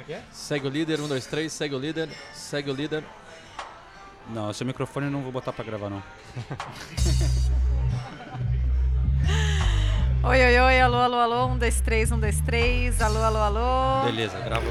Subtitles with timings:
[0.00, 0.22] Como é que é?
[0.32, 3.04] Segue o líder, um, dois, três, segue o líder, segue o líder.
[4.30, 6.02] Não, seu microfone eu não vou botar pra gravar, não.
[10.22, 14.04] Oi, oi, oi, alô, alô, alô, um, dois, três, um, dois, três, alô, alô, alô.
[14.04, 14.66] Beleza, grava.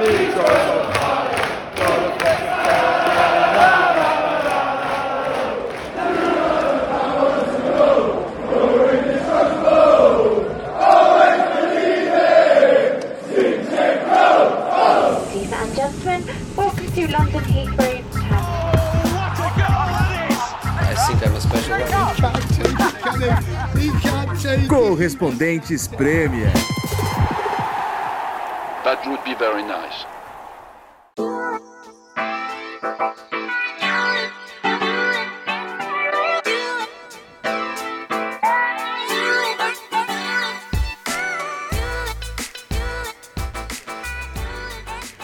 [0.00, 1.13] Ladies
[17.06, 18.40] to London Heathrow International.
[20.76, 21.88] I think I'm a special one.
[24.68, 26.52] Correspondentes Premier.
[28.84, 30.04] That would be very nice.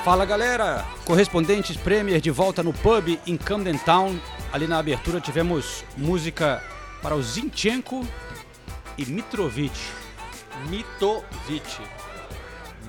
[0.02, 4.16] Fala galera, correspondentes Premier de volta no pub em Camden Town.
[4.52, 6.62] Ali na abertura tivemos música
[7.02, 8.06] para o Zinchenko
[8.96, 9.76] e Mitrovic.
[10.68, 11.82] Mitovic.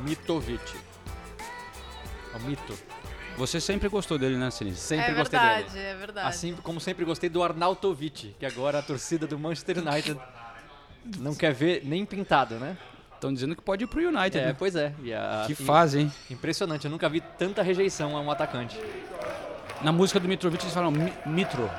[0.04, 0.78] Mitovic.
[2.32, 2.78] É o mito.
[3.38, 4.78] Você sempre gostou dele, né, Sinise?
[4.78, 5.86] Sempre é gostei verdade, dele.
[5.86, 6.28] é verdade.
[6.28, 10.20] Assim como sempre gostei do Arnautovic, que agora a torcida do Manchester United
[11.18, 12.78] não quer ver nem pintado, né?
[13.22, 14.56] Estão dizendo que pode ir pro United, É, né?
[14.58, 14.92] pois é.
[15.04, 16.12] E a- Que fase, hein?
[16.32, 18.80] Impressionante, eu nunca vi tanta rejeição a um atacante.
[19.84, 21.70] Na música do Mitrovic eles falam Mi- Mitro.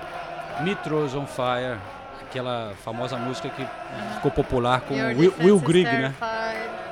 [0.61, 1.81] Mitro's on Fire.
[2.21, 3.67] Aquela famosa música que
[4.15, 6.15] ficou popular com Will, Will Grigg, né?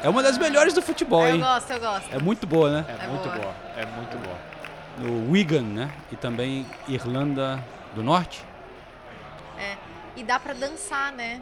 [0.02, 1.40] É uma das melhores do futebol, Eu hein?
[1.40, 2.12] gosto, eu gosto.
[2.12, 2.84] É muito boa, né?
[2.88, 3.36] É, É muito boa.
[3.38, 3.54] boa.
[3.76, 4.36] É muito boa.
[4.98, 5.90] No Wigan, né?
[6.10, 7.62] E também Irlanda
[7.94, 8.44] do Norte.
[9.56, 9.76] É.
[10.16, 11.40] E dá pra dançar, né?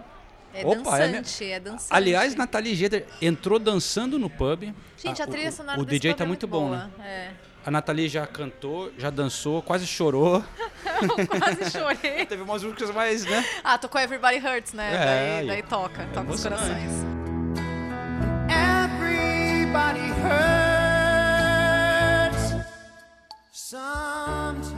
[0.55, 1.87] É Opa, é dançante, é, dançante.
[1.91, 4.75] Aliás, Nathalie Geder entrou dançando no pub.
[4.97, 6.91] Gente, a, Ah, trilha o- sonora O desse DJ tá é muito bom, né?
[6.97, 7.07] boa.
[7.07, 7.31] É.
[7.67, 10.43] A Nathalie já cantou, já dançou, quase chorou.
[11.03, 12.25] Eu quase chorei.
[12.27, 13.45] Teve umas músicas mais, né?
[13.63, 14.95] Ah, tocou Everybody Hurts, né?
[14.95, 15.47] É, daí, aí.
[15.49, 16.91] daí toca, toca os corações.
[18.49, 20.01] Everybody
[21.29, 22.65] hurts
[23.53, 24.75] sometimes.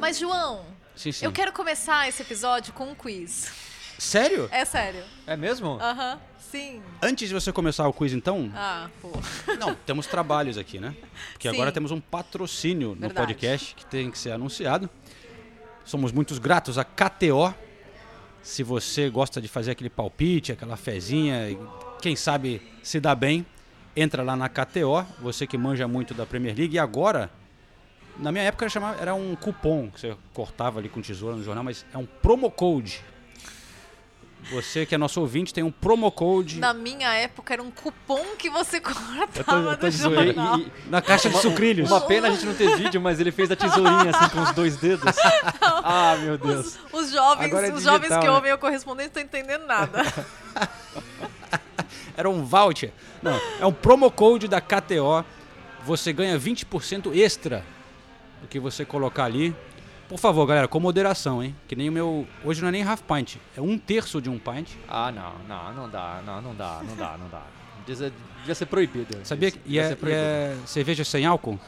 [0.00, 0.64] Mas, João,
[0.96, 1.24] Sim, sim.
[1.24, 3.52] eu quero começar esse episódio com um quiz.
[4.00, 4.48] Sério?
[4.50, 5.02] É sério.
[5.26, 5.78] É mesmo?
[5.78, 6.80] Aham, sim.
[7.02, 9.10] Antes de você começar o quiz, então, Ah, pô.
[9.60, 10.96] não, temos trabalhos aqui, né?
[11.32, 11.54] Porque Sim.
[11.54, 13.14] agora temos um patrocínio no Verdade.
[13.14, 14.88] podcast que tem que ser anunciado.
[15.84, 17.54] Somos muito gratos a KTO.
[18.42, 21.58] Se você gosta de fazer aquele palpite, aquela fezinha,
[22.00, 23.44] quem sabe se dá bem,
[23.94, 25.04] entra lá na KTO.
[25.20, 26.74] Você que manja muito da Premier League.
[26.74, 27.30] E agora,
[28.16, 31.44] na minha época era, chamava, era um cupom que você cortava ali com tesoura no
[31.44, 33.04] jornal, mas é um promo code.
[34.52, 38.24] Você que é nosso ouvinte tem um promo code Na minha época era um cupom
[38.38, 40.58] que você Eu tô- cortava eu tô jornal.
[40.58, 41.90] E- e- na caixa de uma- sucrilhos.
[41.90, 44.52] Uma pena a gente não ter vídeo, mas ele fez a tesourinha assim com os
[44.52, 45.14] dois dedos.
[45.82, 46.78] Ah, meu Deus.
[46.92, 48.32] Os, os jovens, Agora é os jovens digital, que né?
[48.32, 50.02] ouvem o correspondente não estão entendendo nada.
[52.16, 52.92] Era um voucher.
[53.22, 55.24] Não, é um promo code da KTO.
[55.84, 57.64] Você ganha 20% extra
[58.42, 59.54] do que você colocar ali.
[60.10, 61.54] Por favor, galera, com moderação, hein?
[61.68, 62.26] Que nem o meu.
[62.44, 64.72] Hoje não é nem half pint, é um terço de um pint.
[64.88, 67.42] Ah, não, não, não dá, não, não dá, não dá, não dá.
[67.86, 69.16] Devia, devia ser proibido.
[69.22, 69.60] Sabia que.
[69.64, 71.60] E é, e é cerveja sem álcool?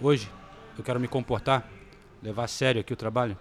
[0.00, 0.30] Hoje,
[0.78, 1.68] eu quero me comportar,
[2.22, 3.36] levar a sério aqui o trabalho.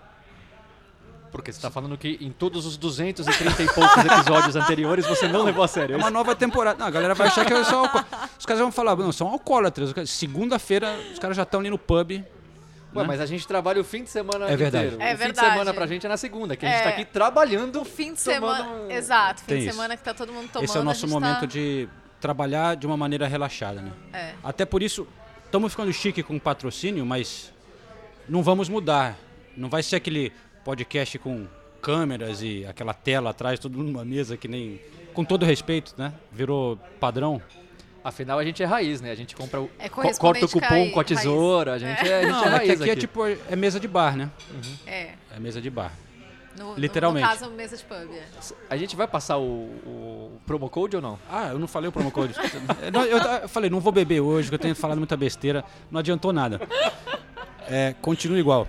[1.32, 5.44] Porque você tá falando que em todos os 230 e poucos episódios anteriores você não
[5.44, 5.94] levou a sério.
[5.94, 6.80] É é uma nova temporada.
[6.80, 8.04] Não, a galera vai achar que eu sou alco...
[8.40, 9.94] Os caras vão falar, não, são alcoólatras.
[10.10, 12.26] Segunda-feira, os caras já estão ali no pub.
[12.96, 13.08] Ué, né?
[13.08, 14.88] mas a gente trabalha o fim de semana É verdade.
[14.88, 15.02] inteiro.
[15.04, 15.48] É o fim verdade.
[15.48, 16.84] de semana pra gente é na segunda, que a gente É.
[16.84, 17.82] tá aqui trabalhando.
[17.82, 18.70] O fim de semana.
[18.70, 19.74] um- Exato, fim Tem de isso.
[19.76, 20.66] semana que tá todo mundo tomando.
[20.68, 21.46] Esse é o nosso gente momento tá...
[21.46, 21.88] de
[22.20, 23.92] trabalhar de uma maneira relaxada, né?
[24.14, 24.34] É.
[24.44, 25.08] Até por isso,
[25.46, 27.52] estamos ficando chique com o patrocínio, mas
[28.28, 29.18] não vamos mudar.
[29.56, 30.32] Não vai ser aquele
[30.64, 31.48] podcast com
[31.82, 34.80] câmeras e aquela tela atrás, todo mundo numa mesa que nem.
[35.14, 36.14] Com todo respeito, né?
[36.32, 37.42] Virou padrão.
[38.04, 39.12] Afinal, a gente é raiz, né?
[39.12, 39.70] A gente compra o.
[39.78, 40.92] É co- corta o cupom raiz.
[40.94, 41.74] com a tesoura.
[41.74, 43.00] A gente é, a gente Não, é é raiz aqui, é aqui.
[43.02, 43.22] tipo.
[43.26, 44.30] É mesa de bar, né?
[44.88, 45.12] É.
[45.36, 45.92] É mesa de bar.
[46.58, 47.26] No, Literalmente.
[47.26, 48.10] No, caso, mesa de pub.
[48.14, 48.26] é.
[48.70, 49.44] A gente vai passar o,
[49.86, 51.18] o promo code ou não?
[51.30, 52.34] Ah, eu não falei o promo code.
[52.92, 55.64] Não, eu, eu falei, não vou beber hoje, que eu tenho falado muita besteira.
[55.90, 56.60] Não adiantou nada.
[57.70, 58.68] É, continua igual.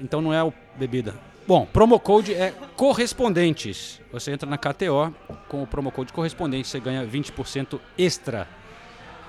[0.00, 1.14] Então não é o bebida.
[1.48, 4.02] Bom, promo code é correspondentes.
[4.12, 5.14] Você entra na KTO
[5.48, 8.46] com o promo code correspondente, você ganha 20% extra.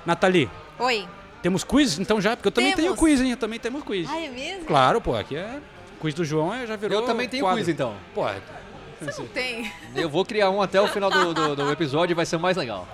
[0.06, 0.50] Nathalie,
[0.80, 1.07] Oi.
[1.42, 2.36] temos quiz então já?
[2.36, 3.00] Porque eu também tenho Temos.
[3.00, 3.31] quiz, hein?
[3.31, 4.10] Eu também temos quiz.
[4.10, 4.66] Ah, é mesmo?
[4.66, 5.62] Claro, pô, aqui é.
[6.01, 7.00] Quiz do João é- já virou.
[7.00, 7.57] Eu também tenho quadro.
[7.60, 7.95] quiz, então.
[8.13, 8.42] Pô, é-
[9.00, 9.71] Você não tem.
[9.95, 12.57] Eu vou criar um até o final do, do, do episódio e vai ser mais
[12.57, 12.86] legal.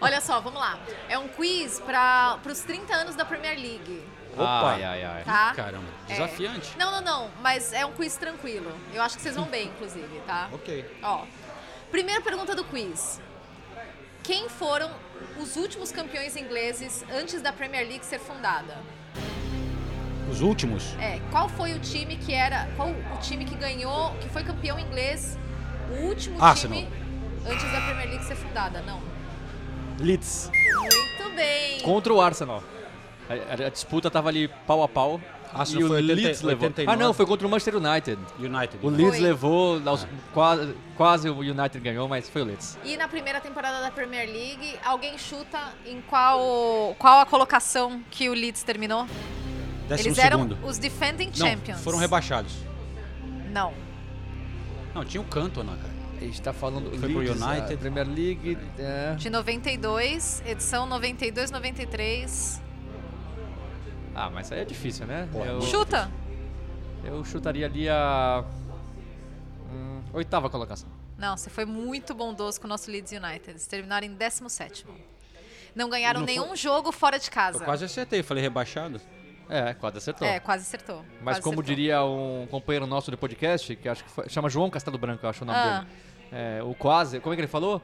[0.00, 0.78] Olha só, vamos lá.
[1.08, 4.04] É um quiz para os 30 anos da Premier League.
[4.34, 4.72] Opa.
[4.74, 5.24] Ai, ai, ai.
[5.24, 5.52] Tá?
[5.54, 6.12] Caramba, É.
[6.12, 6.76] desafiante.
[6.78, 7.30] Não, não, não.
[7.42, 8.70] Mas é um quiz tranquilo.
[8.94, 10.48] Eu acho que vocês vão bem, inclusive, tá?
[10.52, 10.84] Ok.
[11.02, 11.24] Ó,
[11.90, 13.20] primeira pergunta do quiz.
[14.22, 14.90] Quem foram
[15.40, 18.76] os últimos campeões ingleses antes da Premier League ser fundada?
[20.30, 20.94] Os últimos.
[21.00, 24.78] É, qual foi o time que era, qual o time que ganhou, que foi campeão
[24.78, 25.38] inglês,
[25.90, 26.78] o último Arsenal.
[26.82, 26.88] time
[27.50, 28.82] antes da Premier League ser fundada?
[28.82, 29.00] Não.
[29.98, 30.50] Leeds.
[30.52, 31.80] Muito bem.
[31.80, 32.62] Contra o Arsenal.
[33.28, 35.20] A, a- disputa tava ali pau a pau.
[35.52, 36.64] Arsenal e o foi 80 Leeds levou.
[36.68, 36.92] 89.
[36.92, 38.18] Ah, não, foi contra o Manchester United.
[38.38, 38.78] United.
[38.82, 39.20] O Leeds Foi.
[39.20, 42.78] levou, aos- quase, quase o United ganhou, mas foi o Leeds.
[42.84, 48.28] E na primeira temporada da Premier League, alguém chuta em qual qual a colocação que
[48.28, 49.06] o Leeds terminou?
[49.88, 50.58] Décimo Eles eram segundo.
[50.66, 51.80] os defending Não, champions.
[51.82, 52.52] foram rebaixados.
[53.50, 53.72] Não.
[54.94, 55.92] Não, tinha o Cantona, cara.
[56.18, 57.72] A gente tá falando Foi pro Leeds, United.
[57.74, 58.58] a Premier League.
[58.78, 59.14] é.
[59.14, 62.60] De 92, edição 92, 93.
[64.14, 65.28] Ah, mas aí é difícil, né?
[65.32, 66.10] Porra, eu, Chuta.
[67.04, 68.44] eu chutaria ali a.
[69.70, 70.88] hum, oitava colocação.
[71.16, 73.50] Não, você foi muito bondoso com o nosso Leeds United.
[73.50, 74.86] Eles terminaram em 17
[75.74, 77.58] Não ganharam Não nenhum foi- jogo fora de casa.
[77.58, 79.00] Eu quase acertei, falei rebaixado.
[79.50, 80.28] É, quase acertou.
[80.28, 81.04] É, quase acertou.
[81.22, 81.62] Mas quase como acertou.
[81.64, 85.30] diria um companheiro nosso do podcast, que acho que foi, chama João Castelo Branco, eu
[85.30, 85.78] acho o nome Ah.
[85.80, 85.90] dele.
[86.30, 87.80] É, o quase, como é que ele falou?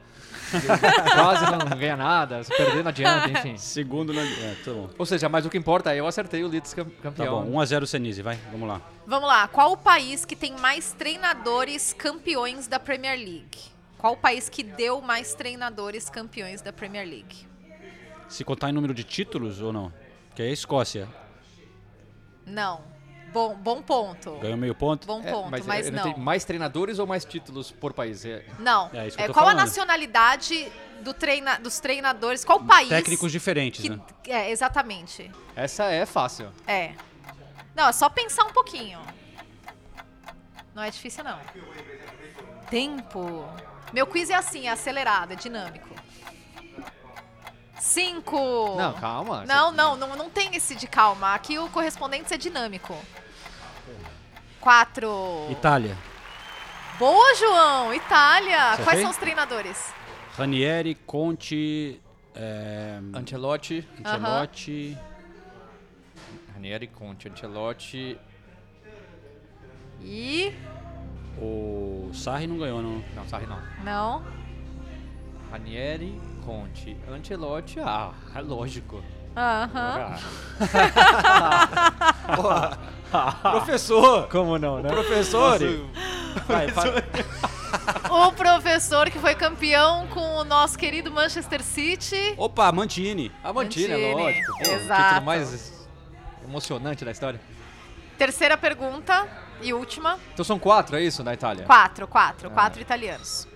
[1.13, 3.57] quase não ganha nada, se perder não adianta, enfim.
[3.57, 4.21] Segundo na.
[4.21, 4.89] É, tá bom.
[4.97, 7.43] Ou seja, mas o que importa é eu acertei o Leeds Tá campeão.
[7.45, 8.81] bom, 1x0 Senise, vai, vamos lá.
[9.07, 9.47] Vamos lá.
[9.47, 13.57] Qual o país que tem mais treinadores campeões da Premier League?
[13.97, 17.47] Qual o país que deu mais treinadores campeões da Premier League?
[18.27, 19.91] Se contar em número de títulos ou não?
[20.35, 21.07] Que é a Escócia.
[22.45, 22.81] Não.
[23.35, 24.37] Bom, bom ponto.
[24.39, 25.05] Ganhou meio ponto?
[25.05, 26.03] Bom É, ponto, mas, mas, é, não.
[26.03, 28.23] tem mais treinadores ou mais títulos por país?
[28.23, 28.89] É, Não.
[28.93, 29.65] É isso que eu É, tô qual a falando.
[29.67, 30.71] nacionalidade
[31.01, 32.45] do treina, dos treinadores?
[32.45, 32.87] Qual país?
[32.87, 33.99] Técnicos diferentes, que, né?
[34.25, 35.29] É, exatamente.
[35.53, 36.49] essa é fácil.
[36.65, 36.93] É.
[37.75, 39.01] Não, é só pensar um pouquinho.
[40.73, 41.37] Não é difícil, não.
[42.69, 43.45] Tempo.
[43.91, 45.89] Meu quiz é assim, é acelerado, é dinâmico.
[47.81, 48.75] Cinco.
[48.77, 49.43] Não, calma.
[49.45, 51.33] Não, não, não, não tem esse de calma.
[51.35, 52.95] Aqui o correspondente é dinâmico.
[54.65, 55.45] Quatro.
[55.51, 55.95] Itália.
[56.97, 57.93] Boa, João!
[57.93, 58.57] Itália!
[58.57, 59.01] Quais Acertei?
[59.03, 59.93] são os treinadores?
[60.35, 62.01] Ranieri, Conte,
[62.33, 64.97] é, Ancelotti, Ancelotti.
[66.51, 68.17] Ranieri, Conte, Ancelotti.
[70.01, 70.51] E.
[71.39, 73.03] O Sarri não ganhou, não.
[73.15, 73.61] Não, Sarri não.
[73.83, 74.25] Não.
[75.51, 77.79] Ranieri, Conte, Ancelotti.
[77.81, 79.03] Ah, é lógico.
[79.35, 80.17] Aham.
[83.13, 84.27] Ah, Professor!
[84.29, 84.89] como não, né?
[84.89, 85.59] Professor!
[86.47, 86.87] Vai, vai.
[88.09, 92.33] O professor que foi campeão com o nosso querido Manchester City.
[92.37, 93.31] Opa, Mantini.
[93.43, 94.57] A Mantini, é Mantini, lógico.
[94.57, 95.03] Pô, O exato.
[95.03, 95.87] título mais
[96.43, 97.39] emocionante da história.
[98.17, 99.27] Terceira pergunta
[99.61, 100.17] e última.
[100.33, 101.65] Então são quatro, é isso, na Itália?
[101.65, 103.47] Quatro, quatro, quatro italianos.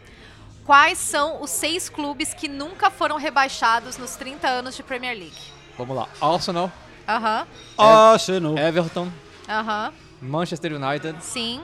[0.66, 5.59] Quais são os seis clubes que nunca foram rebaixados nos 30 anos de Premier League?
[5.80, 6.10] Vamos lá.
[6.20, 6.70] Arsenal,
[7.08, 7.48] Aham,
[7.78, 8.58] Arsenal.
[8.58, 9.10] Everton,
[9.48, 9.94] aham.
[10.22, 11.62] Manchester United, Sim,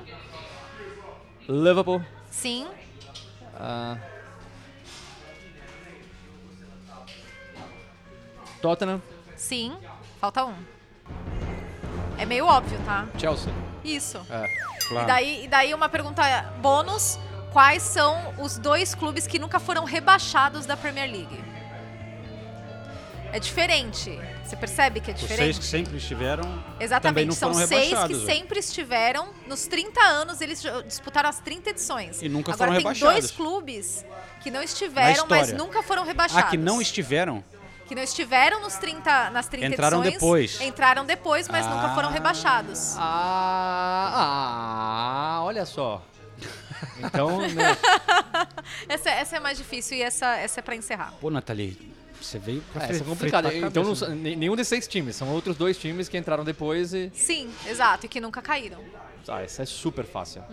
[1.50, 2.02] Liverpool,
[2.32, 2.66] sim.
[3.60, 3.98] ah,
[8.62, 9.02] Tottenham,
[9.36, 9.76] Sim,
[10.22, 10.56] falta um.
[12.18, 13.06] É meio óbvio, tá?
[13.20, 13.54] Chelsea.
[13.84, 14.26] Isso.
[14.30, 14.46] É.
[14.90, 16.24] E, daí, e daí uma pergunta
[16.62, 17.20] bônus:
[17.52, 21.44] quais são os dois clubes que nunca foram rebaixados da Premier League?
[23.36, 24.18] É diferente.
[24.46, 25.56] Você percebe que é Os diferente?
[25.56, 28.26] seis que sempre estiveram também Exatamente, não são foram seis que ó.
[28.26, 29.28] sempre estiveram.
[29.46, 32.22] Nos 30 anos, eles disputaram as 30 edições.
[32.22, 33.14] E nunca Agora foram tem rebaixados.
[33.14, 34.06] dois clubes
[34.42, 36.50] que não estiveram, mas nunca foram Ah, rebaixados.
[36.50, 37.44] que não estiveram?
[37.88, 40.14] Que não estiveram nos 30, nas 30 Entraram edições.
[40.54, 40.62] depois.
[40.62, 42.12] Entraram depois, mas nunca foram Ah.
[42.14, 42.96] rebaixados.
[42.98, 44.12] Ah,
[45.38, 46.02] ah, olha só.
[47.00, 47.78] Então, né,
[48.88, 51.14] Essa, essa é mais difícil e essa, essa é pra encerrar.
[51.20, 51.78] Pô, Nathalie,
[52.26, 53.48] você veio pra é, fre- é complicado.
[53.52, 54.06] Então, não cabeça.
[54.08, 55.16] são- nem- nenhum desses seis times.
[55.16, 57.12] São outros dois times que entraram depois e...
[57.14, 58.80] Sim, exato, e que nunca caíram.
[59.28, 60.44] Ah, essa é super fácil.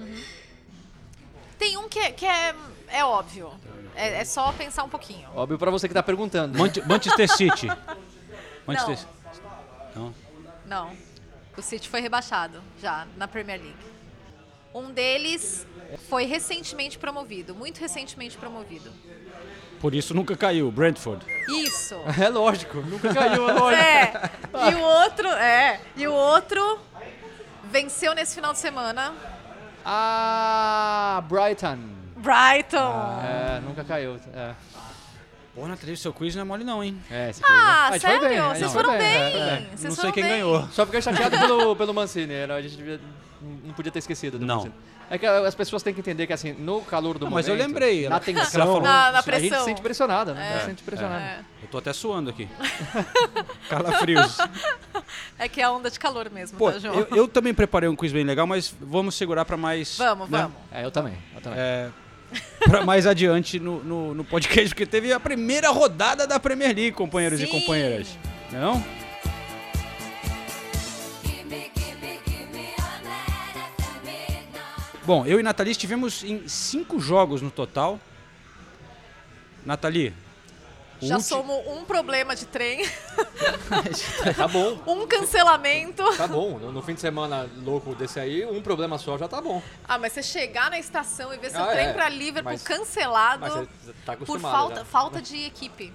[1.58, 2.54] Tem um que, é- que é,
[2.88, 3.50] é óbvio.
[3.94, 5.28] É, é só pensar um pouquinho.
[5.34, 6.58] Óbvio pra você que tá perguntando.
[6.58, 7.68] Manchester City.
[8.66, 8.98] Manchester
[9.94, 10.14] Não.
[10.66, 10.96] Não.
[11.56, 13.76] O City foi rebaixado já na Premier League.
[14.74, 15.66] Um deles
[16.08, 18.90] foi recentemente promovido, muito recentemente promovido.
[19.82, 20.70] Por isso nunca caiu.
[20.70, 21.26] Brentford.
[21.48, 21.96] Isso.
[22.18, 23.82] É lógico, nunca caiu, é lógico.
[23.82, 24.12] É.
[24.70, 25.80] E o outro, é.
[25.96, 26.78] E o outro
[27.70, 29.12] venceu nesse final de semana
[29.84, 31.78] Ah, Brighton.
[32.16, 33.20] Brighton.
[33.24, 34.16] É, nunca caiu.
[34.32, 34.54] É,
[35.54, 36.98] Pô, Nathalie, seu quiz não é mole não, hein?
[37.10, 38.28] é esse Ah, a gente foi sério?
[38.28, 39.02] bem, Vocês foram bem.
[39.02, 40.32] é, foi Vocês não sei quem bem.
[40.32, 40.66] ganhou.
[40.72, 43.00] Só fiquei chateado pelo, pelo Mancini, era, a gente devia-
[43.42, 44.56] não podia ter esquecido do Não.
[44.56, 44.74] Mancini.
[45.14, 47.34] É que as pessoas têm que entender que assim, no calor do Não, momento...
[47.44, 49.58] mas eu lembrei, Na ela tensão, falou- Na- na a gente pressão.
[49.58, 50.54] se sente pressionada, né?
[50.56, 50.60] É.
[50.60, 51.22] Se sente pressionada.
[51.22, 51.40] É.
[51.62, 52.48] Eu tô até suando aqui.
[53.68, 54.38] Calafrios.
[55.38, 56.94] É que é a onda de calor mesmo, Pô, tá, João?
[56.94, 59.98] eu, eu também preparei um quiz bem legal, mas vamos segurar pra mais...
[59.98, 60.38] Vamos, né?
[60.42, 60.56] vamos.
[60.72, 61.58] É, eu também, eu também.
[61.58, 61.90] É,
[62.64, 66.92] pra mais adiante no, no, no podcast, porque teve a primeira rodada da Premier League,
[66.92, 67.52] companheiros e Sim.
[67.52, 68.08] companheiras.
[68.50, 68.82] Não
[75.04, 77.98] Bom, eu e Nathalie estivemos em cinco jogos no total.
[79.66, 80.14] Nathalie,
[81.00, 82.84] Já ulti- somos um problema de trem,
[84.36, 86.04] Tá bom, um cancelamento.
[86.16, 86.58] tá bom.
[86.58, 89.60] No, fim de semana louco desse aí, um problema só já tá bom.
[89.88, 91.92] Ah, mas você chegar na estação e ver seu Ah, trem é.
[91.92, 94.84] pra Liverpool Mas- cancelado Mas você tá por falta, já.
[94.84, 95.92] falta de equipe.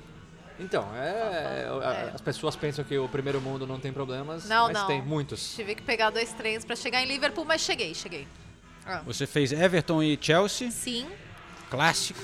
[0.59, 2.11] Então, é, É.
[2.15, 4.87] As pessoas pensam que o primeiro mundo não tem problemas, Não, mas não.
[4.87, 5.53] tem muitos.
[5.55, 8.27] Tive que pegar dois trens pra chegar em Liverpool, mas cheguei, cheguei.
[8.87, 9.01] Ah.
[9.05, 11.07] Você fez Everton e Chelsea, Sim.
[11.69, 12.19] clássico.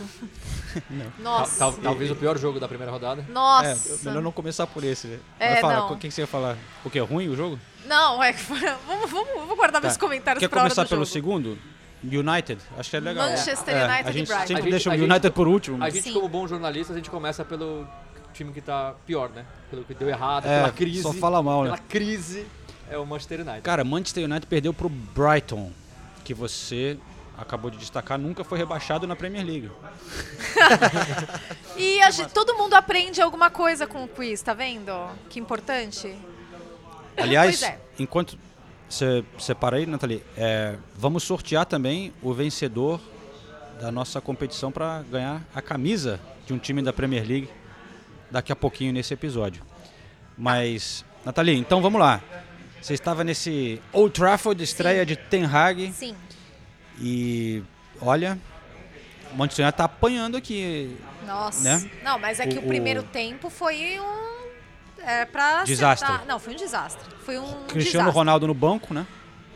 [1.19, 1.59] Nossa.
[1.59, 3.25] Tal- talvez o pior jogo da primeira rodada.
[3.29, 3.95] Nossa.
[4.01, 5.07] É, melhor não começar por esse.
[5.07, 5.19] né?
[5.39, 5.93] É, Mas fala, não.
[5.93, 6.57] o que, que você ia falar?
[6.83, 7.59] O que, é ruim o jogo?
[7.85, 8.41] Não, é que
[8.87, 9.99] vamos, vamos, vou guardar meus Tá.
[9.99, 11.11] comentários Quer começar do pelo jogo.
[11.13, 11.57] segundo?
[12.03, 13.29] United, acho que é legal.
[13.29, 14.39] Manchester É, United a e gente Brighton.
[14.47, 15.81] sempre A gente- deixa o a gente- United por último.
[15.83, 16.13] A gente, Sim.
[16.13, 17.87] como bom jornalista, a gente começa pelo
[18.33, 19.45] time que tá pior, né?
[19.69, 21.01] Pelo que deu errado, É, pela crise.
[21.01, 21.69] só fala mal, né?
[21.69, 22.45] Pela crise
[22.91, 23.61] é o Manchester United.
[23.61, 25.71] Cara, Manchester United perdeu pro Brighton,
[26.23, 26.97] que você
[27.37, 29.71] acabou de destacar, nunca foi rebaixado na Premier League.
[31.75, 34.91] E gente- todo mundo aprende alguma coisa com o quiz, tá vendo?
[35.27, 36.15] Que importante.
[37.17, 37.79] Aliás, é.
[37.97, 38.37] enquanto
[38.87, 43.01] você separa aí, Nathalie, é, vamos sortear também o vencedor
[43.81, 47.49] da nossa competição para ganhar a camisa de um time da Premier League
[48.29, 49.63] daqui a pouquinho nesse episódio.
[50.37, 52.21] Mas, Nathalie, então vamos lá.
[52.83, 56.13] Você estava nesse Old Trafford, estreia de Ten Hag, Sim.
[56.99, 57.63] e
[58.01, 58.37] olha,
[59.31, 60.97] o Manchester United tá apanhando aqui.
[61.25, 61.63] Nossa.
[61.63, 61.89] Né?
[62.03, 64.33] Não, mas é que o, O- primeiro o- tempo foi um.
[65.05, 66.07] É pra Desastre.
[66.09, 67.09] sentar- Não, foi um desastre.
[67.25, 67.43] Foi um.
[67.67, 68.11] Cristiano desastre.
[68.11, 69.07] Ronaldo no banco, né?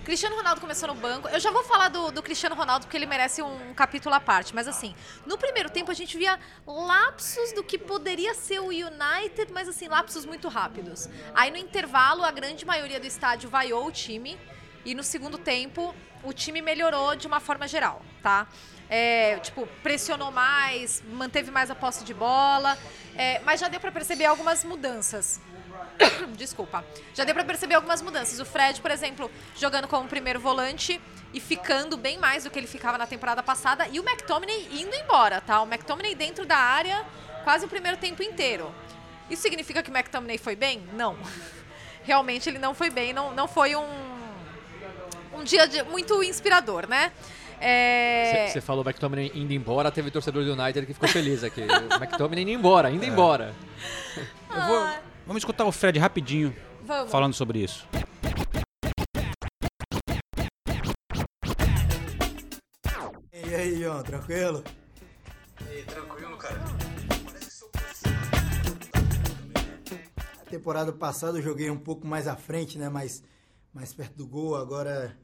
[0.07, 1.27] Cristiano Ronaldo começou no banco.
[1.27, 4.55] Eu já vou falar do, do Cristiano Ronaldo porque ele merece um capítulo à parte.
[4.55, 4.95] Mas assim,
[5.25, 9.89] no primeiro tempo a gente via lapsos do que poderia ser o United, mas assim,
[9.89, 11.09] lapsos muito rápidos.
[11.35, 14.39] Aí no intervalo, a grande maioria do estádio vaiou o time.
[14.85, 18.47] E no segundo tempo, o time melhorou de uma forma geral, tá?
[18.89, 22.77] É, tipo, pressionou mais, manteve mais a posse de bola.
[23.13, 25.41] é, mas já deu pra perceber algumas mudanças.
[26.37, 26.83] Desculpa.
[27.13, 28.39] Já deu pra perceber algumas mudanças.
[28.39, 30.99] O Fred, por exemplo, jogando como primeiro volante
[31.33, 33.87] e ficando bem mais do que ele ficava na temporada passada.
[33.91, 35.61] E o McTominay indo embora, tá?
[35.61, 37.03] O McTominay dentro da área
[37.43, 38.73] quase o primeiro tempo inteiro.
[39.29, 40.83] Isso significa que o McTominay foi bem?
[40.93, 41.17] Não.
[42.03, 43.11] Realmente ele não foi bem.
[43.13, 43.85] Não, não foi um,
[45.33, 47.11] um dia de- muito inspirador, né?
[47.59, 48.47] É...
[48.51, 51.61] Você falou McTominay indo embora, teve torcedor do United que ficou feliz aqui.
[51.61, 53.53] O McTominay indo embora, indo embora.
[54.55, 54.87] Eu vou-
[55.27, 57.11] vamos escutar o Fred rapidinho Vamos.
[57.11, 57.85] falando sobre isso.
[63.33, 64.63] E aí, João, tranquilo?
[70.39, 72.87] A temporada passada eu joguei um pouco mais à frente, né?
[72.89, 73.21] Mais,
[73.73, 74.55] mais perto do gol.
[74.55, 75.17] Agora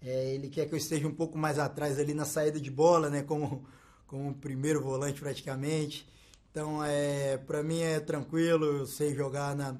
[0.00, 3.10] é, ele quer que eu esteja um pouco mais atrás ali na saída de bola,
[3.10, 3.22] né?
[3.22, 3.66] Como,
[4.06, 6.06] como primeiro volante praticamente.
[6.50, 8.64] Então, é, para mim é tranquilo.
[8.64, 9.76] Eu sei jogar na,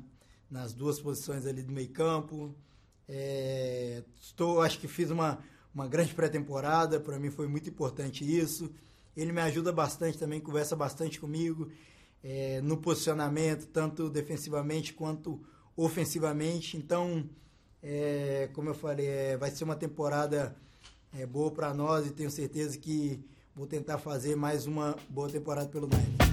[0.51, 2.55] nas duas posições ali do meio campo.
[3.09, 5.39] É, estou, acho que fiz uma,
[5.75, 7.01] uma grande pré-temporada.
[7.01, 8.71] Para mim foi muito importante isso.
[9.17, 11.71] Ele me ajuda bastante também, conversa bastante comigo
[12.23, 15.41] é, no posicionamento, tanto defensivamente quanto
[15.77, 16.77] ofensivamente.
[16.77, 17.29] Então,
[17.83, 20.57] é, como eu falei, é, vai ser uma temporada
[21.17, 25.69] é, boa para nós e tenho certeza que vou tentar fazer mais uma boa temporada
[25.69, 26.28] pelo Nike.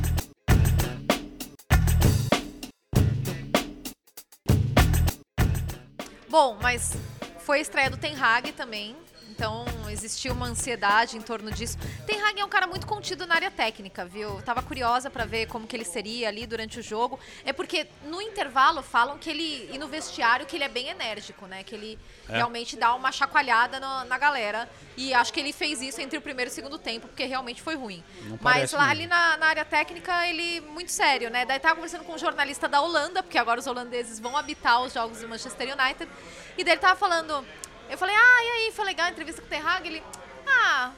[6.36, 6.92] Bom, mas
[7.46, 8.94] foi a estreia do Ten Hag também.
[9.30, 11.78] Então existiu uma ansiedade em torno disso.
[12.06, 14.42] Ten Hag é um cara muito contido na área técnica, viu?
[14.44, 17.20] Tava curiosa pra ver como que ele seria ali durante o jogo.
[17.46, 21.46] É porque no intervalo falam que ele e no vestiário que ele é bem enérgico,
[21.48, 21.64] né?
[21.64, 22.00] Que ele
[22.30, 22.38] É.
[22.38, 24.70] realmente dá uma chacoalhada no- na galera.
[24.98, 27.62] E acho que ele fez isso entre o primeiro e o segundo tempo, porque realmente
[27.62, 28.04] foi ruim.
[28.24, 28.92] Não Mas lá mesmo.
[28.92, 31.46] ali na, na área técnica, ele muito sério, né?
[31.46, 34.94] Daí tava conversando com um jornalista da Holanda, porque agora os holandeses vão habitar os
[34.94, 36.10] jogos do Manchester United.
[36.58, 37.46] E daí ele tava falando.
[37.90, 39.88] Eu falei, ah, e aí, foi legal a entrevista com o Ten Hag?
[39.88, 40.04] Ele,
[40.48, 40.92] ah,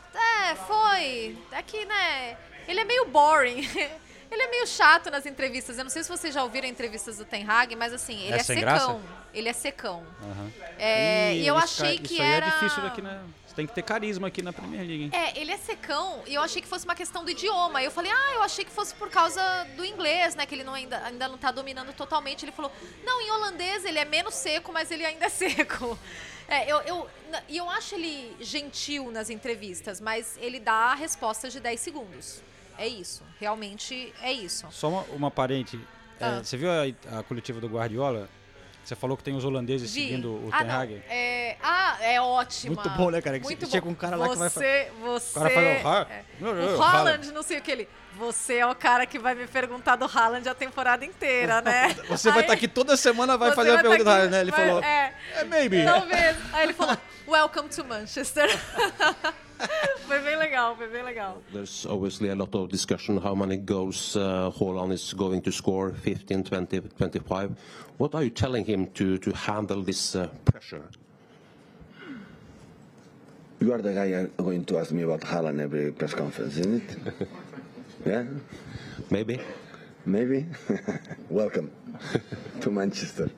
[0.49, 1.37] é, foi.
[1.51, 3.61] É que, né, ele é meio boring.
[4.29, 5.77] Ele é meio chato nas entrevistas.
[5.77, 8.39] Eu não sei se vocês já ouviram entrevistas do Ten Hag, mas assim, ele É
[8.39, 8.61] é, secão.
[8.61, 8.99] graça?
[9.33, 10.05] Ele é secão.
[10.21, 10.51] Aham.
[10.77, 12.45] É, e eu esse achei que isso aí era.
[12.45, 13.21] é difícil daqui, né?
[13.47, 15.11] Você tem que ter carisma aqui na Premier League, hein?
[15.13, 17.81] É, ele é secão e eu achei que fosse uma questão do idioma.
[17.81, 19.41] Eu falei, ah, eu achei que fosse por causa
[19.77, 20.45] do inglês, né?
[20.45, 22.43] Que ele não ainda, ainda não tá dominando totalmente.
[22.43, 22.69] Ele falou,
[23.05, 25.97] não, em holandês ele é menos seco, mas ele ainda é seco.
[26.47, 27.07] É, eu, eu,
[27.49, 32.41] eu acho ele gentil nas entrevistas, mas ele dá respostas de 10 segundos.
[32.77, 34.67] É isso, realmente é isso.
[34.71, 35.79] Só uma, uma parente.
[36.19, 36.43] É, Ah.
[36.43, 38.29] você viu a, a coletiva do Guardiola?
[38.87, 40.01] Você falou que tem os holandeses Vi.
[40.03, 40.71] seguindo o ah, Ten.
[40.71, 41.03] Hag.
[41.09, 42.73] É, ah, é ótima.
[42.73, 43.37] Muito bom, né, cara?
[43.37, 43.91] Que Muito chega bom.
[43.91, 45.37] um cara lá que vai Você, você...
[45.37, 46.75] O cara fala, o Ha- é.
[46.77, 47.89] O Haaland, não sei o que ele...
[48.17, 51.93] Você é o cara que vai me perguntar do Haaland a temporada inteira, né?
[52.07, 54.31] Você vai estar aqui toda semana, vai você fazer a tá pergunta do aqui- Haaland,
[54.31, 54.39] né?
[54.41, 55.83] Ele vai- falou, É, é, maybe.
[55.83, 56.37] talvez.
[56.53, 58.47] Aí ele falou, welcome to Manchester.
[60.07, 61.41] foi bem legal, foi bem legal.
[61.51, 65.93] There's obviously a lot of discussion how many goals uh, Haaland is going to score
[65.93, 67.51] 15, 20, 25.
[67.97, 70.83] What are you telling him to, to handle this uh, pressure?
[73.59, 76.97] You are the guy going to ask me about Haaland every press conference, isn't it?
[78.05, 78.23] yeah,
[79.09, 79.39] Maybe?
[80.05, 80.45] maybe.
[81.29, 81.71] Welcome
[82.61, 83.29] to Manchester.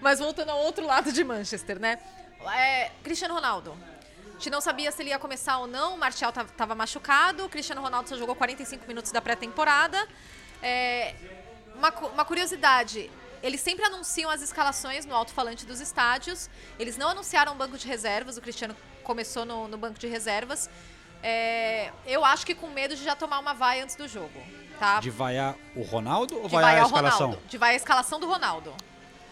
[0.00, 1.98] Mas voltando ao outro lado de Manchester, né?
[2.56, 3.74] É, Cristiano Ronaldo.
[4.38, 5.96] A gente não sabia se ele ia começar ou não.
[5.96, 7.44] O Martial estava machucado.
[7.44, 10.06] O Cristiano Ronaldo só jogou 45 minutos da pré-temporada.
[10.62, 11.12] É,
[11.74, 13.10] uma, uma curiosidade.
[13.42, 16.48] Eles sempre anunciam as escalações no alto-falante dos estádios.
[16.78, 18.36] Eles não anunciaram o banco de reservas.
[18.36, 20.70] O Cristiano começou no, no banco de reservas.
[21.20, 24.40] É, eu acho que com medo de já tomar uma vai antes do jogo.
[24.78, 25.00] Tá?
[25.00, 27.26] De vaiar o Ronaldo ou vaiar a vaiar o escalação?
[27.26, 27.48] Ronaldo.
[27.48, 28.72] De vaiar a escalação do Ronaldo.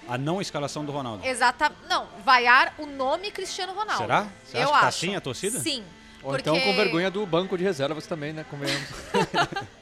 [0.09, 1.25] A não escalação do Ronaldo.
[1.27, 1.73] Exata.
[1.89, 4.03] Não, vaiar o nome Cristiano Ronaldo.
[4.03, 4.27] Será?
[4.45, 4.87] Você Eu acha que tá acho.
[4.89, 5.59] assim a torcida?
[5.61, 5.85] Sim.
[6.23, 6.49] Ou porque...
[6.49, 8.45] então com vergonha do banco de reservas também, né?
[8.51, 8.89] Convenhamos.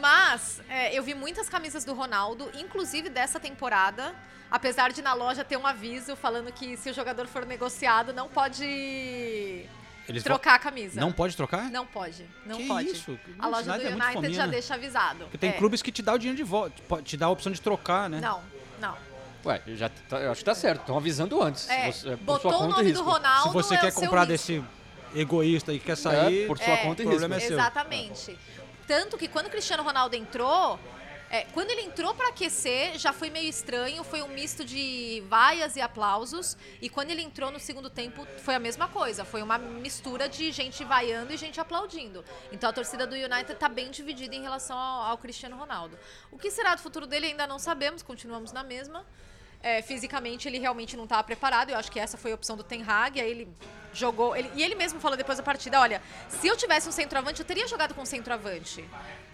[0.00, 4.14] Mas é, eu vi muitas camisas do Ronaldo, inclusive dessa temporada.
[4.50, 8.28] Apesar de na loja ter um aviso falando que se o jogador for negociado, não
[8.28, 8.64] pode
[10.08, 10.98] Eles trocar a camisa.
[10.98, 11.70] Não pode trocar?
[11.70, 12.24] Não pode.
[12.46, 12.88] Não Que pode.
[12.88, 13.18] isso?
[13.38, 14.52] A loja do United é United fominha, já né?
[14.52, 15.24] deixa avisado.
[15.24, 15.52] Porque tem É.
[15.52, 18.20] clubes que te dá o dinheiro de volta, te dá a opção de trocar, né?
[18.20, 18.40] Não,
[18.80, 18.94] não.
[19.44, 20.80] Ué, já tá- eu acho que tá certo.
[20.80, 21.68] Estão avisando antes.
[21.70, 23.02] É, Você- por botou sua o conta nome do.
[23.04, 23.48] Ronaldo.
[23.48, 24.62] Se você é quer comprar desse
[25.14, 27.24] egoísta e quer sair, É, por sua É, conta e risco.
[27.32, 27.36] é.
[27.54, 28.38] Exatamente.
[28.86, 30.78] Tanto que quando o Cristiano Ronaldo entrou,
[31.30, 35.76] é, quando ele entrou pra aquecer, já foi meio estranho, foi um misto de vaias
[35.76, 36.56] e aplausos.
[36.80, 39.24] E quando ele entrou no segundo tempo, foi a mesma coisa.
[39.24, 42.24] Foi uma mistura de gente vaiando e gente aplaudindo.
[42.50, 45.98] Então a torcida do United tá bem dividida em relação ao, ao Cristiano Ronaldo.
[46.32, 49.04] O que será do futuro dele ainda não sabemos, continuamos na mesma.
[49.62, 51.70] É, fisicamente ele realmente não estava preparado.
[51.70, 53.20] Eu acho que essa foi a opção do Ten Hag.
[53.20, 53.48] Aí ele
[53.92, 54.36] jogou.
[54.36, 57.46] ele- e ele mesmo falou depois da partida: olha, se eu tivesse um centroavante, eu
[57.46, 58.84] teria jogado com centroavante.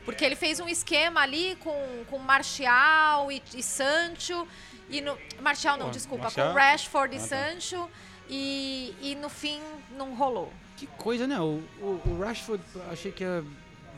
[0.04, 4.46] Porque ele fez um esquema ali com, com Martial e, e Sancho.
[4.90, 6.48] E no, Martial não, Pô, desculpa, Martial?
[6.52, 7.26] com Rashford e Ah, tá.
[7.26, 7.90] Sancho.
[8.28, 9.60] E, e no fim
[9.96, 10.52] não rolou.
[10.76, 11.38] Que coisa, né?
[11.40, 13.44] O, o, o Rashford, achei que ia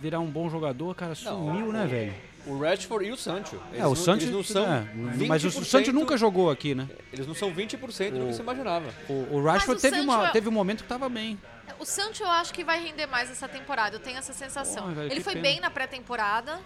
[0.01, 2.15] virar um bom jogador, cara, sumiu, né, velho?
[2.47, 3.57] O Rashford e o Sancho.
[3.73, 4.87] Eles É, o não- Sancho, Eles não são é,
[5.27, 6.89] mas o 20%, Sancho nunca jogou aqui, né?
[7.13, 8.95] Eles não são 20% do que você imaginava.
[9.09, 11.39] O, o Rashford o teve, Sancho uma, é- teve um momento que tava bem.
[11.79, 14.85] O Sancho eu acho que vai render mais essa temporada, eu tenho essa sensação.
[14.85, 15.43] Porra, velho, ele foi pena.
[15.43, 16.61] bem na pré-temporada.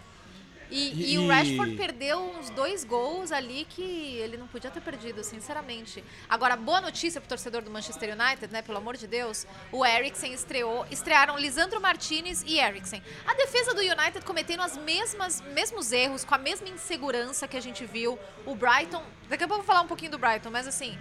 [0.70, 4.80] E, E- e o Rashford perdeu uns dois gols ali que ele não podia ter
[4.80, 6.04] perdido, sinceramente.
[6.28, 8.62] Agora, boa notícia pro torcedor do Manchester United, né?
[8.62, 9.46] Pelo amor de Deus.
[9.72, 10.86] O Eriksen estreou.
[10.90, 13.02] Estrearam Lisandro Martinez e Eriksen.
[13.26, 17.60] A defesa do United cometendo as mesmas mesmos erros, com a mesma insegurança que a
[17.60, 18.18] gente viu.
[18.46, 19.02] O Brighton.
[19.28, 20.96] Daqui a pouco eu vou falar um pouquinho do Brighton, mas assim.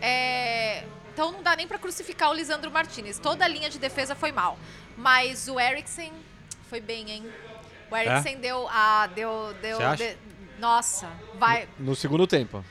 [0.00, 3.18] É, então não dá nem pra crucificar o Lisandro Martinez.
[3.18, 4.58] Toda a linha de defesa foi mal.
[4.96, 6.12] Mas o Eriksen
[6.68, 7.24] foi bem, hein?
[7.90, 8.68] O Eriksen deu.
[8.70, 9.54] Ah, deu.
[9.60, 9.96] deu Você acha?
[10.14, 10.16] de-
[10.58, 11.68] nossa, vai.
[11.78, 12.64] No segundo tempo.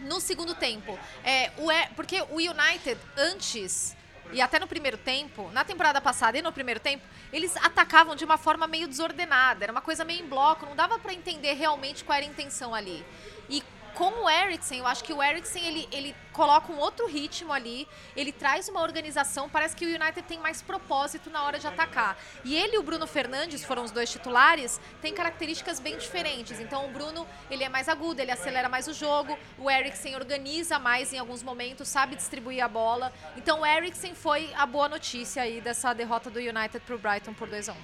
[0.00, 0.98] No segundo tempo.
[1.24, 3.96] É, o E- porque o United, antes,
[4.32, 8.24] e até no primeiro tempo, na temporada passada e no primeiro tempo, eles atacavam de
[8.24, 9.64] uma forma meio desordenada.
[9.64, 12.74] Era uma coisa meio em bloco, não dava pra entender realmente qual era a intenção
[12.74, 13.04] ali.
[13.48, 13.62] E
[13.96, 17.88] com o Eriksen, eu acho que o Eriksen ele, ele coloca um outro ritmo ali,
[18.14, 22.14] ele traz uma organização, parece que o United tem mais propósito na hora de atacar.
[22.44, 26.60] E ele e o Bruno Fernandes foram os dois titulares, têm características bem diferentes.
[26.60, 30.78] Então o Bruno, ele é mais agudo, ele acelera mais o jogo, o Eriksen organiza
[30.78, 33.10] mais em alguns momentos, sabe distribuir a bola.
[33.34, 37.48] Então o Eriksen foi a boa notícia aí dessa derrota do United pro Brighton por
[37.48, 37.76] 2 a 1.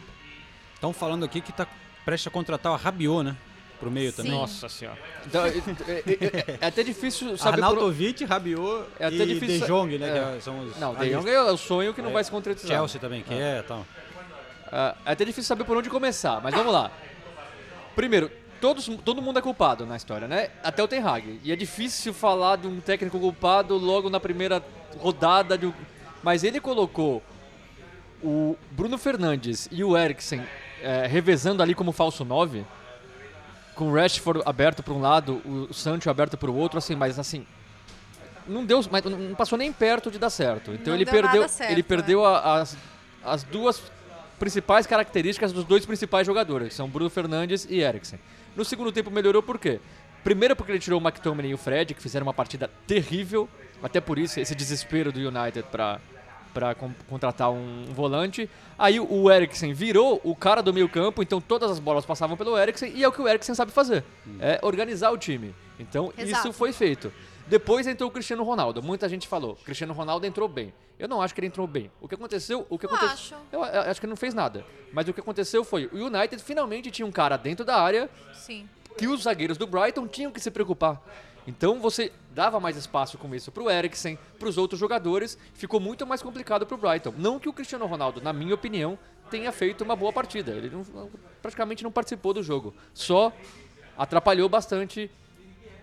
[0.75, 1.67] Estão falando aqui que tá
[2.05, 3.35] prestes a contratar o Rabiot, né?
[3.83, 4.31] Pro meio também.
[4.31, 4.39] Sim.
[4.39, 4.97] Nossa senhora.
[5.27, 7.65] Então, é, é- é- é até difícil saber.
[7.65, 10.09] Arnautovic, Rabiot É até e difícil De Jong, né?
[10.09, 10.37] é.
[10.37, 12.77] que são os Não, De Jong é o sonho que não vai se concretizar.
[12.77, 13.85] Chelsea também, que é, tal.
[14.71, 16.93] Ah, é até difícil saber por onde começar, mas vamos lá.
[17.97, 20.51] Primeiro, todos, todo mundo é culpado na história, né?
[20.63, 21.41] Até o Ten Hag.
[21.43, 24.63] E é difícil falar de um técnico culpado logo na primeira
[24.99, 25.59] rodada.
[25.59, 25.73] De um...
[26.23, 27.21] Mas ele colocou
[28.23, 30.41] o Bruno Fernandes e o Eriksen
[30.81, 32.65] eh, revezando ali como falso 9,
[33.75, 37.19] com o Rashford aberto para um lado, o Sancho aberto para o outro, assim, mas
[37.19, 37.47] assim.
[38.47, 40.73] Não deu, mas não passou nem perto de dar certo.
[40.73, 41.85] Então Não ele deu perdeu, certo, ele é.
[41.85, 42.77] perdeu a- as,
[43.25, 43.81] as duas
[44.39, 48.19] principais características dos dois principais jogadores, que são Bruno Fernandes e Eriksen.
[48.57, 49.79] No segundo tempo melhorou por quê?
[50.25, 53.49] Primeiro porque ele tirou o McTominay e o Fred, que fizeram uma partida terrível,
[53.83, 56.01] até por isso esse desespero do United para
[56.53, 56.75] para
[57.09, 58.49] contratar um, volante.
[58.79, 62.37] Aí o- o Eriksen virou o cara do meio campo, então todas as bolas passavam
[62.37, 64.05] pelo Eriksen e é o que o Eriksen sabe fazer,
[64.41, 65.55] é organizar o time.
[65.79, 66.49] Então Exato.
[66.49, 67.13] isso foi feito.
[67.47, 68.83] Depois entrou o Cristiano Ronaldo.
[68.83, 70.73] Muita gente falou, Cristiano Ronaldo entrou bem.
[70.99, 71.91] Eu não acho que ele entrou bem.
[72.01, 73.47] O que aconteceu, o que Não aconteceu, acho.
[73.51, 74.65] eu, eu acho que ele não fez nada.
[74.93, 78.69] Mas o que aconteceu foi, o United finalmente tinha um cara dentro da área Sim.
[78.97, 81.03] que os zagueiros do Brighton tinham que se preocupar.
[81.47, 86.23] Então você dava mais espaço com isso pro Eriksen, pros outros jogadores, ficou muito mais
[86.23, 87.13] complicado pro Brighton.
[87.19, 88.99] Não que o Cristiano Ronaldo, na minha opinião,
[89.31, 90.53] tenha feito uma boa partida.
[90.53, 92.73] Ele não- praticamente não participou do jogo.
[92.95, 93.33] Só
[93.99, 95.11] atrapalhou bastante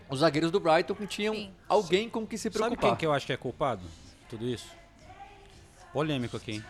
[0.09, 1.51] os zagueiros do Brighton que tinham Sim.
[1.67, 2.89] alguém com que se Sabe preocupar.
[2.91, 3.83] quem que eu acho que é culpado?
[4.29, 4.67] Tudo isso?
[5.91, 6.63] Polêmico aqui, hein?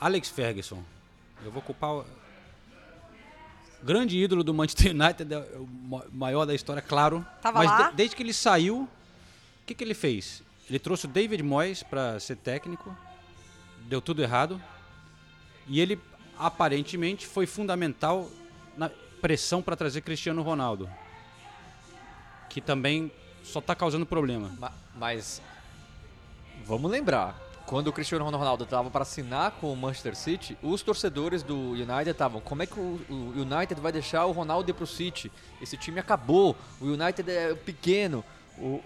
[0.00, 0.82] Alex Ferguson.
[1.44, 2.04] Eu vou culpar o
[3.82, 7.24] grande ídolo do Manchester United, é o ma- maior da história, claro.
[7.42, 7.90] Tava mas lá?
[7.90, 10.42] de- desde que ele saiu, o que, que ele fez?
[10.68, 12.96] Ele trouxe o David Moyes para ser técnico,
[13.88, 14.60] deu tudo errado.
[15.66, 16.00] E ele
[16.38, 18.30] aparentemente foi fundamental
[18.76, 18.90] na
[19.20, 20.88] pressão para trazer Cristiano Ronaldo,
[22.48, 23.10] que também
[23.44, 24.50] só tá causando problema.
[24.58, 25.40] Ma- Mas
[26.64, 27.38] vamos lembrar,
[27.70, 32.10] quando o Cristiano Ronaldo estava para assinar com o Manchester City, os torcedores do United
[32.10, 35.30] estavam, como é que o, o United vai deixar o Ronaldo ir pro City?
[35.62, 38.24] Esse time acabou, o United é pequeno.
[38.58, 38.80] O,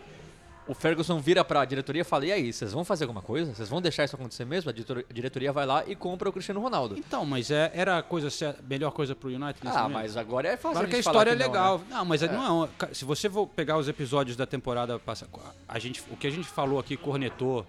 [0.69, 3.55] o Ferguson vira para a diretoria e fala: "E aí, vocês vão fazer alguma coisa?
[3.55, 6.33] Vocês vão deixar isso acontecer mesmo?" A diretor- a diretoria vai lá e compra o
[6.33, 6.95] Cristiano Ronaldo.
[6.99, 8.29] Então, mas é- era a coisa,
[8.69, 9.95] melhor coisa pro United nesse Ah, momento?
[10.03, 11.53] mas agora é fácil Claro que a história é que não, né?
[11.55, 11.81] legal.
[11.89, 12.69] Não, mas é- não é.
[12.93, 15.31] Se você for pegar os episódios da temporada passada,
[15.67, 17.67] a gente, o que a gente falou aqui, cornetou,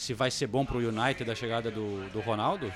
[0.00, 2.72] se vai ser bom pro United a chegada do, do Ronaldo,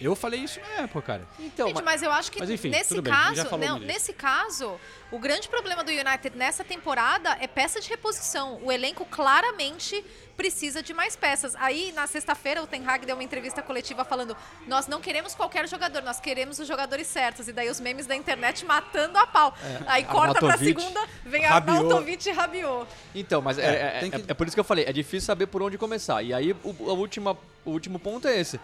[0.00, 1.28] eu falei isso na época, cara.
[1.38, 4.78] Então, Gente, mas eu acho que Mas enfim, nesse bem, caso, não, nesse caso,
[5.10, 8.58] o grande problema do United nessa temporada é peça de reposição.
[8.62, 10.04] O elenco claramente
[10.36, 11.54] precisa de mais peças.
[11.56, 15.68] Aí, na sexta-feira, o Ten Hag deu uma entrevista coletiva falando: nós não queremos qualquer
[15.68, 17.46] jogador, nós queremos os jogadores certos.
[17.48, 19.54] E daí os memes da internet matando a pau.
[19.86, 21.76] Aí corta pra segunda, vem Rabiot.
[21.78, 22.86] Arnautovic e Rabiot.
[23.14, 24.92] Então, mas é, É, é- tem que- é- é por isso que eu falei, é
[24.92, 26.22] difícil saber por onde começar.
[26.22, 28.58] E aí o, a última, o último ponto é esse.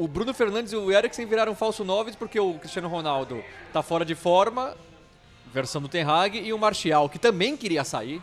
[0.00, 4.02] O Bruno Fernandes e o Eriksen viraram falso noves porque o Cristiano Ronaldo tá fora
[4.02, 4.74] de forma,
[5.52, 8.22] versão do Ten Hag, e o Martial, que também queria sair,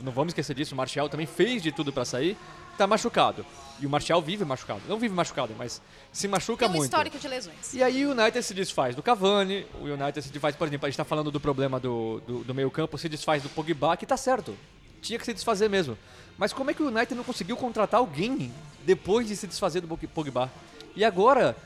[0.00, 2.36] não vamos esquecer disso, o Martial também fez de tudo pra sair,
[2.76, 3.44] tá machucado.
[3.80, 4.82] E o Martial vive machucado.
[4.86, 6.84] Não vive machucado, mas se machuca Tem um muito.
[6.84, 7.74] histórico de lesões.
[7.74, 10.88] E aí o United se desfaz do Cavani, o United se desfaz, por exemplo, a
[10.88, 14.06] gente tá falando do problema do, do, do meio campo, se desfaz do Pogba, que
[14.06, 14.56] tá certo.
[15.02, 15.98] Tinha que se desfazer mesmo.
[16.38, 18.52] Mas como é que o United não conseguiu contratar alguém
[18.86, 20.50] depois de se desfazer do Pogba?
[20.94, 21.56] E agora,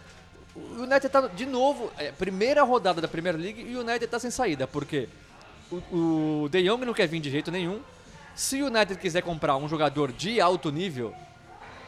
[0.57, 4.19] o United tá de novo, é, primeira rodada da Premier League e o United tá
[4.19, 5.11] sem saída, porque
[5.71, 7.81] o, o De Jong não quer vir de jeito nenhum.
[8.35, 11.15] Se o United quiser comprar um jogador de alto nível,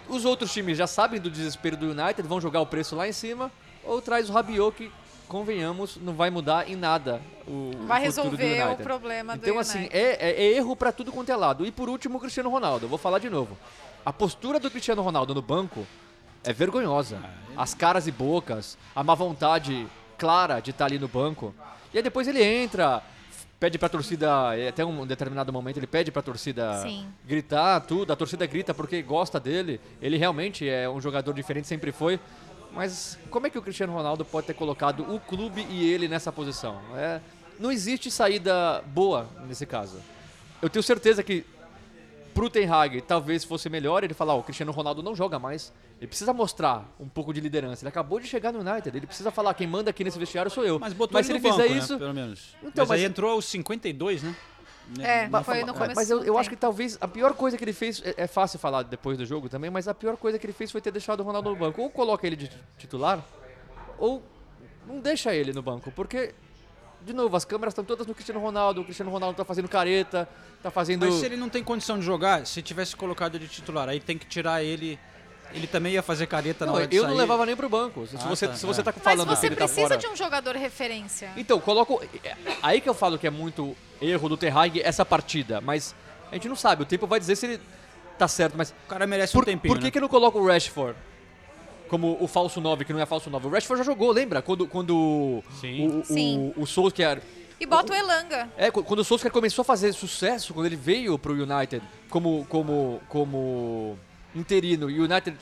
[0.06, 3.12] os outros times já sabem do desespero do United, vão jogar o preço lá em
[3.12, 3.50] cima,
[3.82, 4.92] ou traz o Rabiot que,
[5.28, 8.82] convenhamos, não vai mudar em nada o Vai o futuro do resolver o United.
[8.82, 9.96] problema do Então, assim, United.
[9.96, 11.66] é, é- é erro pra tudo quanto é lado.
[11.66, 12.86] E por último, o Cristiano Ronaldo.
[12.86, 13.56] Eu vou falar de novo.
[14.04, 15.86] A postura do Cristiano Ronaldo no banco
[16.42, 17.18] é vergonhosa.
[17.56, 19.86] As caras e bocas, a má vontade
[20.18, 21.54] clara de estar ali no banco.
[21.92, 23.02] E aí depois ele entra,
[23.58, 27.06] pede pra torcida, até um determinado momento ele pede pra torcida Sim.
[27.24, 28.12] gritar tudo.
[28.12, 29.80] A torcida grita porque gosta dele.
[30.02, 32.20] Ele realmente é um jogador diferente, sempre foi.
[32.74, 36.32] Mas como é que o Cristiano Ronaldo pode ter colocado o clube e ele nessa
[36.32, 36.80] posição?
[36.96, 37.20] É,
[37.58, 39.98] não existe saída boa nesse caso.
[40.60, 41.44] Eu tenho certeza que
[42.34, 45.72] pro Ten Hag talvez fosse melhor ele falar, ó, o Cristiano Ronaldo não joga mais.
[45.98, 47.84] Ele precisa mostrar um pouco de liderança.
[47.84, 50.64] Ele acabou de chegar no United, ele precisa falar quem manda aqui nesse vestiário sou
[50.64, 50.78] eu.
[50.78, 52.56] Mas botou mas se ele ele no fizer banco, né, isso, pelo menos.
[52.62, 54.34] Então, mas, aí mas- entrou aos 52, né?
[55.00, 57.56] É, Não foi no é, começo mas eu, eu acho que talvez a pior coisa
[57.56, 60.38] que ele fez, é, é fácil falar depois do jogo também, mas a pior coisa
[60.38, 61.80] que ele fez foi ter deixado o Ronaldo no banco.
[61.80, 63.24] Ou coloca ele de titular,
[63.98, 64.22] ou
[64.86, 66.34] não deixa ele no banco, porque
[67.04, 70.26] de novo, as câmeras estão todas no Cristiano Ronaldo, o Cristiano Ronaldo tá fazendo careta,
[70.62, 71.04] tá fazendo...
[71.04, 74.16] Mas se ele não tem condição de jogar, se tivesse colocado de titular, aí tem
[74.16, 74.98] que tirar ele.
[75.54, 77.10] Ele também ia fazer careta na Não, hora de eu sair.
[77.12, 78.06] não levava nem pro banco.
[78.06, 78.84] Se, Ah, você, tá, se você é.
[78.84, 79.96] tá Mas falando que você tá precisa fora...
[79.96, 81.30] de um jogador referência.
[81.36, 82.02] Então, coloco.
[82.24, 85.94] é, Aí que eu falo que é muito erro do Terhag essa partida, mas
[86.30, 87.60] a gente não sabe, o tempo vai dizer se ele
[88.18, 88.70] tá certo, mas.
[88.70, 89.72] O cara merece Por, um tempinho.
[89.72, 89.90] por que, né?
[89.92, 90.96] que não coloca o Rashford
[91.88, 93.46] como o falso 9, que não é falso 9?
[93.46, 94.42] O Rashford já jogou, lembra?
[94.42, 95.86] Quando, quando Sim.
[95.88, 96.52] o, o, Sim.
[96.56, 97.20] o, o Solskjaer.
[97.60, 98.48] E bota o Elanga.
[98.56, 102.44] É, qu- quando o Solskjaer começou a fazer sucesso, quando ele veio pro United como,
[102.48, 103.96] como, como
[104.34, 105.36] interino, e o United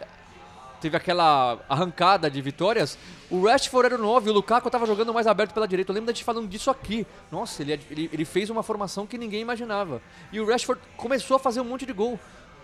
[0.80, 2.98] teve aquela arrancada de vitórias,
[3.30, 5.92] o Rashford era o 9, o Lukaku tava jogando mais aberto pela direita.
[5.92, 7.06] Eu lembro da gente falando disso aqui.
[7.30, 10.02] Nossa, ele, ele, ele fez uma formação que ninguém imaginava.
[10.32, 12.18] E o Rashford começou a fazer um monte de gol.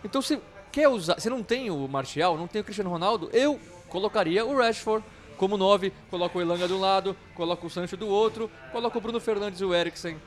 [0.05, 0.41] Então você
[0.73, 4.57] quer usar, você não tem o Martial, não tem o Cristiano Ronaldo, eu colocaria o
[4.57, 5.05] Rashford
[5.37, 9.01] como 9, coloco o Elanga de um lado, coloco o Sancho do outro, coloco o
[9.01, 10.19] Bruno Fernandes e o Eriksen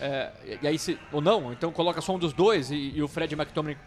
[0.00, 0.30] é,
[0.62, 3.34] e aí se, ou não, então coloca só um dos dois e, e o Fred
[3.34, 3.78] McTominay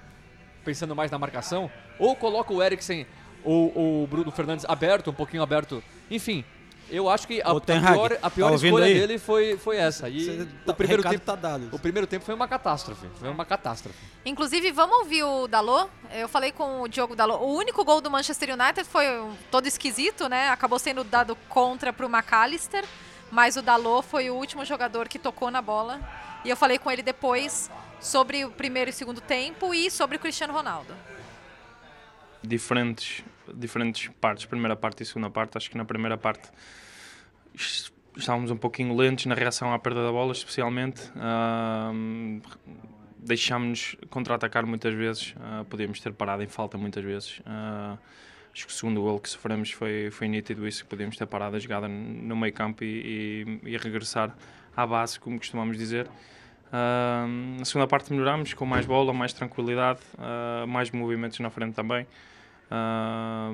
[0.63, 1.69] pensando mais na marcação,
[1.99, 3.05] ou coloca o Eriksen
[3.43, 5.83] ou ou o Bruno Fernandes aberto, um pouquinho aberto.
[6.09, 6.43] Enfim,
[6.89, 8.93] eu acho que a, a pior, a pior tá escolha aí?
[8.93, 10.09] dele foi, foi essa.
[10.09, 11.69] E Você o tá- primeiro tempo tá dado.
[11.71, 13.97] o primeiro tempo foi uma catástrofe, foi uma catástrofe.
[14.25, 15.89] Inclusive, vamos ouvir o Dalot.
[16.13, 17.41] Eu falei com o Diogo Dalot.
[17.43, 19.05] O único gol do Manchester United foi
[19.49, 20.49] todo esquisito, né?
[20.49, 22.83] Acabou sendo dado contra pro McAllister.
[23.31, 26.01] Mas o Dalot foi o último jogador que tocou na bola.
[26.43, 30.19] E eu falei com ele depois sobre o primeiro e segundo tempo e sobre o
[30.19, 30.93] Cristiano Ronaldo.
[32.43, 33.23] diferentes,
[33.53, 35.57] diferentes partes, primeira parte e segunda parte.
[35.57, 36.49] Acho que na primeira parte
[37.53, 41.11] es- estávamos um pouquinho lentos na reação à perda da bola, especialmente.
[41.15, 42.41] Ahm,
[43.23, 47.39] Deixámos-nos contra-atacar muitas vezes, ah, podíamos ter parado em falta muitas vezes.
[47.45, 47.95] Ah,
[48.51, 51.55] acho que o segundo gol que sofremos foi, foi nítido isso, que podíamos ter parado
[51.55, 54.35] a jogada no meio campo e, e, e regressar
[54.75, 56.07] à base, como costumamos dizer.
[56.71, 57.25] Ah,
[57.59, 62.07] na segunda parte melhorámos com mais bola, mais tranquilidade, ah, mais movimentos na frente também,
[62.69, 63.51] ah,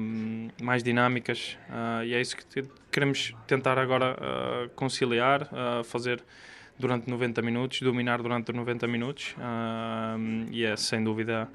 [0.61, 5.49] mais dinâmicas ah, e é isso que queremos tentar agora ah, conciliar,
[5.85, 6.23] fazer
[6.77, 9.35] durante 90 minutos, dominar durante 90 minutos
[10.51, 11.49] e é sem dúvida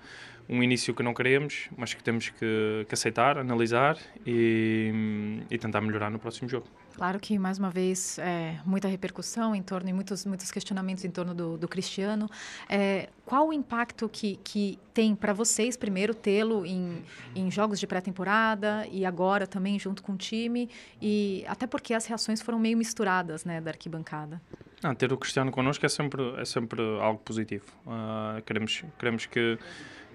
[0.48, 3.96] um início que não queremos, mas que temos que, que aceitar, analisar
[4.26, 6.66] e, e tentar melhorar no próximo jogo.
[6.94, 11.10] Claro que, mais uma vez, é, muita repercussão em torno e muitos, muitos questionamentos em
[11.10, 12.28] torno do, do Cristiano.
[12.68, 17.02] É, qual o impacto que, que tem para vocês, primeiro, tê-lo em,
[17.34, 20.68] em jogos de pré-temporada e agora também junto com o time?
[21.00, 24.40] E até porque as reações foram meio misturadas né, da arquibancada.
[24.82, 27.64] Não, ter o Cristiano connosco é sempre, é sempre algo positivo.
[27.86, 29.56] Ah, queremos, queremos que,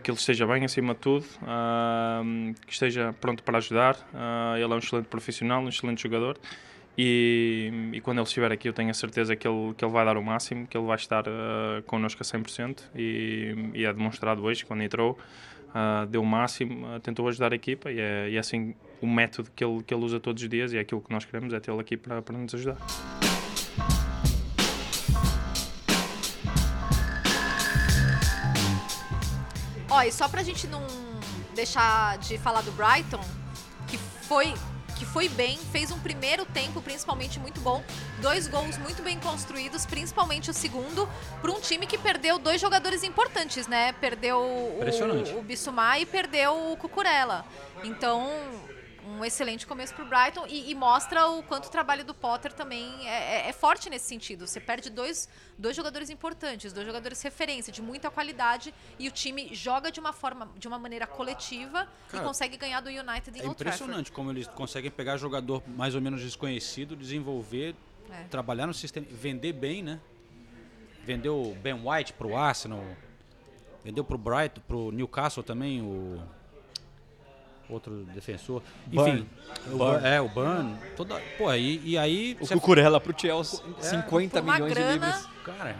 [0.04, 2.22] que ele esteja bem acima de tudo, ah,
[2.66, 3.98] que esteja pronto para ajudar.
[4.14, 6.38] Ah, ele é um excelente profissional, um excelente jogador.
[6.98, 10.04] E, e quando ele estiver aqui, eu tenho a certeza que ele, que ele vai
[10.04, 12.82] dar o máximo, que ele vai estar ah, connosco a 100%.
[12.96, 15.16] E, e é demonstrado hoje, quando entrou,
[15.76, 17.92] ah, deu o máximo, ah, tentou ajudar a equipa.
[17.92, 20.74] E é, e é assim o método que ele, que ele usa todos os dias.
[20.74, 22.78] E é aquilo que nós queremos, é tê-lo aqui para, para nos ajudar.
[29.88, 30.82] Ó, e só pra gente não
[31.54, 33.22] deixar de falar do Brighton,
[33.88, 34.54] que foi
[34.98, 37.84] que foi bem, fez um primeiro tempo principalmente muito bom,
[38.22, 41.08] dois gols muito bem construídos, principalmente o segundo,
[41.42, 43.94] para um time que perdeu dois jogadores importantes, né?
[43.94, 44.80] Perdeu o,
[45.38, 47.46] o Bissouma e perdeu o Cucurella.
[47.84, 48.30] Então,
[49.08, 53.08] um excelente começo pro Brighton e, e mostra o quanto o trabalho do Potter também
[53.08, 54.46] é, é- é forte nesse sentido.
[54.46, 59.54] Você perde dois, dois jogadores importantes, dois jogadores referência, de muita qualidade, e o time
[59.56, 63.42] joga de uma forma, de uma maneira coletiva Cara, e consegue ganhar do United em
[63.42, 67.76] É impressionante como eles conseguem pegar jogador mais ou menos desconhecido, desenvolver,
[68.12, 68.24] É.
[68.24, 70.00] trabalhar no sistema, vender bem, né?
[71.04, 72.84] Vendeu o Ben White pro Arsenal,
[73.84, 76.22] vendeu pro Brighton, pro Newcastle também o
[77.70, 78.62] outro defensor.
[78.92, 79.28] Enfim,
[79.68, 79.78] o Burn.
[79.78, 84.40] Burn, é o Burn, toda, pô, e, e aí O Cucurella pro Chelsea, É, 50
[84.42, 84.94] por uma milhões de grana.
[84.94, 85.28] livres.
[85.44, 85.76] Cara,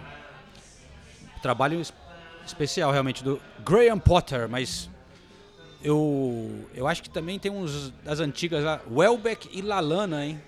[1.42, 1.94] trabalho es-
[2.46, 4.90] especial realmente do Graham Potter, mas
[5.84, 10.42] eu eu acho que também tem uns das antigas lá, Welbeck e Lalana, hein?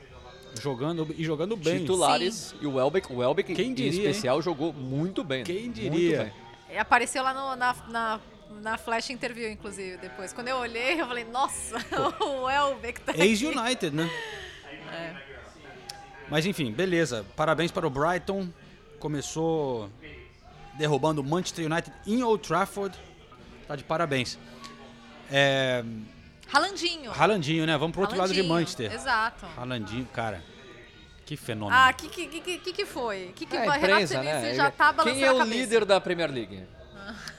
[0.60, 1.80] Jogando e jogando bem.
[1.80, 5.44] Titulares e o Welbeck, o Welbeck Quem em diria, especial jogou muito bem.
[5.44, 6.34] Quem muito diria?
[6.70, 6.78] bem.
[6.80, 8.20] Apareceu lá no- na, na,
[8.62, 10.34] na Flash Interview, inclusive, depois.
[10.34, 11.78] Quando eu olhei, eu falei, nossa,
[12.24, 13.22] o Elbeck tá aqui.
[13.22, 14.10] Ex-United, né?
[14.92, 15.16] É.
[16.30, 17.26] Mas enfim, beleza.
[17.36, 18.50] Parabéns para o Brighton.
[19.00, 19.90] Começou
[20.78, 22.98] derrubando o Manchester United em Old Trafford.
[23.68, 24.38] Tá de parabéns.
[25.32, 25.84] É,
[26.50, 27.12] Ralandinho.
[27.12, 27.78] Ralandinho, né?
[27.78, 28.92] Vamos pro outro lado de Manchester.
[28.92, 29.46] Exato.
[29.56, 30.44] Ralandinho, cara.
[31.26, 31.80] Que fenômeno.
[31.80, 33.32] Ah, que que, que, que, foi?
[33.36, 34.54] Que que É, imprensa, Renato né?
[34.56, 36.66] já tá balançando Quem é o líder da Premier League?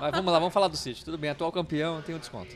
[0.00, 1.04] Mas vamos lá, vamos falar do City.
[1.04, 2.54] Tudo bem, atual campeão, tem um desconto.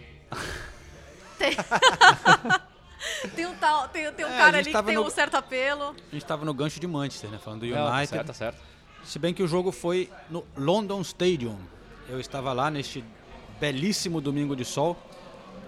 [3.35, 5.95] Tem um, tal, tem, tem um É, cara ali que tem no- um certo apelo.
[6.11, 7.39] A gente tava no gancho de Manchester, né?
[7.43, 8.09] Falando do Não, tá United.
[8.11, 8.59] certo, tá certo.
[9.05, 11.57] Se bem que o jogo foi no London Stadium.
[12.09, 13.03] Eu estava lá neste
[13.59, 14.99] belíssimo domingo de sol.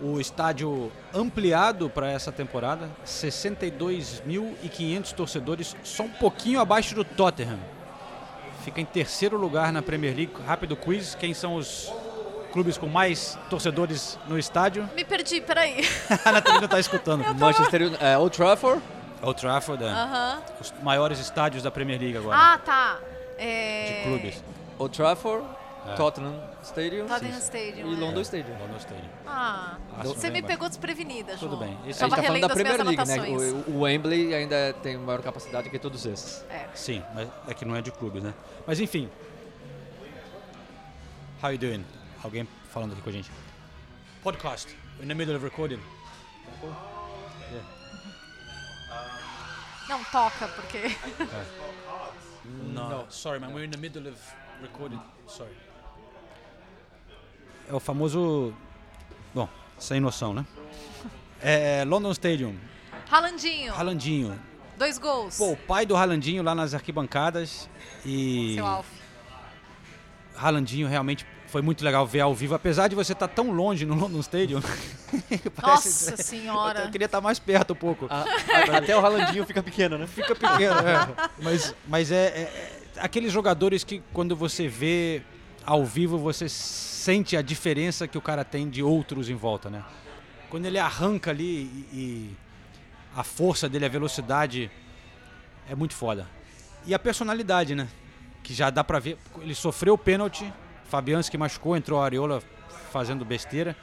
[0.01, 7.59] O estádio ampliado para essa temporada, 62.500 torcedores, só um pouquinho abaixo do Tottenham.
[8.63, 10.33] Fica em terceiro lugar na Premier League.
[10.47, 11.93] Rápido quiz, quem são os
[12.53, 14.89] clubes com mais torcedores no estádio?
[14.95, 15.85] Me perdi, peraí.
[16.25, 17.25] A Nathalie não está escutando.
[17.35, 18.81] Manchester United, é, Old Trafford.
[19.21, 19.89] Old Trafford, é.
[19.89, 20.43] Aham.
[20.61, 22.37] os maiores estádios da Premier League agora.
[22.37, 22.99] Ah, tá.
[23.39, 24.03] É...
[24.03, 24.45] De clubes.
[24.79, 25.45] Old Trafford,
[25.85, 25.95] É.
[25.97, 27.89] Tottenham Stadium Tottenham Stadium.
[27.89, 27.99] e é.
[27.99, 28.57] London Stadium.
[28.59, 29.09] London Stadium.
[29.27, 31.51] Ah, Ah, você me pegou desprevenida, João.
[31.51, 31.77] Tudo bem.
[31.85, 33.63] A Esse gente Tava tá falando relendo da Premier League, né?
[33.67, 36.45] O, o Wembley ainda tem maior capacidade que todos esses.
[36.49, 36.69] É.
[36.75, 38.33] Sim, mas é que não é de clubes, né?
[38.67, 39.09] Mas enfim.
[41.43, 41.85] How you doing?
[42.23, 43.31] Alguém falando aqui com a gente.
[44.23, 44.77] Podcast.
[45.03, 45.81] In the middle of recording.
[49.89, 50.79] Não, toca, porque...
[52.45, 54.19] No, sorry man, we're in the middle of
[54.61, 55.01] recording.
[55.29, 55.53] Sorry.
[57.69, 58.53] É o famoso...
[59.35, 59.49] Bom,
[59.79, 60.45] sem noção, né?
[61.41, 62.55] É London Stadium.
[63.09, 64.39] Ralandinho, Ralandinho.
[64.79, 65.37] dois gols.
[65.37, 67.69] Pô, o pai do Ralandinho lá nas arquibancadas
[68.07, 68.55] e...
[68.55, 68.87] Seu Alf.
[70.35, 73.95] Ralandinho realmente foi muito legal ver ao vivo, apesar de você estar tão longe no
[73.95, 74.63] London Stadium.
[75.63, 76.85] Nossa senhora.
[76.85, 78.07] Eu queria estar mais perto um pouco.
[78.09, 78.25] Ah,
[78.79, 80.07] até o Ralandinho fica pequeno, né?
[80.07, 81.29] Fica pequeno, é.
[81.43, 82.41] Mas, mas é, é-
[82.97, 85.23] é aqueles jogadores que quando você vê
[85.65, 89.85] ao vivo, você sente a diferença que o cara tem de outros em volta, né?
[90.49, 92.31] Quando ele arranca ali e,
[93.17, 94.71] a força dele, a velocidade
[95.69, 96.29] é muito foda.
[96.87, 97.89] E a personalidade, né?
[98.43, 99.19] Que já dá pra ver.
[99.41, 100.53] Ele sofreu o pênalti,
[100.89, 102.43] Fabianski machucou, entrou a Areola
[102.91, 103.77] fazendo besteira.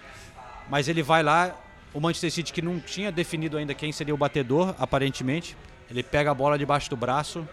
[0.70, 1.56] Mas ele vai lá,
[1.94, 5.58] o Manchester City que não tinha definido ainda quem seria o batedor, aparentemente.
[5.90, 7.48] Ele pega a bola debaixo do braço,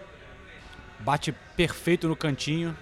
[1.01, 2.77] bate perfeito no cantinho,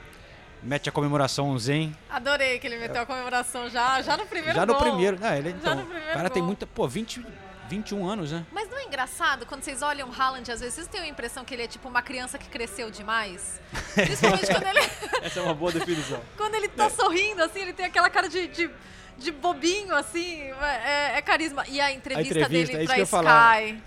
[0.64, 1.94] mete a comemoração zen.
[2.08, 4.82] Adorei que ele meteu a comemoração já, já no primeiro Já no gol.
[4.82, 5.38] primeiro, né?
[5.38, 6.46] Ele, então, no primeiro o cara tem gol.
[6.48, 7.24] muita, pô, 20,
[7.68, 8.44] 21 anos, né?
[8.50, 11.44] Mas não é engraçado quando vocês olham o Haaland, às vezes vocês têm a impressão
[11.44, 13.60] que ele é tipo uma criança que cresceu demais?
[13.94, 14.80] Principalmente quando ele,
[15.22, 16.20] Essa é uma boa definição.
[16.36, 18.70] quando ele tá sorrindo, assim, ele tem aquela cara de, de,
[19.18, 21.64] de bobinho, assim, é, é carisma.
[21.68, 23.62] E a entrevista, entrevista, é dele isso pra falar.
[23.62, 23.82] Sky.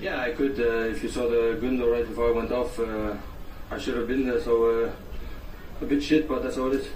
[0.00, 0.60] Yeah, I could.
[0.60, 3.16] Uh, if you saw the window right before I went off, uh,
[3.70, 4.40] I should have been there.
[4.40, 4.90] So uh,
[5.80, 6.88] a bit shit, but that's all it is.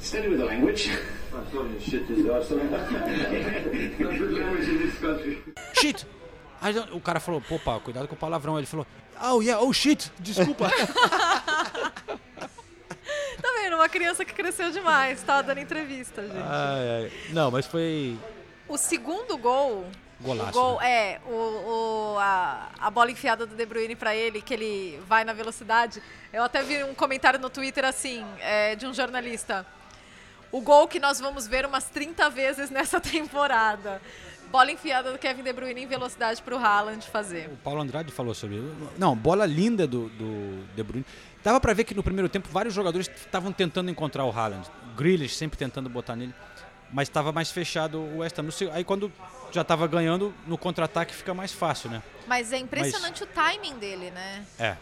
[0.00, 0.90] Steady with the language.
[1.34, 2.48] I'm sorry, shit is.
[2.48, 2.64] Sorry.
[3.98, 5.42] Not good language in this country.
[5.74, 6.06] Shit!
[6.60, 8.58] Aí o cara falou, pô, pá, cuidado com o palavrão.
[8.58, 8.86] Ele falou,
[9.22, 10.70] oh yeah, oh shit, desculpa.
[13.40, 13.76] Tá vendo?
[13.76, 16.36] Uma criança que cresceu demais, tá dando entrevista, gente.
[16.36, 17.12] Ai, ai.
[17.30, 18.18] Não, mas foi
[18.68, 19.86] O segundo gol.
[20.20, 20.90] Golaço, O gol né?
[20.90, 21.30] é o,
[22.14, 26.02] o- a, a bola enfiada do De Bruyne pra ele, que ele vai na velocidade.
[26.32, 29.64] Eu até vi um comentário no Twitter assim, é, de um jornalista.
[30.50, 34.00] O gol que nós vamos ver umas 30 vezes nessa temporada.
[34.50, 37.48] Bola enfiada do Kevin De Bruyne em velocidade pro Haaland fazer.
[37.52, 38.74] O Paulo Andrade falou sobre isso.
[38.96, 41.04] Não, bola linda do, do De Bruyne.
[41.44, 44.66] Dava pra ver que no primeiro tempo vários jogadores estavam tentando encontrar o Haaland.
[44.96, 46.34] Grealish sempre tentando botar nele,
[46.90, 48.48] mas estava mais fechado o West Ham.
[48.72, 49.12] Aí quando
[49.52, 52.02] já estava ganhando, no contra-ataque fica mais fácil, né?
[52.26, 54.44] Mas é impressionante o timing dele, né?
[54.58, 54.76] É.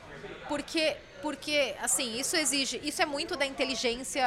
[0.48, 2.80] Porque, porque, assim, isso exige.
[2.82, 4.24] Isso é muito da inteligência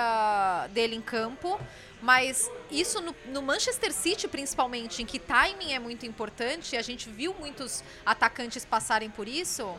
[0.72, 1.60] dele em campo.
[2.02, 7.10] Mas isso no, no Manchester City, principalmente, em que timing é muito importante, a gente
[7.10, 9.78] viu muitos atacantes passarem por isso.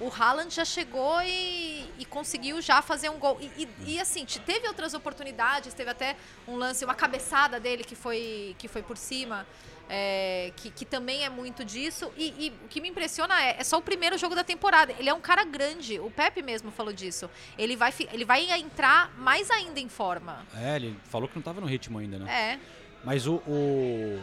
[0.00, 3.38] O Haaland já chegou e, e conseguiu já fazer um gol.
[3.40, 6.16] E, e- e, assim, te- teve outras oportunidades, teve até
[6.48, 9.46] um lance, uma cabeçada dele que foi, que foi por cima,
[9.88, 12.12] é, que, que também é muito disso.
[12.16, 14.94] E, e o que me impressiona é, é só o primeiro jogo da temporada.
[14.98, 17.28] Ele é um cara grande, o Pepe mesmo falou disso.
[17.58, 20.46] Ele vai, ele vai entrar mais ainda em forma.
[20.56, 22.52] É, ele falou que não estava no ritmo ainda, né?
[22.52, 22.58] É.
[23.04, 24.20] Mas o, o,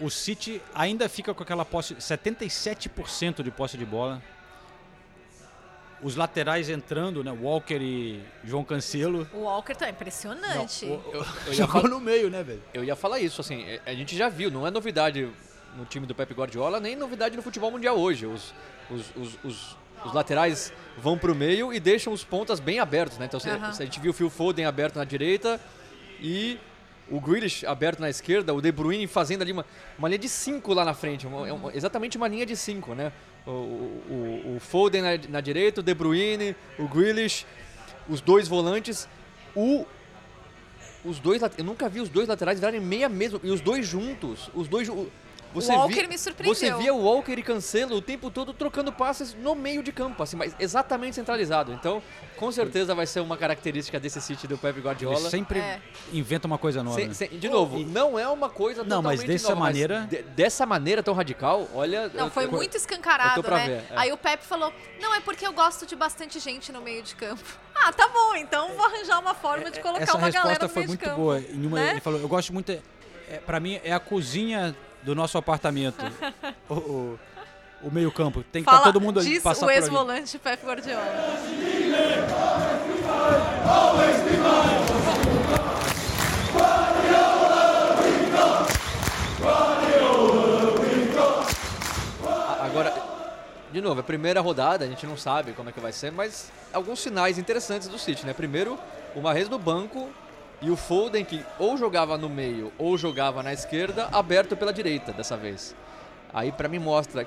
[0.00, 4.22] o City ainda fica com aquela posse, 77% de posse de bola.
[6.02, 7.30] Os laterais entrando, né?
[7.30, 9.28] Walker e João Cancelo.
[9.32, 10.84] O Walker tá impressionante.
[10.86, 12.62] Não, o- Eu, eu ia Jogou fal- no meio, né, velho?
[12.74, 15.28] Eu ia falar isso, assim, é- a gente já viu, não é novidade
[15.76, 18.26] no time do Pep Guardiola, nem novidade no futebol mundial hoje.
[18.26, 18.52] Os,
[18.90, 23.26] os, os, os, os laterais vão pro meio e deixam os pontas bem abertos, né?
[23.26, 25.60] Então se- a gente viu o Phil Foden aberto na direita
[26.20, 26.58] e
[27.10, 29.64] o Grealish aberto na esquerda, o De Bruyne fazendo ali uma,
[29.98, 32.94] uma linha de cinco lá na frente, uma- é uma- exatamente uma linha de cinco,
[32.94, 33.12] né?
[33.46, 37.44] O, o, o Foden na, na direita, o De Bruyne, o Grealish,
[38.08, 39.08] os dois volantes.
[39.54, 39.84] O,
[41.04, 43.40] os dois, eu nunca vi os dois laterais virarem meia mesmo.
[43.42, 44.88] E os dois juntos, os dois...
[45.54, 46.54] Você Walker via, me surpreendeu.
[46.54, 50.22] Você via o Walker e Cancelo o tempo todo trocando passes no meio de campo,
[50.22, 51.72] assim, mas exatamente centralizado.
[51.72, 52.02] Então,
[52.36, 55.18] com certeza vai ser uma característica desse City do Pep Guardiola.
[55.20, 55.80] Ele sempre É.
[56.12, 56.96] inventa uma coisa nova.
[56.96, 57.14] Sem- né?
[57.14, 61.02] sem- de novo, não é uma coisa Não, mas dessa nova, maneira- de- dessa maneira
[61.02, 62.08] tão radical, olha...
[62.14, 63.66] Não, eu- foi eu- muito eu escancarado, tô pra né?
[63.66, 63.86] ver, é.
[63.96, 67.14] Aí o Pepe falou: Não, é porque eu gosto de bastante gente no meio de
[67.14, 67.42] campo.
[67.84, 70.72] Ah, tá bom, então vou arranjar uma forma de colocar Essa uma galera resposta no
[70.72, 71.16] foi meio muito de campo.
[71.20, 71.40] boa.
[71.40, 71.90] Em uma, né?
[71.92, 72.70] Ele falou, eu gosto muito...
[72.70, 76.04] É, pra mim, é a cozinha do nosso apartamento.
[76.68, 77.18] o, o,
[77.84, 78.42] o meio campo.
[78.44, 79.78] Tem que estar Fala todo mundo disso passar o por ali.
[79.82, 81.02] ex-volante Pepe Guardiola.
[92.60, 92.94] Agora,
[93.72, 96.10] de novo, é a primeira rodada, a gente não sabe como é que vai ser,
[96.12, 98.32] mas alguns sinais interessantes do City, né?
[98.32, 98.78] Primeiro,
[99.14, 100.08] o Mahrez no banco
[100.62, 105.12] e o Foden, que ou jogava no meio ou jogava na esquerda, aberto pela direita
[105.12, 105.74] dessa vez.
[106.32, 107.26] Aí pra mim mostra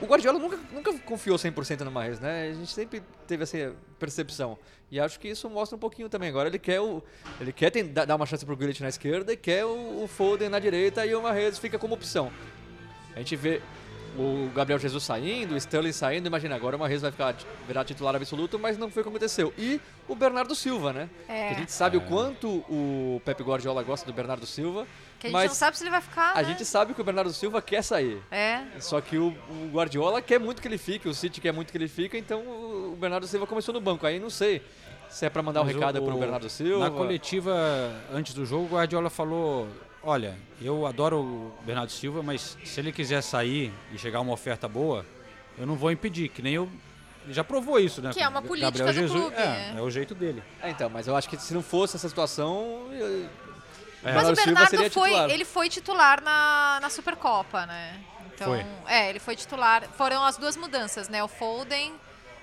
[0.00, 2.50] o Guardiola nunca, nunca confiou 100% no Mahrez, né?
[2.50, 4.56] A gente sempre teve essa percepção.
[4.90, 6.28] E acho que isso mostra um pouquinho também.
[6.28, 7.02] Agora ele quer o
[7.40, 10.48] ele quer dar dar uma chance pro Grealish na esquerda e quer o, o Foden
[10.48, 12.30] na direita e o Mahrez fica como opção.
[13.14, 13.60] A gente vê
[14.18, 17.34] o Gabriel Jesus saindo, o Sterling saindo, imagina, agora o Mahrez vai ficar,
[17.66, 19.52] virar titular absoluto, mas não foi o que aconteceu.
[19.56, 21.08] E o Bernardo Silva, né?
[21.28, 21.48] É.
[21.48, 24.86] Que a gente sabe o quanto o Pepe Guardiola gosta do Bernardo Silva,
[25.18, 26.32] Que a gente mas não sabe se ele vai ficar.
[26.32, 26.44] a né?
[26.44, 28.20] gente sabe que o Bernardo Silva quer sair.
[28.30, 28.60] É.
[28.80, 31.78] Só que o, o Guardiola quer muito que ele fique, o City quer muito que
[31.78, 34.06] ele fique, então o, Bernardo Silva começou no banco.
[34.06, 34.60] Aí não sei
[35.08, 36.84] se é pra mandar um Mas recado o- pro Bernardo Silva.
[36.84, 37.52] Na coletiva,
[38.12, 39.68] antes do jogo, o Guardiola falou:
[40.04, 44.66] Olha, eu adoro o Bernardo Silva, mas se ele quiser sair e chegar uma oferta
[44.68, 45.06] boa,
[45.56, 46.68] eu não vou impedir, que nem eu.
[47.24, 48.10] Ele já provou isso, né?
[48.12, 49.78] Que é uma política Gabriel do Jesus, clube, É, é.
[49.78, 50.42] é o jeito dele.
[50.60, 52.88] É, então, mas eu acho que se não fosse essa situação.
[52.92, 53.28] eu-
[54.04, 54.12] É.
[54.14, 55.30] Mas o Bernardo seria foi, titular.
[55.30, 58.00] ele foi titular na, na Supercopa, né?
[58.34, 58.66] Então, Foi.
[58.88, 59.84] é, ele foi titular.
[59.96, 61.22] Foram as duas mudanças, né?
[61.22, 61.92] O Foden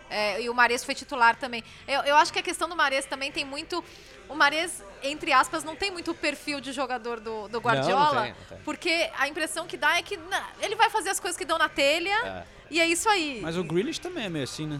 [0.10, 1.64] é, e o Mares foi titular também.
[1.88, 3.84] Eu, eu acho que a questão do Mares também tem muito.
[4.28, 8.22] O Mares, entre aspas, não tem muito o perfil de jogador do, do Guardiola.
[8.24, 8.57] tem, não tem.
[8.64, 11.57] Porque a impressão que dá é que na- ele vai fazer as coisas que dão
[11.57, 12.43] na telha É.
[12.70, 13.39] e é isso aí.
[13.41, 14.80] Mas o Grealish também é meio assim, né?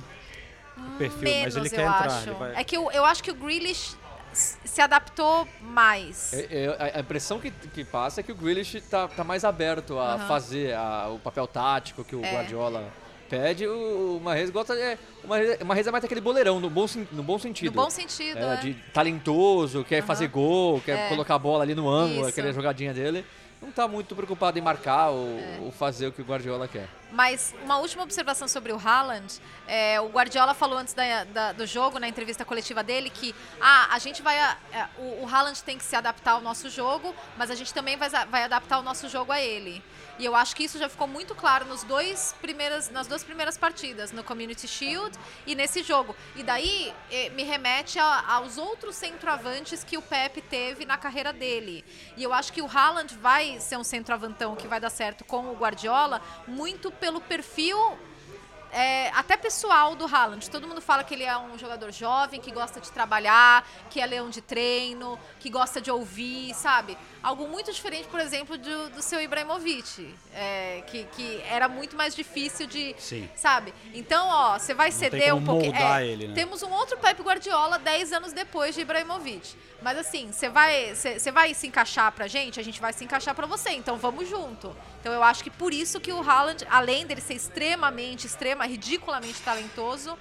[0.78, 2.06] O perfil, Menos, mas ele quer eu entrar.
[2.08, 2.30] acho.
[2.30, 3.98] ele vai- É que eu, eu acho que o Grealish
[4.32, 6.32] se adaptou mais.
[6.32, 9.98] É, é, a- impressão que, que passa é que o Grealish tá, tá mais aberto
[9.98, 10.28] a Aham.
[10.28, 12.32] fazer a- o papel tático que o É.
[12.32, 12.94] Guardiola
[13.30, 13.68] pede.
[13.68, 14.98] O, o Mahrez gosta de...
[15.24, 15.28] O
[15.66, 17.74] Mahrez é mais aquele boleirão, no bom, no bom sentido.
[17.76, 18.58] No bom sentido, É, é.
[18.58, 20.08] De talentoso, quer Aham.
[20.08, 21.10] fazer gol, quer É.
[21.10, 22.30] colocar a bola ali no ângulo, Isso.
[22.30, 23.26] aquela jogadinha dele.
[23.62, 25.58] Não tá muito preocupado em marcar ou, É.
[25.62, 26.88] ou fazer o que o Guardiola quer.
[27.12, 29.42] Mas uma última observação sobre o Haaland.
[29.68, 33.90] É, o Guardiola falou antes da- da- do jogo, na entrevista coletiva dele, que ah,
[33.92, 34.40] a gente vai.
[34.40, 37.74] a- é, o, o Haaland tem que se adaptar ao nosso jogo, mas a gente
[37.74, 39.84] também vai, vai adaptar o nosso jogo a ele.
[40.20, 43.58] E eu acho que isso já ficou muito claro nos dois primeiras, nas duas primeiras
[43.58, 45.18] partidas, no Community Shield
[45.48, 46.14] e nesse jogo.
[46.36, 51.32] E daí eh, me remete a- aos outros centroavantes que o Pepe teve na carreira
[51.32, 51.86] dele.
[52.18, 55.46] E eu acho que o Haaland vai ser um centroavantão que vai dar certo com
[55.52, 57.98] o Guardiola, muito pelo perfil
[58.72, 60.48] é, até pessoal do Haaland.
[60.48, 64.06] Todo mundo fala que ele é um jogador jovem, que gosta de trabalhar, que é
[64.06, 66.96] leão de treino, que gosta de ouvir, sabe?
[67.22, 72.16] Algo muito diferente, por exemplo, do, do seu Ibrahimovic, é, que, que era muito mais
[72.16, 72.96] difícil de.
[72.98, 73.30] Sim.
[73.36, 73.74] Sabe?
[73.94, 75.76] Então, ó, você vai Não ceder um pouquinho.
[75.76, 76.34] é, ele, né?
[76.34, 79.56] Temos um outro Pep Guardiola 10 anos depois de Ibrahimovic.
[79.82, 83.34] Mas assim, você vai, você vai se encaixar pra gente, a gente vai se encaixar
[83.36, 84.76] pra você, então vamos junto.
[85.00, 89.42] Então eu acho que por isso que o Haaland, além dele ser extremamente, extrema, ridiculamente
[89.42, 90.18] talentoso,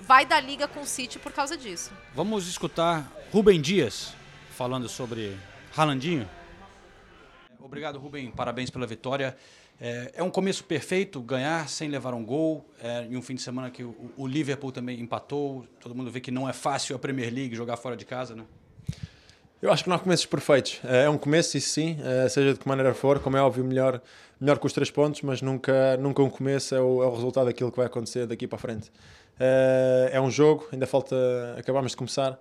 [0.00, 1.90] vai dar liga com o City por causa disso.
[2.14, 4.14] Vamos escutar Rubem Dias
[4.56, 5.36] falando sobre
[5.76, 6.28] Haalandinho.
[7.62, 8.30] Obrigado, Rubem.
[8.30, 9.36] Parabéns pela vitória.
[9.80, 12.64] É, é um começo perfeito, ganhar sem levar um gol.
[12.82, 15.64] É, em um fim de semana que o, o Liverpool também empatou.
[15.80, 18.44] Todo mundo vê que não é fácil a Premier League jogar fora de casa, né?
[19.62, 20.80] Eu acho que não há começos perfeitos.
[20.84, 23.18] É um começo, isso sim, eh, seja de que maneira for.
[23.20, 24.00] Como é óbvio, melhor,
[24.40, 27.44] melhor com os três pontos, mas nunca, nunca um começo é o, é o resultado
[27.44, 28.90] daquilo que vai acontecer daqui para a frente.
[29.38, 31.14] Eh, É um jogo, ainda falta,
[31.58, 32.40] acabamos de começar,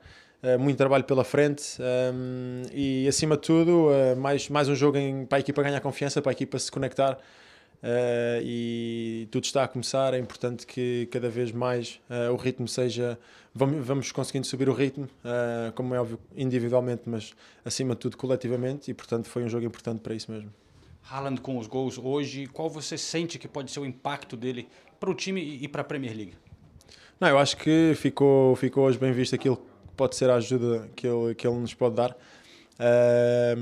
[0.58, 5.26] muito trabalho pela frente ehm, e, acima de tudo, eh, mais, mais um jogo em,
[5.26, 7.18] para a equipa ganhar confiança, para a equipa se conectar.
[7.82, 10.14] eh, e tudo está a começar.
[10.14, 13.18] É importante que cada vez mais eh, o ritmo seja.
[13.54, 17.34] Vamos, vamos conseguindo subir o ritmo, eh, como é óbvio, individualmente, mas
[17.66, 18.92] acima de tudo coletivamente.
[18.92, 20.54] E portanto foi um jogo importante para isso mesmo.
[21.10, 24.68] Haaland com os gols hoje, qual você sente que pode ser o impacto dele
[25.00, 26.34] para o time e para a Premier League?
[27.20, 29.64] Não, eu acho que ficou, ficou hoje bem visto aquilo que
[30.00, 32.16] pode ser a ajuda que ele, que ele nos pode dar.
[32.80, 33.54] É,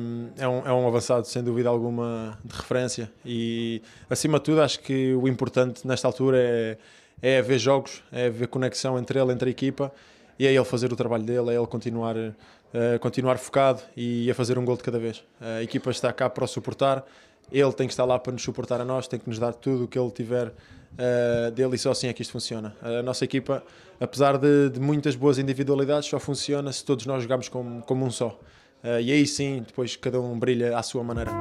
[0.47, 3.11] um, é um avançado, sem dúvida alguma, de referência.
[3.25, 6.77] E, acima de tudo, acho que o importante nesta altura é,
[7.19, 9.91] é ver jogos, é ver conexão entre ele, entre a equipa,
[10.37, 14.35] e é ele fazer o trabalho dele, é ele continuar, uh, continuar focado e a
[14.35, 15.23] fazer um gol de cada vez.
[15.41, 17.03] A equipa está cá para o suportar,
[17.51, 19.85] ele tem que estar lá para nos suportar a nós, tem que nos dar tudo
[19.85, 22.75] o que ele tiver uh, dele e só assim é que isto funciona.
[22.81, 23.63] A nossa equipa,
[23.99, 28.11] apesar de, de muitas boas individualidades, só funciona se todos nós jogamos como, como um
[28.11, 28.39] só.
[28.83, 31.31] Uh, e aí sim, depois cada um brilha à sua maneira.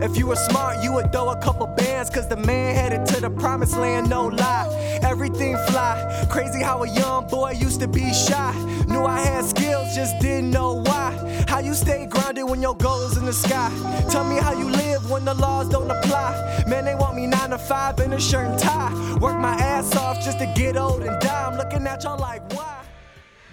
[0.00, 3.20] If you were smart, you would throw a couple bands, cause the man headed to
[3.20, 4.85] the promised land, no lie.
[5.26, 6.26] Everything fly.
[6.30, 8.54] Crazy how a young boy used to be shy.
[8.86, 11.10] Knew I had skills, just didn't know why.
[11.48, 13.72] How you stay grounded when your goals in the sky.
[14.08, 16.64] Tell me how you live when the laws don't apply.
[16.68, 18.92] Man, they want me nine to five in a shirt and tie.
[19.20, 21.44] Work my ass off just to get old and die.
[21.48, 22.84] I'm looking at y'all like, why?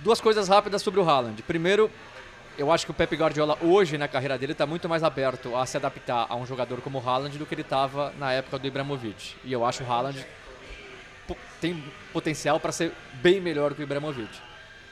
[0.03, 1.41] Duas coisas rápidas sobre o Haaland.
[1.41, 1.89] Primeiro,
[2.55, 5.65] eu acho que o Pep Guardiola hoje na carreira dele está muito mais aberto a
[5.65, 8.67] se adaptar a um jogador como o Haaland do que ele estava na época do
[8.67, 9.35] Ibrahimovic.
[9.43, 10.23] E eu acho o Haaland
[11.63, 12.91] tem potencial para ser
[13.21, 14.37] bem melhor que o Ibrahimovic.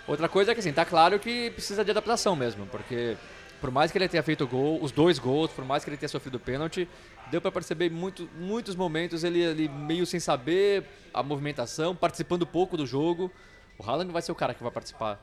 [0.08, 3.18] Outra coisa é que assim, tá claro que precisa de adaptação mesmo, porque
[3.60, 6.08] por mais que ele tenha feito gol, os dois gols, por mais que ele tenha
[6.08, 6.88] sofrido pênalti,
[7.30, 12.78] deu para perceber muito, muitos momentos ele, ele meio sem saber a movimentação, participando pouco
[12.78, 13.30] do jogo.
[13.78, 15.20] O Haaland vai ser o cara que vai participar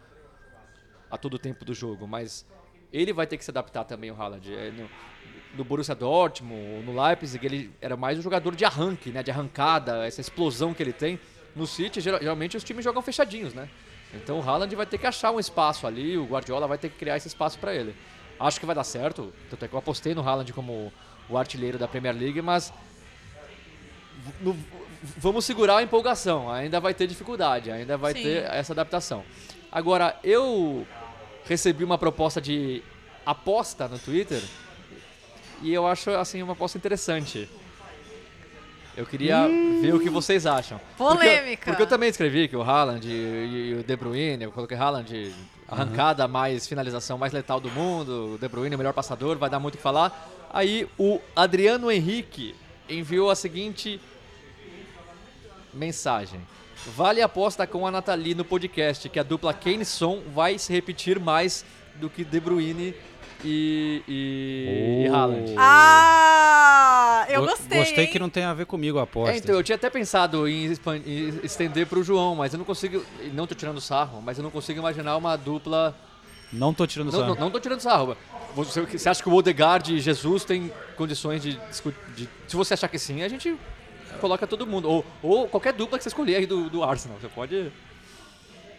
[1.10, 2.44] a todo tempo do jogo, mas
[2.92, 4.54] ele vai ter que se adaptar também, o Haaland.
[4.54, 4.88] É, no,
[5.56, 10.06] no Borussia Dortmund, no Leipzig, ele era mais um jogador de arranque, né, de arrancada,
[10.06, 11.18] essa explosão que ele tem.
[11.58, 13.68] No City, geralmente os times jogam fechadinhos, né?
[14.14, 16.96] Então o Haaland vai ter que achar um espaço ali, o Guardiola vai ter que
[16.96, 17.94] criar esse espaço para ele.
[18.38, 20.92] Acho que vai dar certo, tanto é que eu apostei no Haaland como
[21.28, 22.72] o artilheiro da Premier League, mas
[24.40, 24.56] no,
[25.16, 28.22] vamos segurar a empolgação, ainda vai ter dificuldade, ainda vai Sim.
[28.22, 29.24] ter essa adaptação.
[29.70, 30.86] Agora, eu
[31.44, 32.82] recebi uma proposta de
[33.26, 34.40] aposta no Twitter
[35.60, 37.48] e eu acho assim uma aposta interessante.
[38.98, 39.80] Eu queria hum.
[39.80, 40.80] ver o que vocês acham.
[40.96, 41.56] Polêmica.
[41.56, 44.76] Porque, porque, eu também escrevi que o Haaland e, e o De Bruyne, eu coloquei
[44.76, 45.32] Haaland
[45.68, 46.32] arrancada uhum.
[46.32, 49.74] mais finalização mais letal do mundo, o De Bruyne o melhor passador, vai dar muito
[49.74, 50.28] o que falar.
[50.52, 52.56] Aí o Adriano Henrique
[52.88, 54.00] enviou a seguinte
[55.72, 56.40] mensagem.
[56.96, 60.72] Vale a aposta com a Nathalie no podcast que a dupla Kane Son vai se
[60.72, 61.64] repetir mais
[62.00, 62.96] do que De Bruyne
[63.44, 65.06] e, e, oh.
[65.06, 65.54] e Haaland.
[65.56, 67.78] Ah, eu gostei.
[67.78, 68.10] Gostei hein?
[68.10, 69.34] que não tem a ver comigo a aposta.
[69.34, 72.64] É, então, eu tinha até pensado em, em estender para o João, mas eu não
[72.64, 73.04] consigo.
[73.32, 75.96] Não tô tirando sarro, mas eu não consigo imaginar uma dupla.
[76.52, 77.34] Não tô tirando não, sarro.
[77.34, 78.16] Não, não tô tirando sarro.
[78.54, 81.60] Você, você acha que o Odegaard e Jesus têm condições de,
[82.16, 82.28] de.
[82.46, 83.56] Se você achar que sim, a gente
[84.20, 84.88] coloca todo mundo.
[84.88, 87.18] Ou, ou qualquer dupla que você escolher aí do, do Arsenal.
[87.20, 87.70] Você pode.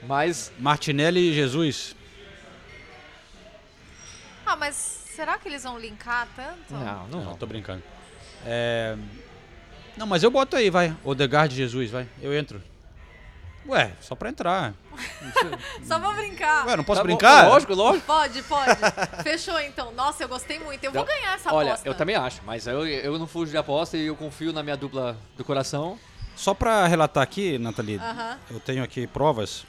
[0.07, 0.51] Mas.
[0.59, 1.95] Martinelli e Jesus.
[4.49, 4.73] Ah, mas
[5.15, 6.73] será que eles vão linkar tanto?
[6.73, 7.83] Não, não, não tô brincando.
[8.43, 8.97] É...
[9.95, 10.95] Não, mas eu boto aí, vai.
[11.03, 12.07] Odegaard Jesus, vai.
[12.19, 12.59] Eu entro.
[13.67, 14.73] Ué, só pra entrar.
[15.85, 16.65] só pra brincar.
[16.65, 17.43] Ué, não posso tá brincar?
[17.43, 18.07] Bom, lógico, lógico.
[18.07, 18.79] Pode, pode.
[19.21, 19.91] Fechou então.
[19.91, 20.83] Nossa, eu gostei muito.
[20.83, 21.87] Eu vou então, ganhar essa olha, aposta.
[21.87, 24.63] Olha, eu também acho, mas eu, eu não fujo de aposta e eu confio na
[24.63, 25.99] minha dupla do coração.
[26.35, 28.37] Só pra relatar aqui, Nathalie, uh -huh.
[28.49, 29.63] eu tenho aqui provas.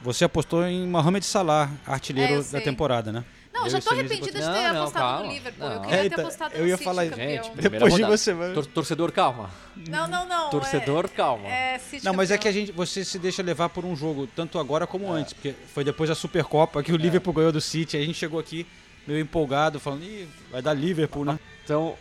[0.00, 3.24] Você apostou em Mohamed Salah, artilheiro é, da temporada, né?
[3.52, 5.26] Não, eu já tô arrependida de ter não, apostado calma.
[5.26, 5.68] no Liverpool.
[5.68, 5.74] Não.
[5.74, 7.44] Eu queria é, ter apostado eu ia City falar, campeão.
[7.44, 9.50] Gente, depois de você, Tor torcedor, calma.
[9.88, 10.50] Não, não, não.
[10.50, 11.48] Torcedor, é, calma.
[11.48, 12.34] É City não, mas campeão.
[12.34, 15.20] é que a gente, você se deixa levar por um jogo, tanto agora como é.
[15.20, 16.98] antes, porque foi depois da Supercopa que o é.
[16.98, 17.96] Liverpool ganhou do City.
[17.96, 18.66] Aí a gente chegou aqui
[19.06, 21.38] meio empolgado, falando, Ih, vai dar Liverpool, né?
[21.64, 21.96] Então,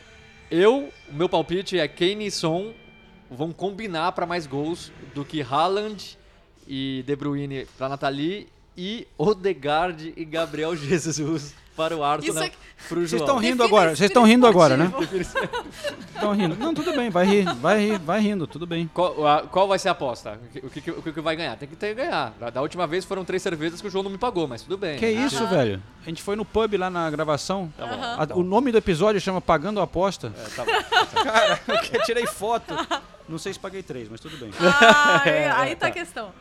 [0.49, 2.73] eu, o meu palpite é Kane e Son
[3.29, 6.17] vão combinar para mais gols do que Haaland
[6.67, 8.47] e De Bruyne para Nathalie
[8.77, 12.51] e Odegaard e Gabriel Jesus para o Arsenal, é...
[12.87, 13.07] pro João.
[13.07, 14.91] Vocês estão rindo agora, vocês estão rindo agora, né?
[16.13, 16.55] Estão rindo.
[16.55, 18.89] Não, tudo bem, vai rir, vai rir, vai rindo, tudo bem.
[18.93, 20.39] Qual, a, qual vai ser a aposta?
[20.63, 21.55] O que, o que, o que vai ganhar?
[21.55, 22.33] Tem que ter que ganhar.
[22.39, 24.77] Da, da, última vez foram três cervejas que o João não me pagou, mas tudo
[24.77, 24.99] bem.
[24.99, 25.81] Que isso, velho?
[26.05, 27.71] A gente foi no pub lá na gravação.
[27.77, 28.33] Tá bom.
[28.33, 30.33] A, o nome do episódio chama Pagando a Aposta.
[30.37, 30.71] É, tá bom.
[31.23, 31.59] Cara,
[31.93, 32.75] eu tirei foto.
[33.27, 34.51] Não sei se paguei três, mas tudo bem.
[34.59, 36.33] Ah, aí tá a questão.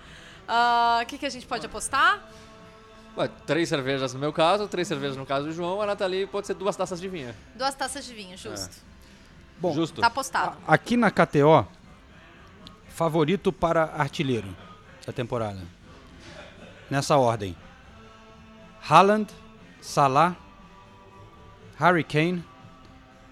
[0.51, 2.29] O uh, que, que a gente pode apostar?
[3.17, 6.49] Ué, três cervejas no meu caso, três cervejas no caso do João, a Nathalie pode
[6.49, 7.33] ser duas taças de vinho.
[7.55, 8.77] Duas taças de vinho, justo.
[8.77, 8.91] É.
[9.61, 10.01] Bom, justo.
[10.01, 10.57] Tá apostado.
[10.67, 11.69] Aqui na KTO,
[12.89, 14.49] favorito para artilheiro
[15.07, 15.61] da temporada.
[16.91, 17.57] Nessa ordem.
[18.89, 19.31] Haaland,
[19.81, 20.35] Salah,
[21.79, 22.45] Harry Kane,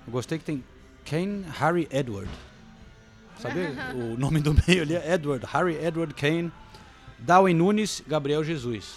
[0.06, 0.64] Eu gostei que tem
[1.04, 2.30] Kane Harry Edward.
[3.40, 3.60] Sabe
[3.94, 6.52] o nome do meio ali é Edward, Harry Edward Kane,
[7.18, 8.96] Darwin Nunes, Gabriel Jesus.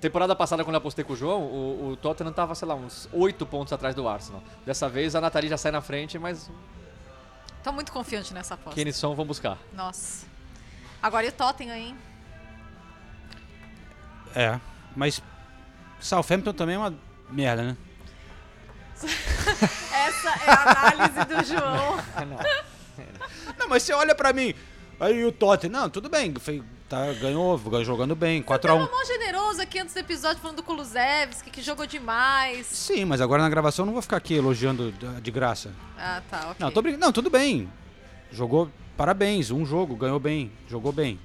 [0.00, 3.08] Temporada passada, quando eu apostei com o João, o, o Tottenham tava, sei lá, uns
[3.12, 4.42] 8 pontos atrás do Arsenal.
[4.64, 6.50] Dessa vez a Nathalie já sai na frente, mas
[7.62, 8.74] Tô muito confiante nessa aposta.
[8.74, 9.58] quem eles são, vão buscar.
[9.74, 10.26] Nossa.
[11.02, 11.96] Agora e o Tottenham, hein?
[14.34, 14.58] É,
[14.96, 15.22] mas
[15.98, 16.94] Southampton também é uma
[17.28, 17.76] merda, né?
[19.92, 21.96] Essa é a análise do João.
[23.58, 24.54] Não, mas você olha pra mim,
[24.98, 28.60] aí o Tottenham, não, tudo bem, foi, tá, ganhou, ganhou jogando bem, 4x1.
[28.60, 32.66] Tava mó generoso aqui antes do episódio falando do Kulusevski, que jogou demais.
[32.66, 35.70] Sim, mas agora na gravação eu não vou ficar aqui elogiando de- graça.
[35.96, 36.56] Ah, tá, ok.
[36.58, 37.04] Não, tô brincando.
[37.06, 37.70] Não, tudo bem.
[38.32, 41.18] Jogou, parabéns, um jogo, ganhou bem, jogou bem.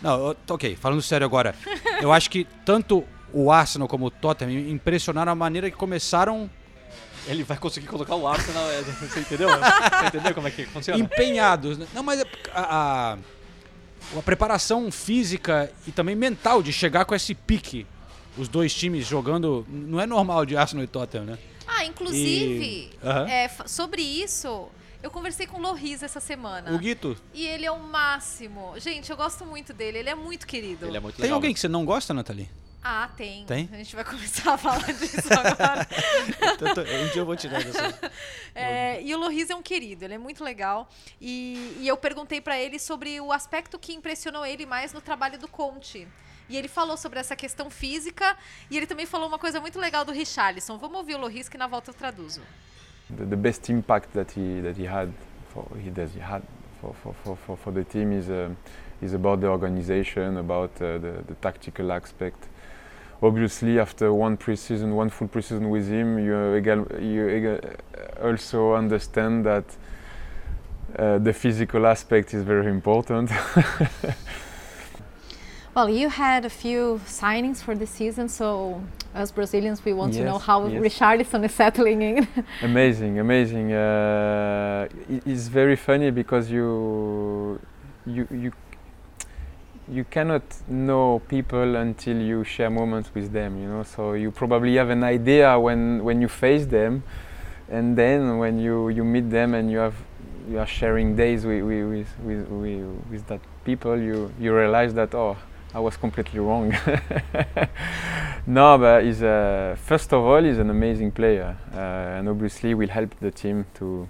[0.00, 1.54] Não, eu- ok, falando sério agora.
[2.00, 6.48] eu acho que tanto o Arsenal como o Tottenham impressionaram a maneira que começaram
[7.26, 9.48] Ele vai conseguir colocar o Arsenal, é, você entendeu?
[10.02, 10.98] Você entendeu como é que funciona?
[11.00, 11.78] empenhados.
[11.78, 11.86] né?
[11.94, 13.18] Não, mas é a, a,
[14.16, 17.86] a preparação física e também mental de chegar com esse pique.
[18.36, 19.66] Os dois times jogando.
[19.68, 21.38] Não é normal de Arsenal e Tottenham, né?
[21.66, 23.28] Ah, inclusive, E- Aham.
[23.28, 24.68] é, sobre isso,
[25.02, 26.72] eu conversei com o Loris essa semana.
[26.72, 27.16] O Guito.
[27.34, 28.72] E ele é o máximo.
[28.78, 30.86] Gente, eu gosto muito dele, ele é muito querido.
[30.86, 32.48] Ele é muito Tem alguém que você não gosta, Nathalie?
[32.84, 33.44] Ah, tem.
[33.46, 33.68] Tem?
[33.72, 35.86] A gente vai começar a falar disso agora.
[36.58, 38.12] Tanto- um dia eu vou tirar dessa.
[38.54, 40.88] É, e o Loris é um querido, ele é muito legal.
[41.20, 45.38] E, e eu perguntei pra ele sobre o aspecto que impressionou ele mais no trabalho
[45.38, 46.08] do Conte.
[46.48, 48.36] E ele falou sobre essa questão física
[48.68, 50.76] e ele também falou uma coisa muito legal do Richarlison.
[50.76, 52.42] Vamos ouvir o Loris que na volta eu traduzo.
[53.16, 55.10] the, the best impact that he that he had
[55.52, 56.42] for he does he had
[56.80, 58.50] for for, for, for, for the team is uh,
[59.00, 62.48] is about the organization, about uh, the, the tactical aspect.
[63.22, 67.60] Obviously, after one preseason, one full preseason with him, you egal, you egal,
[68.22, 69.64] also understand that
[70.98, 73.30] uh, the physical aspect is very important.
[75.74, 78.82] Well, you had a few signings for the season, so
[79.14, 80.82] as Brazilians, we want to know how yes.
[80.82, 82.28] Richarlison is settling in.
[82.62, 83.72] amazing, amazing.
[83.72, 84.86] Uh,
[85.24, 87.58] it's very funny because you
[88.04, 88.52] you you
[89.92, 93.60] you cannot know people until you share moments with them.
[93.60, 97.02] You know, so you probably have an idea when when you face them,
[97.68, 99.94] and then when you you meet them and you have
[100.48, 105.14] you are sharing days with with with, with, with, that people, you you realize that
[105.14, 105.36] oh.
[105.74, 106.70] I was completely wrong.
[108.46, 112.90] no, but he's uh, first of all he's an amazing player, uh, and obviously will
[112.90, 114.06] help the team to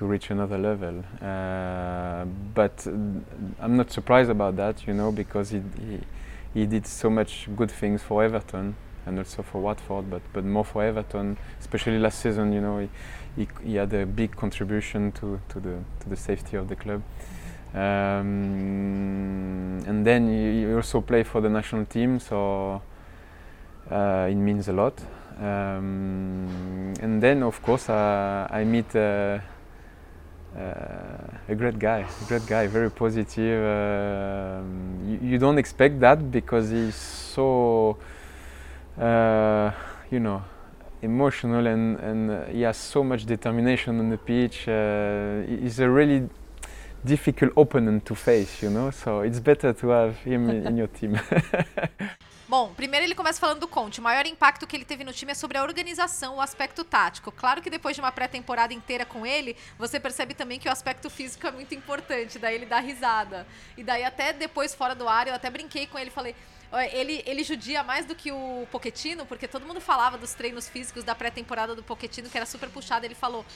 [0.00, 1.04] to reach another level.
[1.20, 2.24] Uh,
[2.54, 6.00] but I'm not surprised about that, you know, because he, he
[6.54, 8.74] he did so much good things for Everton
[9.06, 12.50] and also for Watford, but but more for Everton, especially last season.
[12.54, 12.88] You know, he
[13.36, 17.02] he, he had a big contribution to to the to the safety of the club.
[17.74, 18.24] Um,
[19.86, 22.82] and then he, also played for the national team, so
[23.90, 25.00] uh, it means a lot.
[25.38, 29.38] Um, and then, of course, uh, I meet uh,
[30.56, 33.64] a great guy, a great guy, very positive.
[33.64, 37.96] Um, you, you don't expect that because he's so,
[38.98, 39.70] uh,
[40.10, 40.42] you know,
[41.02, 44.68] emotional and, and uh, he has so much determination on the pitch.
[44.68, 46.28] Uh, he's a really
[47.04, 50.88] difficult opponent to face, you know, so it's better to have him in, in your
[50.88, 51.18] team.
[52.50, 54.00] Bom, primeiro ele começa falando do Conte.
[54.00, 57.30] O maior impacto que ele teve no time é sobre a organização, o aspecto tático.
[57.30, 61.08] Claro que depois de uma pré-temporada inteira com ele, você percebe também que o aspecto
[61.08, 62.40] físico é muito importante.
[62.40, 63.46] Daí ele dá risada.
[63.76, 66.34] E daí até depois, fora do ar, eu até brinquei com ele, falei...
[66.72, 70.68] "Ó, Ele, ele judia mais do que o Poquetino, porque todo mundo falava dos treinos
[70.68, 73.06] físicos da pré-temporada do Poquetino, que era super puxado.
[73.06, 73.46] Ele falou,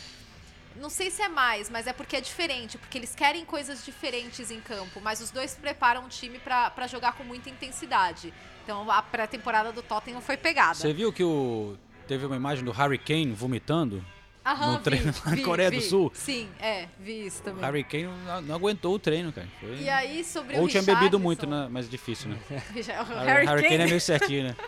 [0.76, 4.50] não sei se é mais, mas é porque é diferente, porque eles querem coisas diferentes
[4.50, 8.32] em campo, mas os dois preparam o time pra jogar com muita intensidade.
[8.64, 10.74] Então a pré-temporada do Tottenham foi pegada.
[10.74, 11.76] Você viu que o
[12.08, 14.04] teve uma imagem do Harry Kane vomitando
[14.44, 15.76] Aham, no treino vi, na vi, Coreia vi.
[15.76, 16.10] do Sul?
[16.14, 17.64] Sim, é, vi isso O também.
[17.64, 19.48] Harry Kane não, não aguentou o treino, cara.
[19.60, 21.66] Foi- E aí, sobre Ou o tinha bebido muito, né?
[21.70, 22.38] Mas difícil, né?
[22.50, 23.82] O Harry, Harry Kane.
[23.82, 24.56] é meio certinho, né?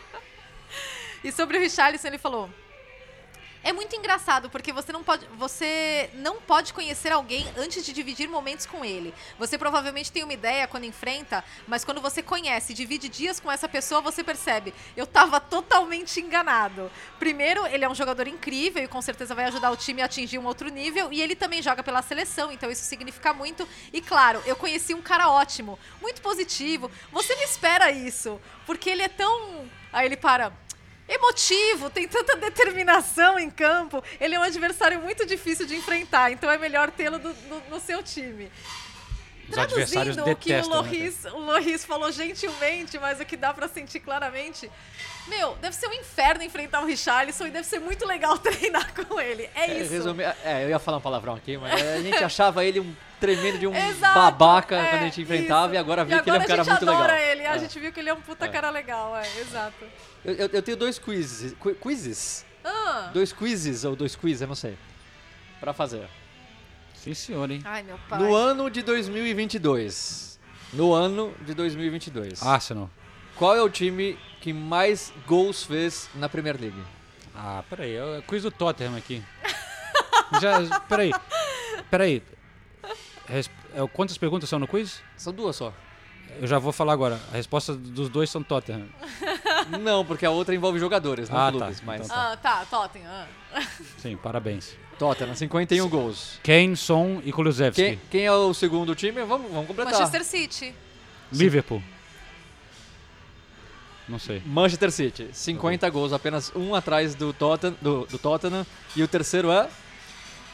[1.25, 2.49] E sobre o Richarlison, ele falou:
[3.67, 8.29] É muito engraçado porque você não pode, você não pode conhecer alguém antes de dividir
[8.29, 9.13] momentos com ele.
[9.41, 13.69] Você provavelmente tem uma ideia quando enfrenta, mas quando você conhece divide dias com essa
[13.69, 16.89] pessoa, você percebe, eu tava totalmente enganado.
[17.19, 20.39] Primeiro, ele é um jogador incrível e com certeza vai ajudar o time a atingir
[20.39, 23.69] um outro nível, e ele também joga pela seleção, então isso significa muito.
[23.93, 26.89] E claro, eu conheci um cara ótimo, muito positivo.
[27.11, 30.53] Você não espera isso, porque ele é tão Aí ele para.
[31.09, 34.03] Emotivo, tem tanta determinação em campo.
[34.21, 37.21] Ele é um adversário muito difícil de enfrentar, então é melhor tê-lo
[37.71, 38.51] no seu time.
[39.49, 43.37] Os adversários Traduzindo o que o né, Loris, o Loris falou gentilmente, mas o que
[43.37, 44.69] dá pra sentir claramente.
[45.29, 49.21] Meu, deve ser um inferno enfrentar o Richarlison e deve ser muito legal treinar com
[49.21, 49.49] ele.
[49.55, 49.93] É, isso.
[49.93, 53.59] resumi- é, eu ia falar um palavrão aqui, mas a gente achava ele um tremendo
[53.59, 56.37] de um Exato, babaca é, quando a gente enfrentava e agora E viu que ele
[56.37, 57.29] é um cara a gente muito adora legal.
[57.33, 57.59] ele, a É.
[57.59, 58.49] gente viu que ele é um puta É.
[58.49, 59.85] cara legal, é, exato.
[60.25, 61.55] Eu, eu- eu tenho dois quizzes.
[61.61, 62.45] qui- Quizzes?
[62.65, 63.11] Ah.
[63.13, 64.77] Dois quizzes ou dois quizzes, eu não sei.
[65.61, 66.07] Pra fazer.
[66.95, 67.63] Sim, senhor, hein?
[67.65, 68.19] Ai, meu pai.
[68.19, 70.39] No ano de 2022.
[70.73, 72.43] No ano de 2022.
[72.43, 72.91] Arsenal.
[73.37, 76.83] Qual é o time que mais gols fez na Premier League?
[77.35, 79.23] Ah, peraí, é o quiz do Tottenham aqui.
[80.41, 81.13] Já, peraí,
[81.91, 82.23] peraí.
[83.29, 85.03] É, quantas perguntas são no quiz?
[85.17, 85.73] São duas só.
[86.41, 87.21] Eu já vou falar agora.
[87.33, 88.87] A resposta dos dois são Tottenham.
[89.81, 91.59] Não, porque a outra envolve jogadores, não Ah, tá.
[91.59, 91.81] clubes.
[91.81, 92.03] Mas...
[92.05, 92.33] Então tá.
[92.33, 93.11] Ah, tá, Tottenham.
[93.55, 93.63] ah.
[93.99, 94.77] Sim, parabéns.
[94.99, 96.39] Tottenham, 51 gols.
[96.43, 97.83] Kane, Son e Kulusevski.
[97.83, 99.25] Quem, quem é o segundo time?
[99.25, 99.93] Vamos, vamos completar.
[99.93, 100.75] Manchester City.
[101.33, 101.83] Liverpool.
[104.09, 104.41] Não sei.
[104.47, 108.65] Manchester City, 50 gols, apenas um atrás do Tottenham, do, do Tottenham.
[108.95, 109.69] E o terceiro é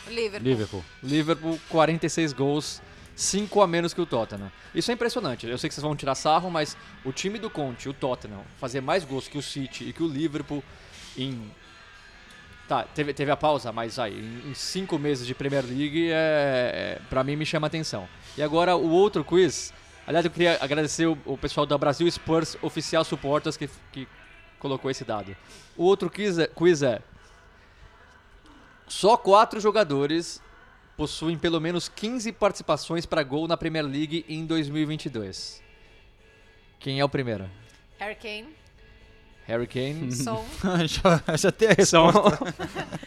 [0.09, 0.49] Liverpool.
[0.49, 0.85] Liverpool.
[1.03, 2.83] Liverpool, 46 gols,
[3.15, 4.51] 5 a menos que o Tottenham.
[4.75, 5.47] Isso é impressionante.
[5.47, 8.81] Eu sei que vocês vão tirar sarro, mas o time do Conte, o Tottenham, fazer
[8.81, 10.63] mais gols que o City e que o Liverpool
[11.17, 11.51] em.
[12.69, 16.15] Tá, teve, teve a pausa, mas aí, em, em cinco meses de Premier League, é,
[16.15, 18.09] é, pra mim me chama atenção.
[18.37, 19.73] E agora o outro quiz.
[20.07, 24.09] Aliás, eu queria agradecer o, o pessoal da Brasil Spurs Oficial Supporters que, que
[24.59, 25.37] colocou esse dado.
[25.77, 27.03] O outro quiz é, quiz é
[28.87, 30.41] só quatro jogadores
[30.97, 35.63] possuem pelo menos 15 participações para gol na Premier League em 2022.
[36.79, 37.49] Quem é o primeiro?
[37.99, 38.49] Harry Kane.
[39.47, 40.13] Harry Kane.
[40.15, 40.45] Son.
[40.87, 42.55] já, já tem a São- resposta.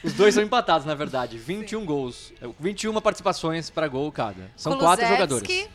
[0.03, 1.38] Os dois são empatados, na verdade.
[1.38, 2.34] 21 gols.
[2.59, 4.51] 21 participações para gol cada.
[4.55, 5.47] São quatro jogadores.
[5.47, 5.71] Kulusevski,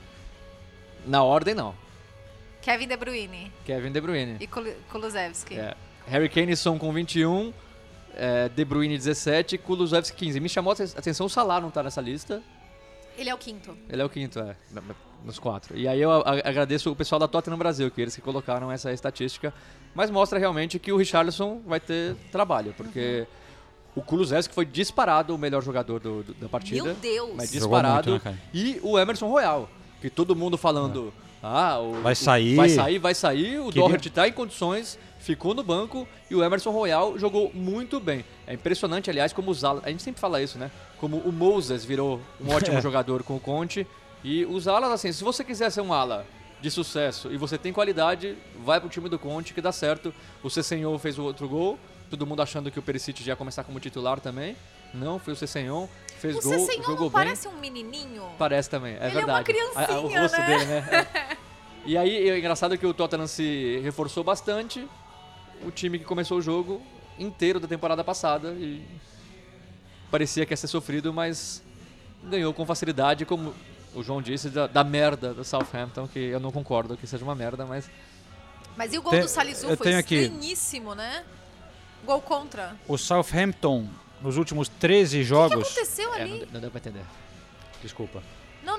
[1.06, 1.74] Na ordem, não.
[2.62, 4.36] Kevin De Bruyne Kevin De Bruyne.
[4.38, 5.54] e Kul- Kulusevski.
[5.58, 5.74] É.
[6.06, 7.54] Harry Kane são com 21,
[8.16, 10.40] é, De Bruyne 17, Kulusevski 15.
[10.40, 12.42] Me chamou a atenção o Salah não tá nessa lista.
[13.18, 13.76] Ele é o quinto.
[13.88, 14.56] Ele é o quinto, é,
[15.24, 15.76] nos quatro.
[15.76, 19.52] E aí eu agradeço o pessoal da Tottenham Brasil, que eles que colocaram essa estatística,
[19.94, 23.26] mas mostra realmente que o Richarlison vai ter trabalho, porque
[23.94, 26.82] o Kulusevski foi disparado o melhor jogador do- do- da partida.
[26.84, 27.30] Meu Deus!
[27.36, 28.10] Mas disparado.
[28.12, 29.68] muito, né, e o Emerson Royal,
[30.00, 32.54] que todo mundo falando, ah, o, Vai o- sair.
[32.54, 36.42] vai sair, vai sair, o Queria- Doherty tá em condições, ficou no banco e o
[36.42, 38.24] Emerson Royal jogou muito bem.
[38.46, 40.70] É impressionante, aliás, como os alas, a gente sempre fala isso, né?
[40.98, 42.80] Como o Moses virou um ótimo É.
[42.80, 43.86] jogador com o Conte
[44.24, 46.26] e os alas assim, se você quiser ser um ala
[46.60, 50.12] de sucesso e você tem qualidade, vai pro time do Conte que dá certo.
[50.42, 51.78] O Cessenhon fez o outro gol,
[52.10, 54.56] todo mundo achando que o Perisic já ia começar como titular também.
[54.92, 55.86] Não, foi o Cessenhon,
[56.18, 57.10] fez O gol, Cessenhon jogou não bem.
[57.12, 58.24] parece um menininho?
[58.36, 59.60] Parece também, é Ele é uma verdade.
[59.76, 60.46] A- a- o criancinha, rosto né?
[60.46, 61.06] dele, né?
[61.32, 61.36] É.
[61.86, 64.86] E aí, é engraçado que o Tottenham se reforçou bastante.
[65.64, 66.80] O time que começou o jogo
[67.18, 68.82] inteiro da temporada passada e
[70.10, 71.62] parecia que ia ser sofrido, mas
[72.24, 73.54] ganhou com facilidade, como
[73.94, 77.34] o João disse, da, da merda do Southampton, que eu não concordo que seja uma
[77.34, 77.90] merda, mas
[78.76, 81.24] Mas e o gol Tem- do Salisu foi estranhíssimo, né?
[82.04, 82.76] Gol contra.
[82.88, 83.86] O Southampton,
[84.22, 85.66] nos últimos 13 O que jogos.
[85.66, 86.40] aconteceu é, ali?
[86.46, 87.04] não, não deu pra entender.
[87.82, 88.22] Desculpa.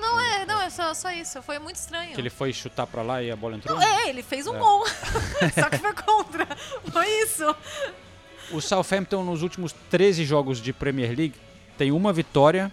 [0.00, 1.42] não, é, não, é só, só isso.
[1.42, 2.14] Foi muito estranho.
[2.14, 3.76] Que ele foi chutar pra lá e a bola entrou?
[3.78, 4.58] Não, é, ele fez um É.
[4.58, 4.84] gol.
[5.54, 6.46] só que foi contra.
[6.92, 7.54] Foi isso.
[8.50, 11.34] O Southampton, nos últimos 13 jogos de Premier League,
[11.78, 12.70] tem uma vitória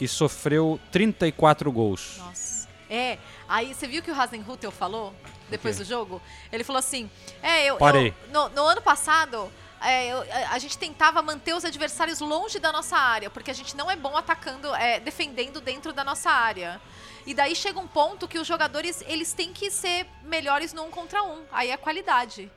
[0.00, 2.16] e sofreu 34 gols.
[2.18, 2.68] Nossa.
[2.88, 3.18] É,
[3.48, 5.14] aí você viu que o Hasenhutel falou
[5.48, 5.84] depois quê?
[5.84, 6.20] do jogo?
[6.50, 7.08] Ele falou assim:
[7.42, 7.76] É, eu.
[7.76, 8.08] Parei.
[8.08, 9.50] eu- no, no ano passado.
[9.82, 13.76] É, eu- a- gente tentava manter os adversários longe da nossa área, porque a gente
[13.76, 16.80] não é bom atacando, é, defendendo dentro da nossa área.
[17.26, 20.90] E daí chega um ponto que os jogadores eles têm que ser melhores no um
[20.90, 21.42] contra um.
[21.52, 22.50] Aí é qualidade.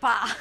[0.00, 0.36] Pá.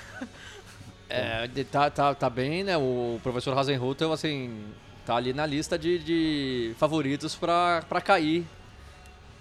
[1.10, 2.78] É, de- tá, tá, tá bem, né?
[2.78, 4.66] O professor Hasenhutel, assim,
[5.06, 8.46] tá ali na lista de, de favoritos pra, pra cair.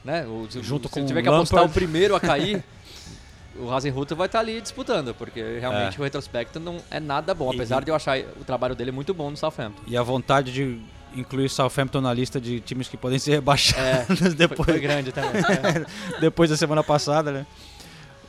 [0.04, 0.26] Né?
[0.26, 2.64] O, se- Junto se com tiver que apostar o primeiro a cair,
[3.60, 6.00] o Hasenhutel vai estar ali disputando, porque realmente É.
[6.00, 9.12] o retrospecto não é nada bom, E- apesar de eu achar o trabalho dele muito
[9.14, 9.82] bom no Southampton.
[9.86, 10.78] E a vontade de
[11.14, 14.56] incluir Southampton na lista de times que podem ser rebaixados É, depois.
[14.64, 15.84] foi- foi grande também, é.
[16.20, 17.46] depois da semana passada, né?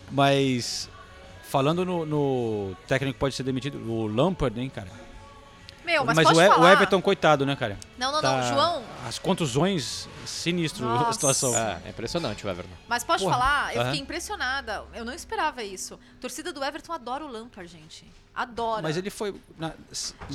[0.10, 0.90] Mas
[1.44, 4.88] falando no, no técnico que pode ser demitido, o Lampard, hein, cara?
[5.86, 6.74] Meu, mas, o, pode E- o falar.
[6.74, 7.78] Everton, coitado, né, cara?
[8.02, 8.84] Não, não, não, João.
[9.08, 11.14] As contusões, sinistro a Nossa.
[11.14, 11.56] situação.
[11.56, 12.74] É, é impressionante o Everton.
[12.88, 13.36] Mas pode Porra.
[13.38, 14.84] falar, eu fiquei impressionada.
[14.94, 16.00] Eu não esperava isso.
[16.18, 18.06] A torcida do Everton adora o Lampard, gente.
[18.34, 18.82] Adora.
[18.82, 19.36] Mas ele foi.
[19.58, 19.74] Na,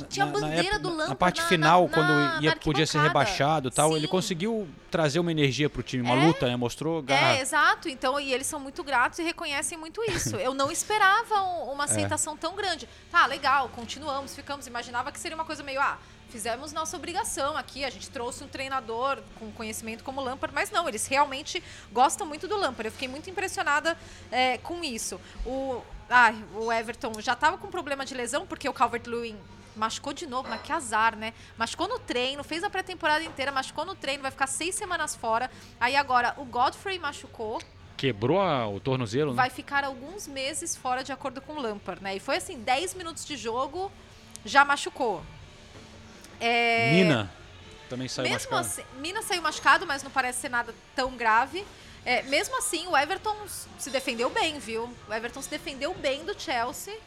[0.07, 2.39] Tinha na- a na bandeira época- do Na Lampard parte na- final, na- quando na-
[2.41, 4.11] ia, na podia ser rebaixado e tal, ele Sim.
[4.11, 6.25] conseguiu trazer uma energia pro time, uma É.
[6.27, 6.55] luta, né?
[6.55, 7.33] Mostrou garra.
[7.37, 7.89] É, exato.
[7.89, 10.35] Então, e eles são muito gratos e reconhecem muito isso.
[10.35, 11.85] Eu não esperava um- uma É.
[11.85, 12.87] aceitação tão grande.
[13.11, 14.67] Tá, legal, continuamos, ficamos.
[14.67, 15.97] Imaginava que seria uma coisa meio, ah,
[16.29, 20.87] fizemos nossa obrigação aqui, a gente trouxe um treinador com conhecimento como Lampard, mas não,
[20.87, 22.85] eles realmente gostam muito do Lampard.
[22.87, 23.97] Eu fiquei muito impressionada
[24.31, 25.19] é, com isso.
[25.45, 29.37] O, ah, o Everton já estava com problema de lesão, porque o Calvert-Lewin
[29.75, 31.33] machucou de novo, mas que azar, né?
[31.57, 35.51] Machucou no treino, fez a pré-temporada inteira, machucou no treino, vai ficar seis semanas fora.
[35.79, 37.61] Aí agora o Godfrey machucou,
[37.95, 39.53] Quebrou a- o tornozelo, vai né?
[39.55, 42.15] ficar alguns meses fora de acordo com o Lampard, né?
[42.15, 43.91] E foi assim, 10 minutos de jogo,
[44.45, 45.23] já machucou.
[46.39, 47.31] É, Mina
[47.89, 48.81] também saiu mesmo machucado.
[48.81, 51.65] assim, Mina saiu machucado, mas não parece ser nada tão grave.
[52.05, 53.35] É, mesmo assim, o Everton
[53.77, 54.89] se defendeu bem, viu?
[55.09, 56.97] O Everton se defendeu bem do Chelsea.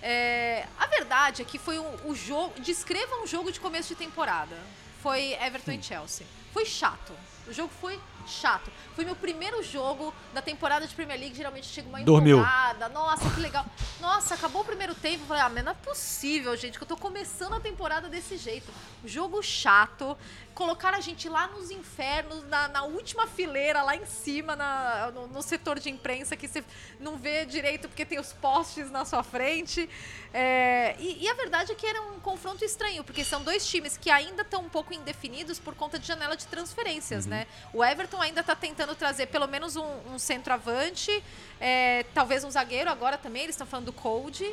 [0.00, 2.58] É, a verdade é que foi o, o jogo.
[2.60, 4.56] Descreva um jogo de começo de temporada.
[5.02, 6.26] Foi Everton e Chelsea.
[6.52, 7.12] Foi chato.
[7.46, 7.98] O jogo foi
[8.28, 8.70] chato.
[8.94, 11.36] Foi meu primeiro jogo da temporada de Premier League.
[11.36, 12.38] Geralmente chega uma Dormiu.
[12.38, 12.88] empolgada.
[12.88, 13.64] Nossa, que legal.
[14.00, 15.24] Nossa, acabou o primeiro tempo.
[15.26, 18.72] Falei, ah, mas não é possível, gente, que eu tô começando a temporada desse jeito.
[19.04, 20.16] Jogo chato.
[20.58, 25.28] Colocaram a gente lá nos infernos, na, na última fileira, lá em cima, na- no,
[25.28, 26.64] no setor de imprensa, que você
[26.98, 29.88] não vê direito porque tem os postes na sua frente.
[30.34, 33.96] É, e, e a verdade é que era um confronto estranho, porque são dois times
[33.96, 37.46] que ainda estão um pouco indefinidos por conta de janela de transferências, né?
[37.72, 41.22] O Everton ainda está tentando trazer pelo menos um, um centroavante,
[41.60, 44.44] é, talvez um zagueiro agora também, eles estão falando do Cold.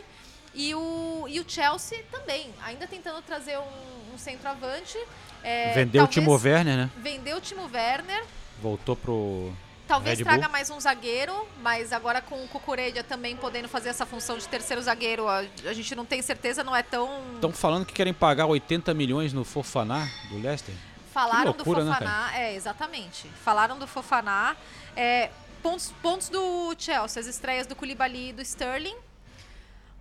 [0.58, 4.98] E o, e o Chelsea também, ainda tentando trazer um, um centroavante.
[5.46, 6.90] É, Vendeu o Timo Werner, né?
[6.98, 8.24] Vendeu o Timo Werner.
[8.60, 9.54] Voltou pro.
[9.88, 14.36] Talvez traga mais um zagueiro, mas agora com o Cucuredia também podendo fazer essa função
[14.36, 17.08] de terceiro zagueiro, a, a gente não tem certeza, não é tão.
[17.36, 20.74] Estão falando que querem pagar 80 milhões no Fofaná do Leicester.
[21.14, 23.28] Falaram loucura, do né, Fofaná, é, exatamente.
[23.44, 24.56] Falaram do Fofaná.
[24.96, 25.30] É,
[25.62, 28.96] pontos, pontos do Chelsea, as estreias do Koulibaly e do Sterling.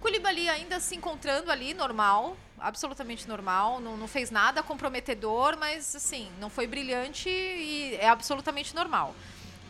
[0.05, 3.81] Koulibaly ainda se encontrando ali, normal, absolutamente normal.
[3.81, 9.15] Não, não fez nada comprometedor, mas assim, não foi brilhante e é absolutamente normal.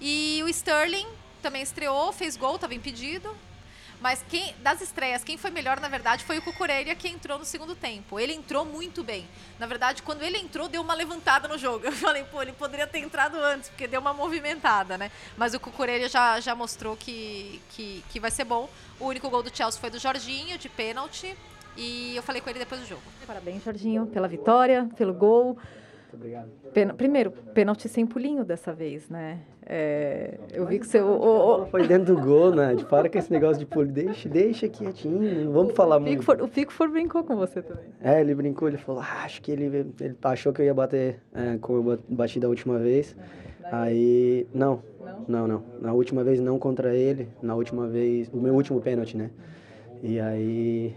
[0.01, 1.07] E o Sterling
[1.41, 3.32] também estreou, fez gol, estava impedido.
[4.05, 7.45] Mas quem, das estreias, quem foi melhor, na verdade, foi o Cucurella que entrou no
[7.47, 8.21] segundo tempo.
[8.21, 9.27] Ele entrou muito bem.
[9.59, 11.87] Na verdade, quando ele entrou, deu uma levantada no jogo.
[11.89, 15.11] Eu falei, pô, ele poderia ter entrado antes, porque deu uma movimentada, né?
[15.39, 18.69] Mas o Cucurella já, já mostrou que, que, que vai ser bom.
[19.01, 21.35] O único gol do Chelsea foi do Jorginho, de pênalti.
[21.75, 23.03] E eu falei com ele depois do jogo.
[23.27, 25.59] Parabéns, Jorginho, pela vitória, pelo gol.
[26.15, 26.49] Muito obrigado.
[26.73, 29.41] Pena- primeiro, pênalti sem pulinho dessa vez, né?
[29.67, 31.01] É, eu vi que você.
[31.01, 32.75] o- o- o- Foi dentro do gol, né?
[32.75, 33.87] De para com esse negócio de pulo.
[33.87, 36.12] Deixa, deixa quietinho, não vamos falar muito.
[36.12, 37.85] Pickford, o Pickford brincou com você também.
[38.03, 39.65] É, ele brincou, ele falou, ah, acho que ele,
[40.01, 43.17] ele achou que eu ia bater é, como eu bat- bati da última vez.
[43.73, 44.83] Aí, não,
[45.27, 45.62] não, não.
[45.81, 49.31] Na última vez não contra ele, na última vez, o meu último pênalti, né?
[50.03, 50.95] E aí,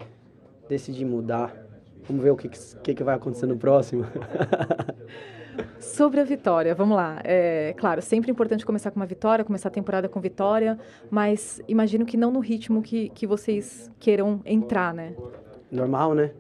[0.68, 1.56] decidi mudar.
[2.08, 4.06] Vamos ver o que, que, que vai acontecer no próximo.
[5.80, 7.20] Sobre a vitória, vamos lá.
[7.24, 10.78] É, claro, sempre importante começar com uma vitória, começar a temporada com vitória,
[11.10, 15.16] mas imagino que não no ritmo que, que vocês queiram entrar, né?
[15.72, 16.32] Normal, né?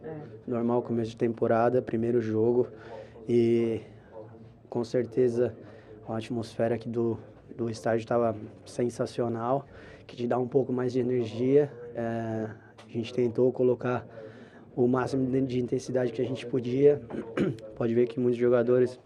[0.47, 2.68] Normal, começo de temporada, primeiro jogo.
[3.28, 3.82] E
[4.70, 5.55] com certeza
[6.07, 7.18] a atmosfera aqui do,
[7.55, 9.65] do estádio estava sensacional,
[10.05, 11.72] que te dá um pouco mais de energia.
[11.95, 12.47] É,
[12.86, 14.05] a gente tentou colocar
[14.78, 17.01] o máximo de de intensidade que a gente podia.
[17.75, 18.99] Pode ver que muitos jogadores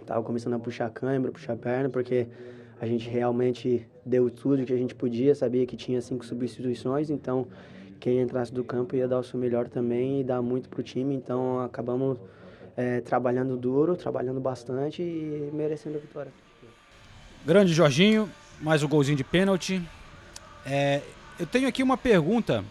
[0.00, 2.26] estavam começando a puxar câimbra, puxar perna, porque
[2.80, 7.46] a gente realmente deu tudo que a gente podia, sabia que tinha cinco substituições, então
[8.00, 11.14] quem entrasse do campo ia dar o seu melhor também e dar muito pro time,
[11.14, 12.18] então acabamos
[12.74, 16.32] eh, trabalhando duro, trabalhando bastante e merecendo a vitória.
[17.44, 18.26] Grande Jorginho,
[18.58, 19.82] mais um golzinho de pênalti.
[20.64, 21.02] É,
[21.38, 22.64] eu tenho aqui uma pergunta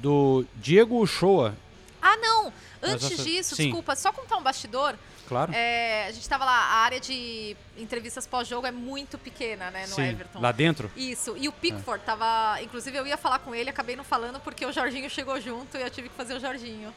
[0.00, 1.54] do Diego Uchoa.
[2.02, 2.52] Ah, não!
[2.82, 3.64] Antes disso, sim.
[3.64, 4.96] desculpa, só contar um bastidor.
[5.28, 5.52] Claro.
[5.54, 9.94] É, a gente tava lá, a área de entrevistas pós-jogo é muito pequena, né, no
[9.94, 10.40] Sim, Everton.
[10.40, 10.90] lá dentro?
[10.96, 12.60] Isso, e o Pickford tava.
[12.62, 15.82] Inclusive, eu ia falar com ele, acabei não falando porque o Jorginho chegou junto e
[15.82, 16.92] eu tive que fazer o Jorginho.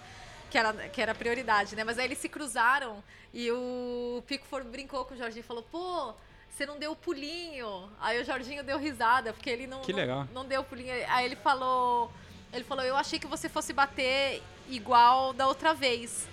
[0.49, 1.83] Que era, que era a prioridade, né?
[1.83, 6.13] Mas aí eles se cruzaram e o Pickford brincou com o Jorginho e falou: pô,
[6.49, 7.89] você não deu o pulinho.
[7.99, 10.27] Aí o Jorginho deu risada, porque ele não, Que não- legal.
[10.33, 10.91] não deu o pulinho.
[11.09, 12.11] Aí ele falou.
[12.53, 16.27] Ele falou, eu achei que você fosse bater igual da outra vez.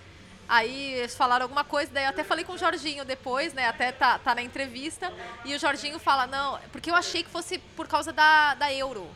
[0.49, 3.68] Aí eles falaram alguma coisa, daí eu até falei com o Jorginho depois, né?
[3.68, 5.12] Até tá, tá na entrevista.
[5.45, 9.09] E o Jorginho fala, não, porque eu achei que fosse por causa da, da Euro.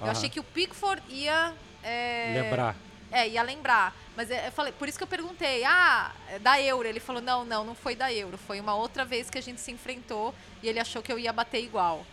[0.00, 1.52] Eu achei que o Pickford ia.
[1.82, 2.76] é, Lembrar.
[3.10, 3.94] É, ia lembrar.
[4.16, 6.86] Mas é, eu falei, por isso que eu perguntei, ah, é da Euro.
[6.86, 8.38] Ele falou, não, não, não foi da Euro.
[8.38, 11.32] Foi uma outra vez que a gente se enfrentou e ele achou que eu ia
[11.32, 12.06] bater igual.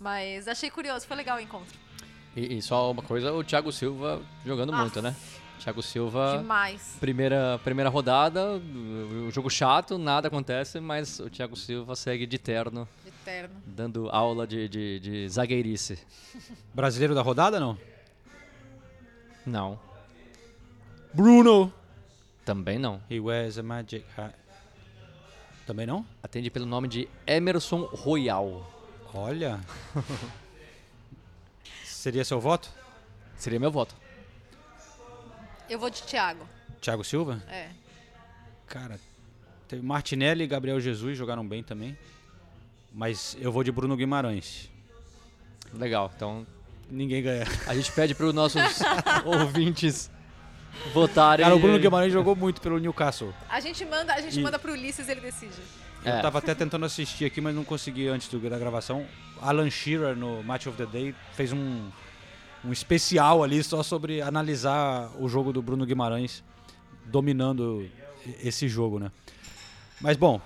[0.00, 1.78] Mas achei curioso, foi legal o encontro.
[2.36, 4.78] E, e só uma coisa, o Thiago Silva jogando Ah.
[4.82, 5.16] muito, né?
[5.58, 6.36] Thiago Silva.
[6.38, 6.96] Demais.
[7.00, 12.38] Primeira, primeira rodada, o o jogo chato, nada acontece, mas o Thiago Silva segue de
[12.38, 12.86] terno.
[13.04, 13.54] De terno.
[13.66, 15.98] Dando aula de, de, de zagueirice.
[16.74, 17.76] Brasileiro da rodada, não?
[19.44, 19.78] Não.
[21.12, 21.72] Bruno.
[22.44, 23.00] Também não.
[23.10, 24.34] He wears a magic hat.
[25.66, 26.06] Também não?
[26.22, 28.70] Atende pelo nome de Emerson Royal.
[29.12, 29.58] Olha.
[32.06, 32.70] Seria seu voto?
[33.36, 33.92] Seria meu voto.
[35.68, 36.48] Eu vou de Thiago.
[36.80, 37.42] Thiago Silva?
[37.48, 37.70] É.
[38.68, 39.00] Cara,
[39.66, 41.98] teve Martinelli e Gabriel Jesus jogaram bem também.
[42.92, 44.70] Mas eu vou de Bruno Guimarães.
[45.74, 46.46] Legal, então.
[46.88, 47.42] Ninguém ganha.
[47.66, 48.62] A gente pede para os nossos
[49.26, 50.08] ouvintes
[50.94, 51.42] votarem.
[51.42, 53.34] Cara, o Bruno Guimarães jogou muito pelo Newcastle.
[53.48, 55.60] A gente manda, a gente E- manda pro Ulisses ele decide.
[56.04, 56.22] Eu É.
[56.22, 59.04] tava até tentando assistir aqui, mas não consegui antes do- da gravação.
[59.40, 61.88] Alan Shearer, no Match of the Day, fez um,
[62.64, 66.42] um especial ali só sobre analisar o jogo do Bruno Guimarães
[67.04, 67.88] dominando
[68.42, 69.10] esse jogo, né?
[70.00, 70.40] Mas bom,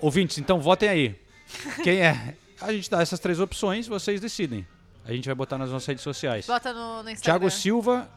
[0.00, 1.20] ouvintes, então votem aí.
[1.82, 2.36] Quem é?
[2.60, 4.66] A gente dá essas três opções, vocês decidem.
[5.04, 6.46] A gente vai botar nas nossas redes sociais.
[6.46, 7.16] Bota no, no Instagram.
[7.22, 8.08] Thiago Silva,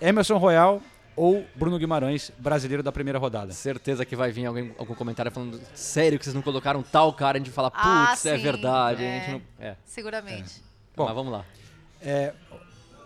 [0.00, 0.80] Emerson Royal
[1.14, 3.52] ou Bruno Guimarães, brasileiro da primeira rodada.
[3.52, 7.36] Certeza que vai vir alguém, algum comentário falando sério que vocês não colocaram tal cara,
[7.36, 9.04] a gente fala, putz, Ah, é verdade.
[9.04, 9.16] é.
[9.16, 9.42] A gente não...
[9.60, 9.76] é.
[9.84, 10.62] Seguramente.
[10.96, 11.44] Bom, Mas vamos lá.
[12.00, 12.32] É,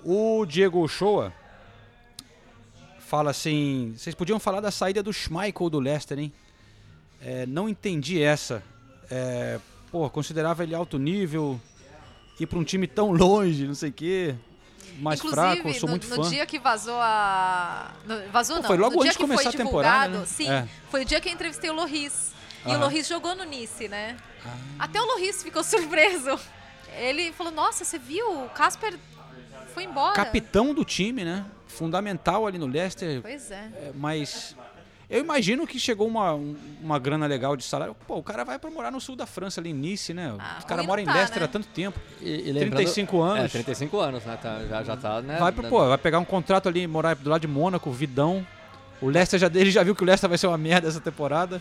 [0.04, 1.32] o Diego Shoa
[3.00, 6.32] fala assim: vocês podiam falar da saída do Schmeichel do Leicester, hein?
[7.22, 8.62] É, não entendi essa.
[9.10, 9.58] É,
[9.90, 11.60] pô, considerava ele alto nível,
[12.38, 14.34] ir para um time tão longe, não sei o quê.
[14.98, 16.30] Mais Inclusive, fraco, sou no, muito no fã.
[16.30, 17.90] dia que vazou a.
[18.06, 18.68] no- vazou Pô, não.
[18.68, 20.26] foi logo no dia antes de que começar foi a temporada, né?
[20.26, 20.50] sim.
[20.50, 20.66] É.
[20.90, 22.32] Foi o dia que eu entrevistei o Loris.
[22.64, 22.80] E o Aham.
[22.80, 24.16] Loris jogou no Nice, né?
[24.44, 24.54] Ah.
[24.80, 26.38] Até o Loris ficou surpreso.
[26.98, 28.44] Ele falou: Nossa, você viu?
[28.44, 28.94] O Casper
[29.74, 30.14] foi embora.
[30.14, 31.44] Capitão do time, né?
[31.68, 33.20] Fundamental ali no Leicester.
[33.20, 33.68] Pois é.
[33.74, 34.56] É, mas
[35.08, 37.94] eu imagino que chegou uma, um- uma grana legal de salário.
[38.06, 40.34] Pô, o cara vai pra morar no sul da França, ali em Nice, né?
[40.38, 41.44] Ah, Os cara mora em tá, Leicester né?
[41.44, 41.98] há tanto tempo.
[42.20, 43.44] E, e lembrando- 35 anos.
[43.44, 44.38] É, 35 anos, né?
[44.40, 45.36] Tá- já, já tá, né?
[45.38, 48.46] Vai, pro, pô, vai pegar um contrato ali, morar do lado de Mônaco, Vidão.
[48.98, 51.60] O Leicester já, ele já viu que o Leicester vai ser uma merda essa temporada.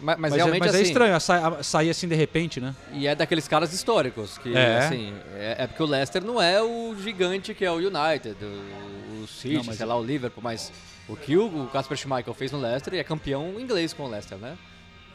[0.00, 2.58] Mas, mas é- realmente mas é assim- estranho a sa- a sair assim de repente,
[2.58, 2.74] né?
[2.92, 4.78] E é daqueles caras históricos, que É.
[4.78, 9.22] assim, é, é porque o Leicester não é o gigante que é o United, o,
[9.22, 10.72] o City, Não, mas sei é- lá, o Liverpool, mas
[11.12, 14.56] o que o, Casper Schmeichel fez no Leicester é campeão inglês com o Leicester, né?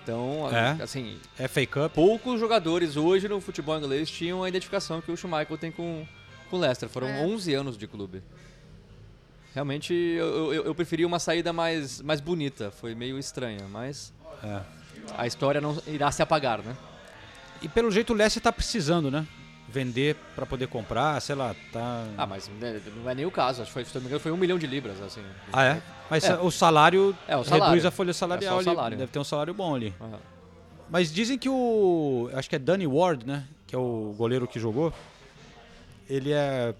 [0.03, 0.83] Então, É.
[0.83, 1.17] assim,
[1.49, 1.93] FA Cup.
[1.93, 6.05] poucos jogadores hoje no futebol inglês tinham a identificação que o Schmeichel tem com,
[6.49, 6.87] com o Leicester.
[6.89, 7.25] Foram É.
[7.25, 8.21] 11 anos de clube.
[9.53, 12.71] Realmente, eu, eu, eu preferi uma saída mais, mais bonita.
[12.71, 14.61] Foi meio estranha, mas É.
[15.17, 16.75] a história não irá se apagar, né?
[17.61, 19.25] E pelo jeito o Leicester tá precisando, né?
[19.67, 22.05] Vender pra poder comprar, sei lá, tá.
[22.17, 23.61] Ah, mas né, não é nem o caso.
[23.63, 25.21] Acho que foi, se não me engano, foi um milhão de libras, assim.
[25.51, 25.81] Ah, é?
[26.09, 26.35] Mas É.
[26.39, 27.65] o salário, É, o salário.
[27.65, 28.75] reduz a folha É salarial só o ali.
[28.75, 28.97] salário.
[28.97, 29.93] Deve ter um salário bom ali.
[29.99, 30.19] Aham.
[30.89, 32.29] Mas dizem que o.
[32.33, 33.43] Acho que é Danny Ward, né?
[33.65, 34.93] Que é o goleiro que jogou.
[36.07, 36.75] Ele é.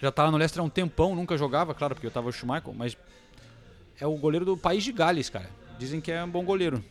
[0.00, 2.32] Já tá lá no Leicester há um tempão, nunca jogava, claro, porque eu tava o
[2.32, 2.96] Schmeichel, mas
[4.00, 5.50] é o goleiro do país de Gales, cara.
[5.78, 6.82] Dizem que é um bom goleiro.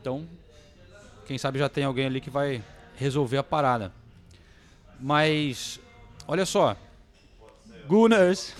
[0.00, 0.26] Então,
[1.26, 2.62] quem sabe já tem alguém ali que vai
[2.96, 3.92] resolver a parada.
[5.00, 5.80] Mas,
[6.26, 6.76] olha só.
[7.86, 8.54] Gunners.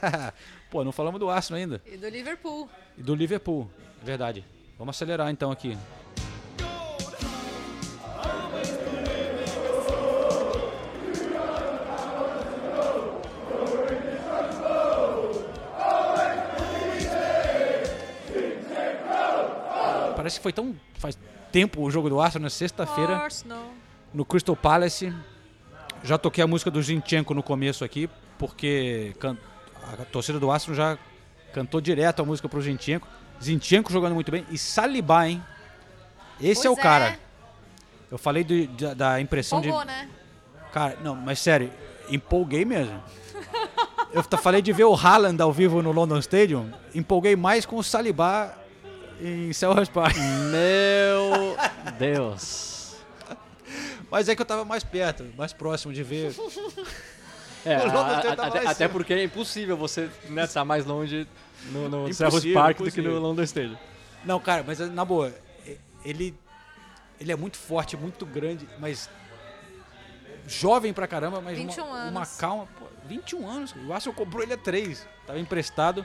[0.70, 1.82] Pô, não falamos do Arsenal ainda.
[1.86, 2.68] E do Liverpool.
[2.96, 3.70] E do Liverpool,
[4.02, 4.44] é verdade.
[4.78, 5.76] Vamos acelerar então aqui.
[20.16, 21.18] Parece que foi tão faz
[21.50, 23.70] tempo o jogo do Arsenal na sexta-feira Arsenal.
[24.14, 25.12] no Crystal Palace.
[26.04, 29.36] Já toquei a música do Zinchenko no começo aqui, porque can-
[30.00, 30.98] a torcida do Arsenal já
[31.52, 33.06] cantou direto a música pro Zinchenko.
[33.42, 34.44] Zinchenko jogando muito bem.
[34.50, 35.42] E Saliba, hein?
[36.40, 37.06] Esse é o Pois cara.
[37.10, 37.18] é.
[38.10, 39.86] Eu falei do- da, da impressão Empolgou, de...
[39.86, 40.08] né?
[40.72, 41.70] Cara, não, mas sério,
[42.10, 43.00] empolguei mesmo.
[44.12, 47.82] Eu falei de ver o Haaland ao vivo no London Stadium, empolguei mais com o
[47.82, 48.54] Saliba
[49.18, 50.14] em Selhurst Park.
[50.16, 51.56] Meu
[51.98, 52.71] Deus.
[54.12, 56.32] Mas é que eu tava mais perto, mais próximo de ver.
[57.64, 61.28] É, a- a- até, até porque é impossível você né, estar mais longe
[61.66, 63.78] no, no Selhurst Park do que no London Stadium.
[64.24, 65.32] Não, cara, mas na boa,
[66.04, 66.34] ele,
[67.20, 69.08] ele é muito forte, muito grande, mas
[70.44, 72.66] jovem pra caramba, mas 21 uma, uma calma.
[72.78, 73.72] Pô, 21 anos.
[73.86, 75.06] O Arsenal comprou ele a 3.
[75.24, 76.04] Tava emprestado.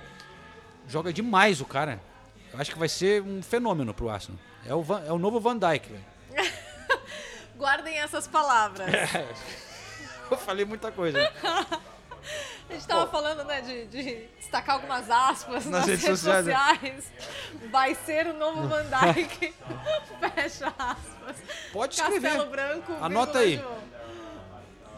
[0.87, 1.99] Joga demais o cara.
[2.53, 4.39] Eu acho que vai ser um fenômeno pro Arsenal.
[4.63, 6.05] É o, Van- é o novo Van Dijk, velho.
[7.57, 8.87] Guardem essas palavras.
[10.29, 11.19] Eu falei muita coisa.
[12.69, 16.53] A gente tava falando, né, de, de destacar algumas aspas nas, redes redes, sociais, né?
[16.53, 17.11] sociais.
[17.71, 19.53] Vai ser o novo Van Dijk.
[20.35, 21.37] Fecha aspas.
[21.71, 22.21] Pode escrever.
[22.21, 22.93] Castelo Branco.
[23.01, 23.63] Anota aí.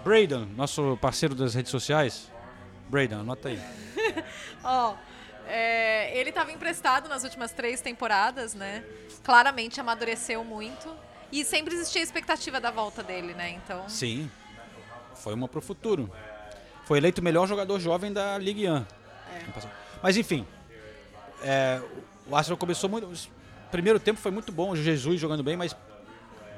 [0.03, 2.32] Braden, nosso parceiro das redes sociais.
[2.88, 3.62] Braden, anota aí.
[4.64, 4.95] Ó,
[5.47, 8.84] é, ele estava emprestado nas últimas três temporadas, né?
[9.24, 10.89] Claramente amadureceu muito.
[11.32, 13.51] E sempre existia a expectativa da volta dele, né?
[13.51, 13.88] Então.
[13.88, 14.30] Sim.
[15.15, 16.09] Foi uma pro futuro.
[16.86, 18.86] Foi eleito o melhor jogador jovem da Ligue 1.
[20.01, 20.45] Mas enfim.
[21.43, 21.82] é,
[22.27, 23.05] o Arsenal começou muito.
[23.05, 25.75] O primeiro tempo foi muito bom, o Jesus jogando bem, mas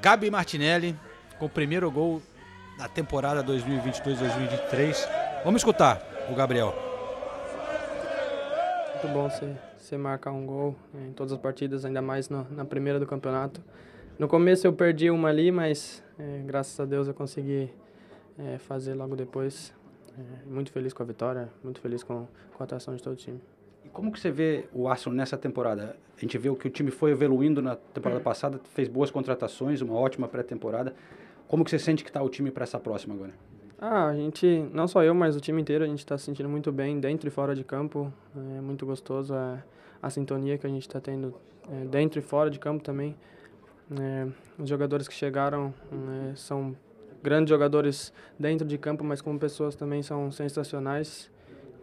[0.00, 0.98] Gabi Martinelli
[1.38, 2.22] com o primeiro gol
[2.78, 5.08] da temporada 2022-2023.
[5.44, 6.00] Vamos escutar
[6.30, 6.74] o Gabriel.
[8.92, 12.64] Muito bom você, você marcar um gol em todas as partidas, ainda mais na, na
[12.64, 13.60] primeira do campeonato.
[14.22, 17.68] No começo eu perdi uma ali, mas eh, graças a Deus eu consegui
[18.38, 19.74] eh, fazer logo depois.
[20.16, 23.16] Eh, muito feliz com a vitória, muito feliz com, com a atuação de todo o
[23.16, 23.40] time.
[23.84, 25.96] E como que você vê o Arsenal nessa temporada?
[26.16, 29.94] A gente vê que o time foi evoluindo na temporada passada, fez boas contratações, uma
[29.94, 30.94] ótima pré-temporada.
[31.48, 33.32] Como que você sente que está o time para essa próxima agora?
[33.76, 36.48] Ah, a gente, não só eu, mas o time inteiro, a gente está se sentindo
[36.48, 38.12] muito bem dentro e fora de campo.
[38.56, 39.58] É muito gostoso a,
[40.00, 41.34] a sintonia que a gente está tendo
[41.68, 43.16] é, dentro e fora de campo também.
[44.00, 44.26] É,
[44.58, 45.74] os jogadores que chegaram
[46.30, 46.74] é, são
[47.22, 51.30] grandes jogadores dentro de campo, mas como pessoas também são sensacionais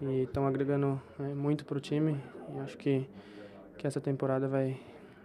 [0.01, 2.17] e estão agregando é, muito para o time.
[2.55, 3.07] E acho que,
[3.77, 4.77] que essa temporada vai,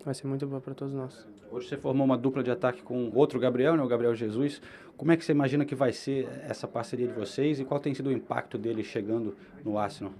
[0.04, 1.26] vai ser muito boa para todos nós.
[1.50, 4.60] Hoje você formou uma dupla de ataque com outro Gabriel, né, o Gabriel Jesus.
[4.96, 7.94] Como é que você imagina que vai ser essa parceria de vocês e qual tem
[7.94, 10.12] sido o impacto dele chegando no Arsenal?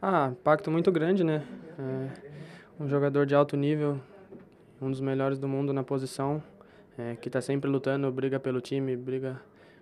[0.00, 1.46] Ah, impacto muito grande, né?
[1.78, 2.08] É,
[2.80, 4.00] um jogador de alto nível,
[4.82, 6.42] um dos melhores do mundo na posição,
[6.98, 9.40] é, que está sempre lutando, briga pelo time, briga,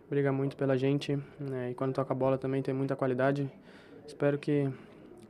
[0.09, 1.19] briga muito pela gente.
[1.39, 1.71] né?
[1.71, 3.51] E quando toca a bola também tem muita qualidade.
[4.07, 4.69] Espero que,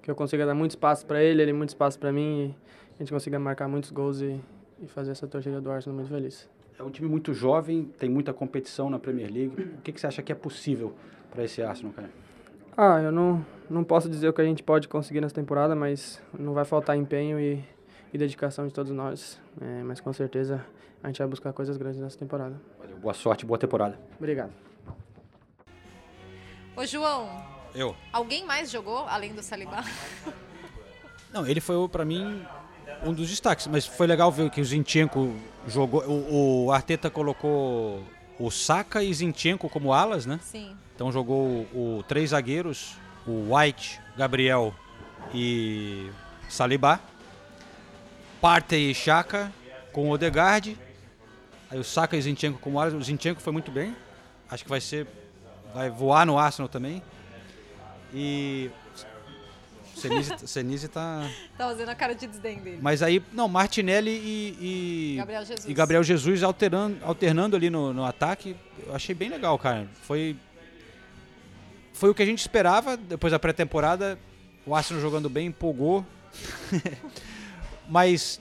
[0.02, 2.54] que eu consiga dar muito espaço para ele, ele muito espaço para mim e
[2.96, 4.40] a gente consiga marcar muitos gols e,
[4.80, 6.48] e fazer essa torcida do Arsenal muito feliz.
[6.78, 9.54] É um time muito jovem, tem muita competição na Premier League.
[9.78, 10.94] O que, que você acha que é possível
[11.30, 12.10] para esse Arsenal, cara?
[12.76, 16.22] Ah, eu não, não posso dizer o que a gente pode conseguir nessa temporada, mas
[16.38, 17.62] não vai faltar empenho e,
[18.12, 19.38] e dedicação de todos nós.
[19.60, 20.64] É, mas com certeza
[21.02, 22.60] a gente vai buscar coisas grandes nessa temporada.
[22.78, 23.98] Valeu, boa sorte, boa temporada.
[24.18, 24.52] Obrigado.
[26.76, 27.28] Ô, João,
[27.74, 27.94] Eu.
[28.12, 29.82] alguém mais jogou além do Saliba?
[31.32, 32.44] Não, ele foi para mim
[33.04, 35.34] um dos destaques, mas foi legal ver que o Zinchenko
[35.66, 36.02] jogou.
[36.04, 38.02] O, o Arteta colocou
[38.38, 40.40] o Saka e Zinchenko como alas, né?
[40.42, 40.76] Sim.
[40.94, 42.96] Então jogou o, o três zagueiros,
[43.26, 44.74] o White, Gabriel
[45.32, 46.10] e
[46.48, 47.00] Saliba.
[48.40, 49.52] Partey e Chaka
[49.92, 50.76] com o Odegaard.
[51.70, 52.94] Aí o Saka e Zinchenko como alas.
[52.94, 53.94] O Zinchenko foi muito bem.
[54.50, 55.06] Acho que vai ser
[55.74, 57.02] vai voar no Arsenal também.
[58.12, 58.70] E
[59.94, 62.78] Senise, Senise tá Tá fazendo a cara de desdém dele.
[62.82, 65.68] mas aí, não, Martinelli e, e Gabriel Jesus.
[65.68, 69.86] e Gabriel Jesus alternando, alternando ali no, no ataque, eu achei bem legal, cara.
[70.02, 70.36] Foi
[71.92, 74.18] foi o que a gente esperava depois da pré-temporada.
[74.66, 76.04] O Arsenal jogando bem, empolgou.
[77.90, 78.40] mas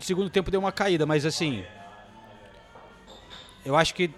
[0.00, 1.64] segundo tempo deu uma caída, mas assim,
[3.64, 4.10] eu acho que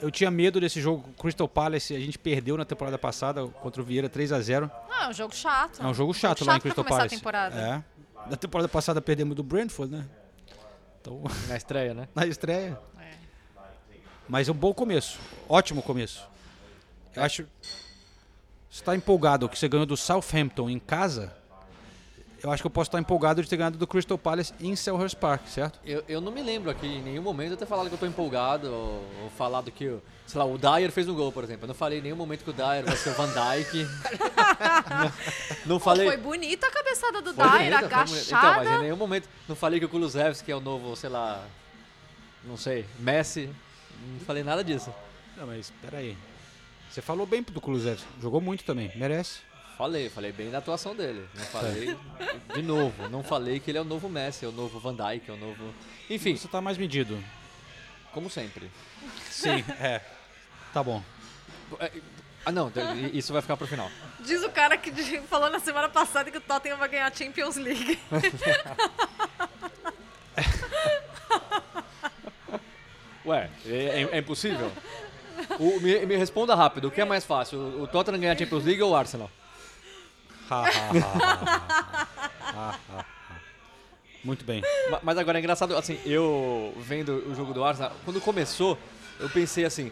[0.00, 3.46] eu tinha medo desse jogo com o Crystal Palace, a gente perdeu na temporada passada
[3.46, 5.82] contra o Vieira 3 a 0 Não, é um jogo chato.
[5.82, 7.14] é um jogo chato lá em Crystal Palace.
[7.14, 7.60] a temporada.
[7.60, 7.84] É.
[8.30, 10.06] Na temporada passada perdemos do Brentford, né?
[11.00, 12.08] Então, Na estreia, né?
[12.14, 12.80] na estreia.
[14.28, 15.18] Mas é um bom começo.
[15.48, 16.26] Ótimo começo.
[17.16, 17.46] Eu acho.
[18.70, 21.34] Você está empolgado que você ganhou do Southampton em casa?
[22.42, 25.14] Eu acho que eu posso estar empolgado de ter ganhado do Crystal Palace em Selhurst
[25.16, 25.78] Park, certo?
[25.84, 28.06] Eu, eu não me lembro aqui em nenhum momento eu ter falado que eu tô
[28.06, 31.64] empolgado ou, ou falado que, o- sei lá, o Dyer fez um gol, por exemplo.
[31.64, 33.86] Eu não falei em nenhum momento que o Dyer vai ser o Van Dijk.
[34.98, 35.12] não,
[35.76, 36.06] não falei...
[36.06, 37.84] Foi bonita a cabeçada do Foi Dyer, bonito.
[37.84, 38.56] Então, agachada.
[38.64, 41.44] mas em nenhum momento não falei que o Kulusevski é o novo, sei lá,
[42.44, 43.50] não sei, Messi.
[44.14, 44.92] Não falei nada disso.
[45.36, 46.16] Não, mas peraí.
[46.90, 48.06] Você falou bem do Kulusevski.
[48.20, 48.90] Jogou muito também.
[48.96, 49.40] Merece.
[49.80, 51.26] Falei, falei bem da atuação dele.
[51.34, 51.96] Não falei,
[52.54, 55.30] de novo, não falei que ele é o novo Messi, é o novo Van Dijk,
[55.30, 55.72] é o novo...
[56.10, 56.36] Enfim.
[56.36, 57.18] Você tá mais medido.
[58.12, 58.70] Como sempre.
[59.30, 60.02] Sim, é.
[60.74, 61.02] Tá bom.
[61.78, 61.90] É,
[62.44, 62.70] Ah, não,
[63.14, 63.90] isso vai ficar pro final.
[64.20, 64.92] Diz o cara que
[65.22, 67.98] falou na semana passada que o Tottenham vai ganhar a Champions League.
[73.24, 74.70] Ué, é, é- é impossível?
[75.58, 77.58] O- me, me responda rápido, o que é mais fácil?
[77.82, 79.30] O Tottenham ganhar a Champions League ou o Arsenal?
[84.22, 84.62] Muito bem.
[84.90, 88.78] Ma- Mas agora é engraçado, assim, eu vendo o jogo do Arsenal, quando começou,
[89.18, 89.90] eu pensei assim,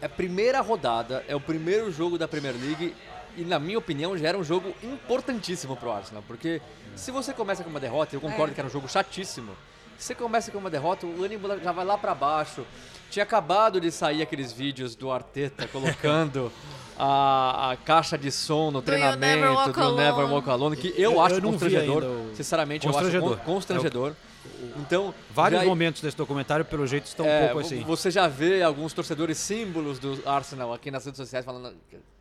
[0.00, 2.94] é a primeira rodada, é o primeiro jogo da Premier League
[3.36, 6.62] e, na minha opinião, já era um jogo importantíssimo pro Arsenal, porque
[6.96, 8.54] se você começa com uma derrota, eu concordo É.
[8.54, 9.52] que era um jogo chatíssimo,
[9.98, 12.64] se você começa com uma derrota, o ânimo já vai lá pra baixo.
[13.10, 16.52] Tinha acabado de sair aqueles vídeos do Arteta colocando
[16.98, 20.32] a, a caixa de som no Do You Never treinamento Walk do Never Alone.
[20.34, 22.02] Walk Alone, que eu, Eu- acho eu constrangedor.
[22.04, 23.38] o- Sinceramente, eu acho Constrangedor.
[23.38, 24.12] con- constrangedor.
[24.76, 27.82] Então, Vários já- momentos desse documentário, pelo jeito, estão um é, pouco assim.
[27.84, 31.74] Você já vê alguns torcedores símbolos do Arsenal aqui nas redes sociais falando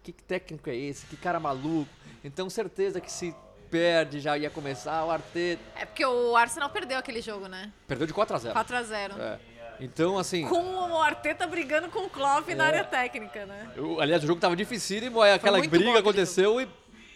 [0.04, 1.06] que técnico é esse?
[1.08, 1.90] Que cara maluco.
[2.24, 3.34] Então, certeza que se
[3.72, 5.62] perde, já ia começar o Arteta.
[5.76, 7.72] É porque o Arsenal perdeu aquele jogo, né?
[7.88, 9.40] Perdeu de 4 a 0 4 a 0 É.
[9.80, 10.48] Então, assim...
[10.48, 12.68] Com o Arteta brigando com o Klopp na É.
[12.68, 13.70] área técnica, né?
[13.78, 16.68] o- aliás, o jogo tava dificílimo, aí aquela bom briga aconteceu e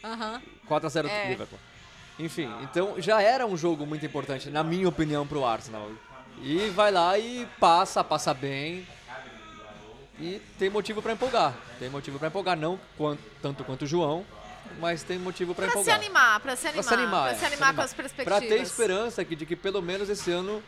[0.04, 0.42] Aham.
[0.70, 1.30] 4x0 É.
[1.30, 1.60] Liverpool.
[2.20, 5.90] Enfim, então já era um jogo muito importante, na minha opinião, pro Arsenal.
[6.44, 8.88] E vai lá e passa, passa bem.
[10.20, 11.56] E tem motivo pra empolgar.
[11.80, 14.24] Tem motivo pra empolgar, não quan- tanto quanto o João,
[14.80, 15.96] mas tem motivo se empolgar.
[15.96, 16.84] animar, pra se animar.
[16.84, 18.40] Pra se animar, pra é, se animar com as perspectivas.
[18.40, 20.62] Pra ter esperança que, de que pelo menos esse ano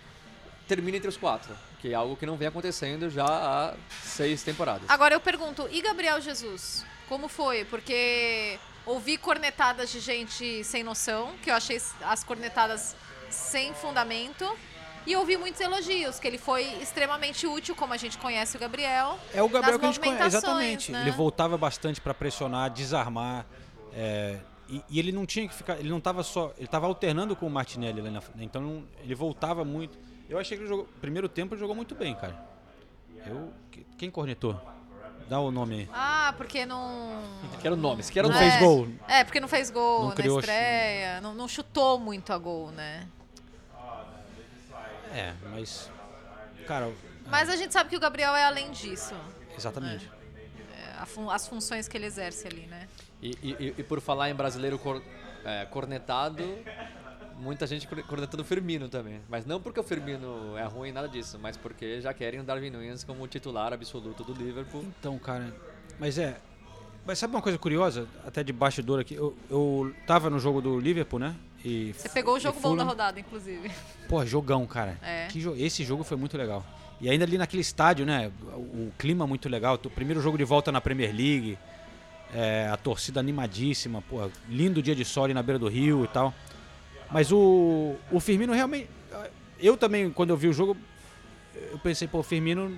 [0.67, 1.55] termine entre os quatro.
[1.83, 4.89] Que é algo que não vem acontecendo já há seis temporadas.
[4.89, 6.85] Agora eu pergunto, e Gabriel Jesus?
[7.09, 7.65] Como foi?
[7.65, 12.95] Porque ouvi cornetadas de gente sem noção, que eu achei as cornetadas
[13.29, 14.49] sem fundamento.
[15.05, 19.19] E ouvi muitos elogios, que ele foi extremamente útil, como a gente conhece o Gabriel.
[19.33, 20.37] É o Gabriel que a gente conhece.
[20.37, 20.89] Exatamente.
[20.89, 21.01] né?
[21.01, 23.45] Ele voltava bastante para pressionar, desarmar.
[23.93, 24.39] é,
[24.69, 25.77] e, e ele não tinha que ficar.
[25.77, 26.53] Ele não estava só.
[26.55, 28.45] Ele estava alternando com o Martinelli lá na frente.
[28.45, 29.99] Então ele voltava muito.
[30.29, 30.85] Eu achei que ele jogou.
[31.01, 32.35] Primeiro tempo ele jogou muito bem, cara.
[33.25, 33.53] Eu.
[33.71, 34.59] que- Quem cornetou?
[35.29, 35.89] Dá o nome aí.
[35.93, 37.21] Ah, porque não.
[37.61, 38.49] Quero nomes, quero Não nomes.
[38.53, 38.87] fez gol.
[39.07, 42.71] É, porque não fez gol Não na criou- estreia, não, não chutou muito a gol,
[42.71, 43.07] né?
[45.13, 45.89] É, mas.
[46.67, 46.91] Cara,
[47.27, 49.13] Mas a gente sabe que o Gabriel é além disso.
[49.55, 50.09] exatamente.
[51.01, 52.87] É, fun- as funções que ele exerce ali, né?
[53.21, 55.01] E, e- e por falar em brasileiro cor-
[55.45, 56.43] é, cornetado,
[57.39, 59.21] muita gente cor- cornetando o Firmino também.
[59.29, 62.69] Mas não porque o Firmino é ruim, nada disso, mas porque já querem o Darwin
[62.69, 64.83] Nunes como titular absoluto do Liverpool.
[64.99, 65.53] Então, cara.
[65.99, 66.37] Mas é.
[67.05, 68.07] Mas sabe uma coisa curiosa?
[68.25, 69.13] Até de bastidor aqui.
[69.15, 71.35] Eu, eu tava no jogo do Liverpool, né?
[71.63, 73.69] E, Você pegou o jogo bom da rodada, inclusive.
[74.07, 74.97] Pô, jogão, cara.
[75.01, 75.27] É.
[75.27, 76.65] Que jo- Esse jogo foi muito legal.
[77.01, 78.31] E ainda ali naquele estádio, né?
[78.53, 79.75] O, o clima muito legal.
[79.83, 81.57] O primeiro jogo de volta na Premier League.
[82.33, 84.01] é, a torcida animadíssima.
[84.01, 86.33] Pô, lindo dia de sol ali na beira do rio e tal.
[87.13, 88.89] Mas o, o Firmino realmente.
[89.59, 90.75] Eu também, quando eu vi o jogo,
[91.71, 92.75] eu pensei, pô, o Firmino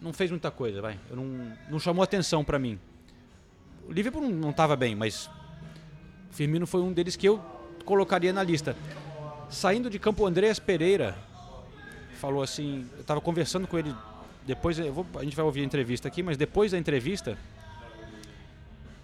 [0.00, 0.98] não fez muita coisa, vai.
[1.10, 2.78] Eu não, não chamou atenção pra mim.
[3.88, 5.26] O Liverpool não, não tava bem, mas
[6.30, 7.38] o Firmino foi um deles que eu
[7.84, 8.76] colocaria na lista.
[9.50, 11.18] Saindo de campo, o Andreas Pereira
[12.14, 13.94] falou assim, eu tava conversando com ele
[14.46, 17.36] depois, eu vou- a gente vai ouvir a entrevista aqui, mas depois da entrevista,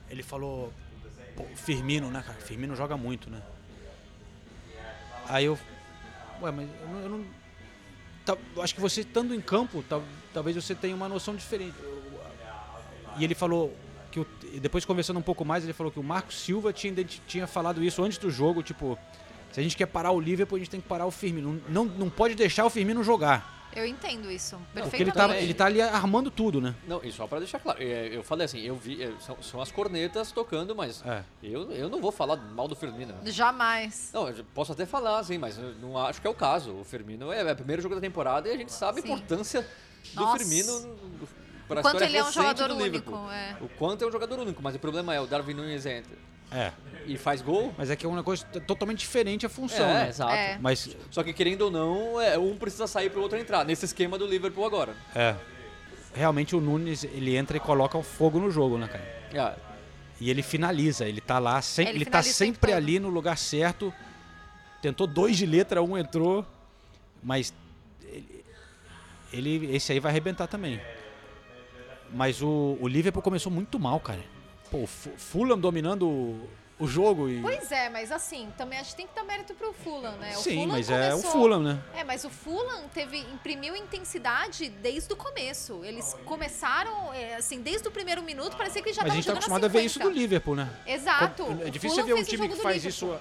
[0.09, 0.73] ele falou,
[1.57, 2.39] Firmino, né, cara?
[2.39, 3.43] Firmino joga muito, né?
[5.33, 5.59] Aí eu,
[6.43, 7.25] ué, mas eu não, eu não-
[8.25, 10.03] tá- acho que você estando em campo, tal-
[10.35, 11.75] talvez você tenha uma noção diferente.
[13.17, 13.75] E ele falou
[14.11, 14.27] que o-
[14.61, 16.93] depois conversando um pouco mais, ele falou que o Marco Silva tinha,
[17.27, 18.99] tinha falado isso antes do jogo, tipo,
[19.51, 21.63] se a gente quer parar o Liverpool, a gente tem que parar o Firmino.
[21.69, 23.62] Não, não pode deixar o Firmino jogar.
[23.75, 24.91] Eu entendo isso perfeitamente.
[24.91, 26.75] Porque ele tá, ele tá ali armando tudo, né?
[26.87, 29.61] Não, e só pra deixar claro, é, eu falei assim, eu vi, é, são, são
[29.61, 31.23] as cornetas tocando, mas É.
[31.43, 33.15] eu, eu não vou falar mal do Firmino.
[33.25, 34.11] Jamais.
[34.13, 36.73] Não, eu posso até falar, assim, mas eu não acho que é o caso.
[36.75, 39.09] O Firmino é, é o primeiro jogo da temporada e a gente sabe Sim.
[39.11, 39.67] a importância
[40.15, 40.39] do Nossa.
[40.39, 40.99] Firmino
[41.69, 43.57] para a O quanto história ele é um recente jogador do único, é.
[43.61, 46.17] O quanto é um jogador único, mas o problema é o Darwin Nunes entra
[46.55, 46.73] É.
[47.07, 47.75] e faz gol.
[47.79, 50.09] Mas é que é uma coisa totalmente diferente a função, é, né?
[50.09, 50.33] exato.
[50.33, 50.59] É.
[50.61, 53.85] Mas, Só que querendo ou não, é, um precisa sair para o outro entrar, nesse
[53.85, 54.95] esquema do Liverpool agora.
[55.15, 55.35] é.
[56.15, 59.03] Realmente o Nunes, ele entra e coloca o fogo no jogo, né, cara?
[59.33, 59.59] É,
[60.21, 62.77] E ele finaliza, ele tá lá, sem, Ele ele, tá sempre todo.
[62.77, 63.91] ali no lugar certo.
[64.83, 66.45] Tentou dois de letra, um entrou,
[67.23, 67.55] mas
[68.13, 68.45] ele,
[69.33, 70.79] ele- esse aí vai arrebentar também.
[72.13, 74.21] Mas o, o Liverpool começou muito mal, cara.
[74.73, 76.49] Pô, o Fu- Fulham dominando o,
[76.81, 77.41] o jogo e.
[77.43, 80.33] Pois é, mas assim, também a gente tem que dar mérito pro Fulham, né?
[80.35, 81.79] O Sim, Fulham mas é o começou- Fulham, né?
[81.95, 85.85] É, mas o Fulham teve, imprimiu intensidade desde o começo.
[85.85, 89.27] Eles começaram, é, assim, desde o primeiro minuto, parecia que já Mas a estavam gente
[89.27, 90.19] tá jogando acostumado a ver isso do 50.
[90.21, 90.71] Liverpool, né?
[90.87, 91.43] Exato.
[91.63, 93.15] É O difícil ver um o time que faz Liverpool.
[93.15, 93.21] isso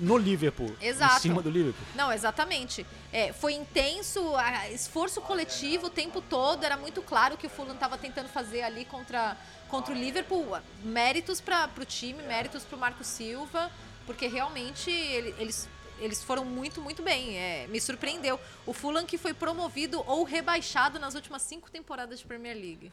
[0.00, 0.74] no Liverpool.
[0.80, 1.16] Exato.
[1.16, 1.86] Em cima do Liverpool.
[1.94, 2.86] Não, exatamente.
[3.12, 6.64] É, foi intenso, a- esforço coletivo o tempo todo.
[6.64, 9.36] Era muito claro que o Fulham estava tentando fazer ali contra,
[9.68, 10.56] contra o Liverpool.
[10.82, 13.70] Méritos para o time, méritos para o Marco Silva,
[14.06, 15.68] porque realmente ele- eles,
[16.00, 17.36] eles foram muito, muito bem.
[17.36, 18.40] É, me surpreendeu.
[18.64, 22.90] O Fulham que foi promovido ou rebaixado nas últimas cinco temporadas de Premier League.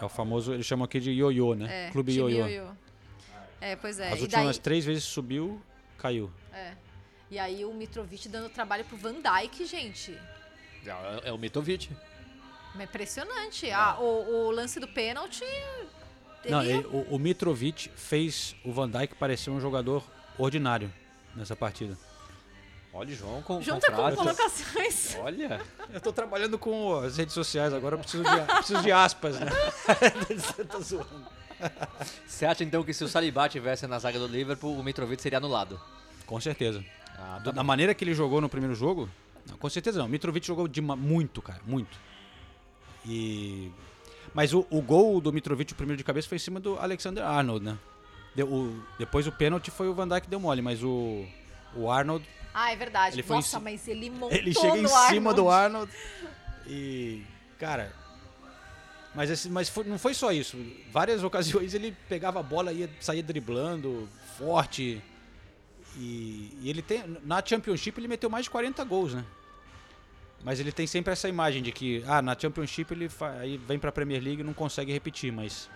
[0.00, 1.86] É o famoso, eles chamam aqui de ioiô, né?
[1.86, 2.46] É, Clube ioiô.
[2.46, 2.66] ioiô.
[3.60, 4.10] É, pois é.
[4.12, 5.62] As E últimas daí- três vezes subiu,
[6.02, 6.30] caiu.
[6.52, 6.72] É.
[7.30, 10.18] E aí o Mitrovic dando trabalho pro Van Dijk, gente.
[10.84, 11.88] É, é o Mitovic.
[12.78, 13.70] É impressionante.
[13.70, 15.44] Ah, o, o lance do pênalti.
[16.48, 20.02] Não, ele- o, o Mitrovic fez o Van Dijk parecer um jogador
[20.36, 20.92] ordinário
[21.36, 21.96] nessa partida.
[22.92, 25.16] Olha, João com João tá com colocações.
[25.20, 25.62] Olha.
[25.90, 29.46] Eu tô trabalhando com as redes sociais agora, eu preciso de, preciso de aspas, né?
[30.28, 31.26] Você tá zoando.
[32.26, 35.38] Você acha então que se o Saliba tivesse na zaga do Liverpool, o Mitrovic seria
[35.38, 35.80] anulado?
[36.26, 36.84] Com certeza.
[37.18, 37.66] Ah, Do- tá da bom.
[37.66, 39.08] maneira que ele jogou no primeiro jogo,
[39.48, 40.06] não, com certeza não.
[40.06, 41.96] O Mitrovic jogou de muito, cara, muito.
[43.06, 43.70] E
[44.34, 47.22] mas o, o gol do Mitrovic, o primeiro de cabeça, foi em cima do Alexander
[47.24, 47.76] Arnold, né?
[48.34, 51.26] Deu- o- depois o pênalti foi o Van Dijk que deu mole, mas o,
[51.74, 52.24] o Arnold
[52.54, 53.16] Ah, é verdade.
[53.16, 55.92] Ele foi em Nossa, ci- mas ele montou ele chega em no cima do Arnold.
[55.92, 55.92] Arnold
[56.66, 57.22] e
[57.58, 57.92] cara,
[59.14, 60.56] mas esse, mas foi- não foi só isso.
[60.90, 64.08] Várias ocasiões ele pegava a bola e saía driblando
[64.38, 65.02] forte.
[65.96, 69.24] E, e ele tem na Championship ele meteu mais de 40 gols, né?
[70.42, 73.10] Mas ele tem sempre essa imagem de que ah, na Championship ele
[73.40, 75.68] aí vem pra Premier League e não consegue repetir, mas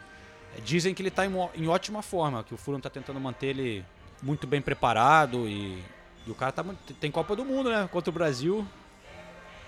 [0.56, 3.48] é, dizem que ele tá em, em ótima forma, que o Fulham tá tentando manter
[3.48, 3.84] ele
[4.22, 5.78] muito bem preparado e,
[6.26, 6.64] e o cara tá,
[6.98, 7.88] tem Copa do Mundo, né?
[7.92, 8.66] Contra o Brasil.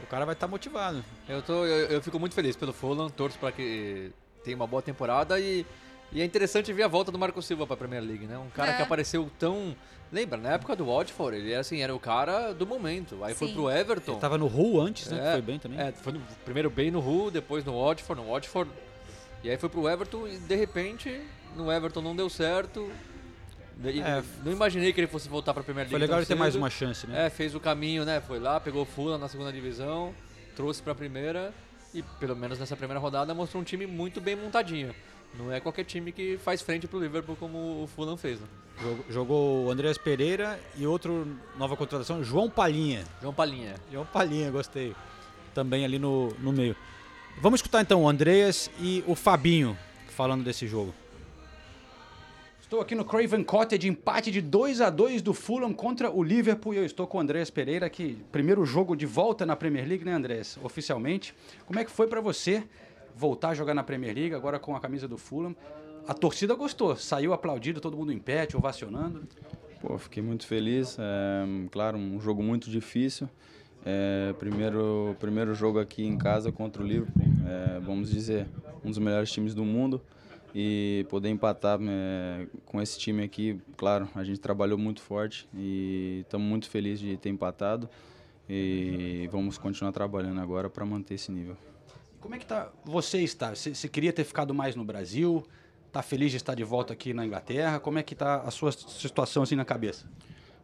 [0.02, 1.04] O cara vai estar motivado.
[1.28, 4.10] Eu, tô, eu, eu fico muito feliz pelo Fulham, torço para que
[4.44, 5.66] tenha uma boa temporada e,
[6.12, 8.38] e é interessante ver a volta do Marco Silva para a Premier League, né?
[8.38, 8.76] Um cara É.
[8.76, 9.74] que apareceu tão...
[10.10, 13.22] Lembra, na época do Watford, ele era assim, era o cara do momento.
[13.22, 13.54] Aí foi Sim.
[13.54, 14.12] pro Everton.
[14.12, 15.18] Ele tava no Hull antes, né?
[15.18, 15.78] que É, foi bem também.
[15.78, 18.70] É, foi no, primeiro bem no Hull, depois no Watford, no Watford.
[19.44, 21.20] E aí foi pro Everton e de repente
[21.54, 22.90] no Everton não deu certo.
[23.84, 24.22] E É.
[24.44, 25.90] não imaginei que ele fosse voltar pra Premier League.
[25.92, 27.26] Foi legal ele ter mais uma chance, né?
[27.26, 28.20] É, fez o caminho, né?
[28.20, 30.12] Foi lá, pegou o Fulham na segunda divisão,
[30.56, 31.54] trouxe pra primeira
[31.94, 34.94] e pelo menos nessa primeira rodada mostrou um time muito bem montadinho.
[35.38, 38.40] Não é qualquer time que faz frente pro Liverpool como o Fulham fez.
[38.40, 38.46] Né?
[39.10, 41.26] Jogou, o Andreas Pereira e outro
[41.56, 43.04] nova contratação, João Palhinha.
[43.20, 43.74] João Palhinha.
[43.92, 44.94] João Palhinha, gostei.
[45.54, 46.74] Também ali no, no meio.
[47.40, 49.76] Vamos escutar então o Andreas e o Fabinho
[50.08, 50.94] falando desse jogo.
[52.68, 56.74] Estou aqui no Craven Cottage, empate de 2 a 2 do Fulham contra o Liverpool
[56.74, 60.04] e eu estou com o Andrés Pereira, que primeiro jogo de volta na Premier League,
[60.04, 60.58] né, Andrés?
[60.62, 61.34] Oficialmente.
[61.64, 62.62] Como é que foi para você
[63.16, 65.56] voltar a jogar na Premier League agora com a camisa do Fulham?
[66.06, 69.26] A torcida gostou, saiu aplaudido, todo mundo em pé, te ovacionando.
[69.80, 70.98] Pô, fiquei muito feliz.
[70.98, 73.30] É, claro, um jogo muito difícil.
[73.82, 77.24] É, primeiro, primeiro jogo aqui em casa contra o Liverpool.
[77.46, 78.46] É, vamos dizer,
[78.84, 80.02] um dos melhores times do mundo.
[80.54, 86.20] E poder empatar é, com esse time aqui, claro, a gente trabalhou muito forte e
[86.22, 87.88] estamos muito felizes de ter empatado.
[88.48, 91.56] E vamos continuar trabalhando agora para manter esse nível.
[92.20, 93.54] Como é que tá, você está?
[93.54, 95.46] Você, você queria ter ficado mais no Brasil?
[95.92, 97.78] Tá feliz de estar de volta aqui na Inglaterra?
[97.78, 100.06] Como é que tá a sua situação assim na cabeça?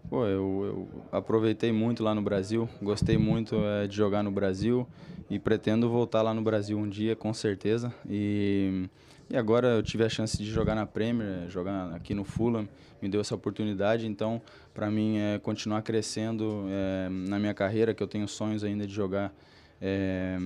[0.09, 4.87] Pô, eu, eu aproveitei muito lá no Brasil, gostei muito eh, de jogar no Brasil
[5.31, 7.93] e pretendo voltar lá no Brasil um dia, com certeza.
[8.09, 8.87] E,
[9.31, 12.69] e agora eu tive a chance de jogar na Premier, jogar aqui no Fulham,
[13.01, 14.07] me deu essa oportunidade.
[14.07, 14.41] Então,
[14.73, 18.93] para mim, é continuar crescendo eh, na minha carreira, que eu tenho sonhos ainda de
[18.93, 19.35] jogar
[19.81, 20.39] é,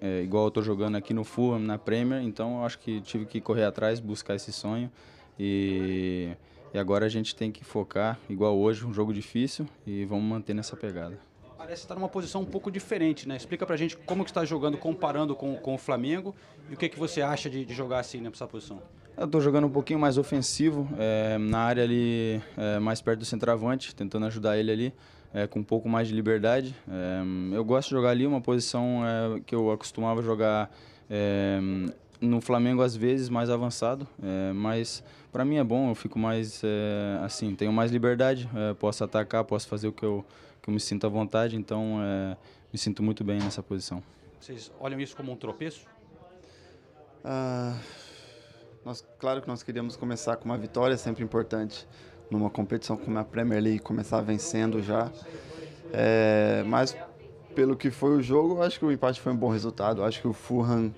[0.00, 2.22] é, igual eu estou jogando aqui no Fulham, na Premier.
[2.22, 4.90] Então, eu acho que tive que correr atrás, buscar esse sonho
[5.38, 6.30] e
[6.76, 10.52] e agora a gente tem que focar, igual hoje, um jogo difícil, e vamos manter
[10.52, 11.18] nessa pegada.
[11.66, 13.36] Parece estar numa posição um pouco diferente, né?
[13.36, 16.32] Explica pra gente como que está jogando comparando com, com o Flamengo
[16.70, 18.80] e o que, que você acha de, de jogar assim nessa posição.
[19.16, 23.24] Eu estou jogando um pouquinho mais ofensivo, é, na área ali, é, mais perto do
[23.24, 24.94] centroavante, tentando ajudar ele ali,
[25.34, 26.72] é, com um pouco mais de liberdade.
[26.88, 30.70] É, eu gosto de jogar ali, uma posição é, que eu acostumava jogar
[31.10, 31.58] é,
[32.20, 35.02] no Flamengo às vezes mais avançado, é, mas
[35.32, 39.44] para mim é bom, eu fico mais é, assim, tenho mais liberdade, é, posso atacar,
[39.44, 40.24] posso fazer o que eu,
[40.66, 42.36] que eu me sinto à vontade, então é,
[42.72, 44.02] me sinto muito bem nessa posição.
[44.40, 45.86] Vocês olham isso como um tropeço?
[47.24, 47.78] Ah,
[48.84, 51.86] nós, claro que nós queríamos começar com uma vitória, sempre importante.
[52.28, 55.12] numa competição como a Premier League, começar vencendo já.
[55.92, 56.96] É, mas
[57.54, 60.02] pelo que foi o jogo, acho que o empate foi um bom resultado.
[60.02, 60.92] Acho que o Fulham,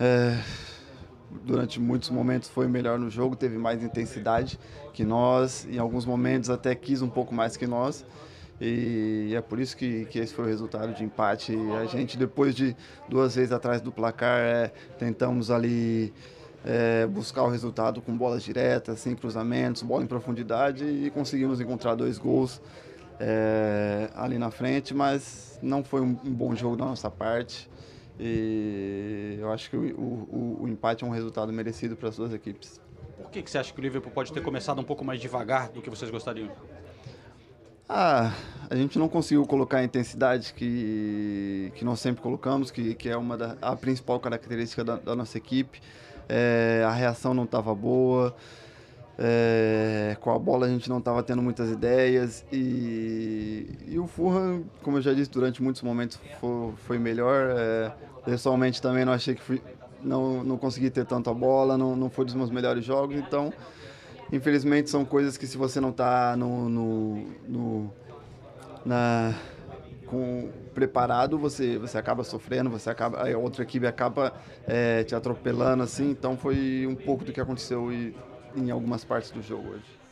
[0.00, 0.42] é,
[1.44, 4.58] durante muitos momentos, foi melhor no jogo, teve mais intensidade
[4.94, 8.06] que nós, em alguns momentos até quis um pouco mais que nós.
[8.60, 11.56] E é por isso que, que esse foi o resultado de empate.
[11.80, 12.76] A gente, depois de
[13.08, 16.12] duas vezes atrás do placar, é, tentamos ali
[16.64, 21.94] é, buscar o resultado com bolas diretas, sem cruzamentos, bola em profundidade e conseguimos encontrar
[21.94, 22.60] dois gols
[23.20, 27.68] é, ali na frente, mas não foi um, um, bom jogo da nossa parte.
[28.18, 32.32] E eu acho que o, o, o empate é um resultado merecido para as duas
[32.32, 32.80] equipes.
[33.16, 35.68] Por que, que você acha que o Liverpool pode ter começado um pouco mais devagar
[35.70, 36.50] do que vocês gostariam?
[37.88, 38.32] Ah,
[38.70, 43.16] a gente não conseguiu colocar a intensidade que, que nós sempre colocamos, que, que é
[43.16, 45.80] uma da, a principal característica da, da nossa equipe.
[46.28, 48.34] É, a reação não estava boa,
[49.18, 54.64] é, com a bola a gente não estava tendo muitas ideias e, e, o Fulham,
[54.82, 57.54] como eu já disse, durante muitos momentos foi, foi melhor.
[57.56, 57.92] É,
[58.24, 59.62] pessoalmente também não achei que fui,
[60.02, 63.52] não, não consegui ter tanto a bola, não, não foi dos meus melhores jogos, então
[64.32, 67.14] infelizmente são coisas que se você não está no, no,
[67.48, 67.94] no,
[68.84, 69.34] na,
[70.06, 74.34] com, preparado, você, você acaba sofrendo, você acaba, a outra equipe acaba
[74.66, 78.14] é, te atropelando, assim, então foi um pouco do que aconteceu e,
[78.56, 80.04] em algumas partes do jogo hoje.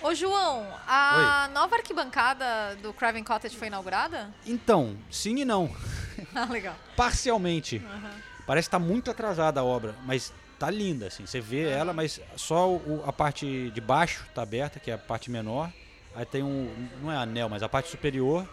[0.00, 1.54] Ô João, a Oi.
[1.54, 4.32] nova arquibancada do Craven Cottage foi inaugurada?
[4.46, 5.68] Então, sim e não.
[6.34, 6.76] ah, legal.
[6.96, 7.78] Parcialmente.
[7.78, 8.10] Uhum.
[8.46, 11.24] Parece que está muito atrasada a obra, mas tá linda, assim.
[11.24, 14.98] Você vê ela, mas só o, a parte de baixo tá aberta, que é a
[14.98, 15.72] parte menor.
[16.14, 18.48] Aí tem um, não é anel, mas a parte superior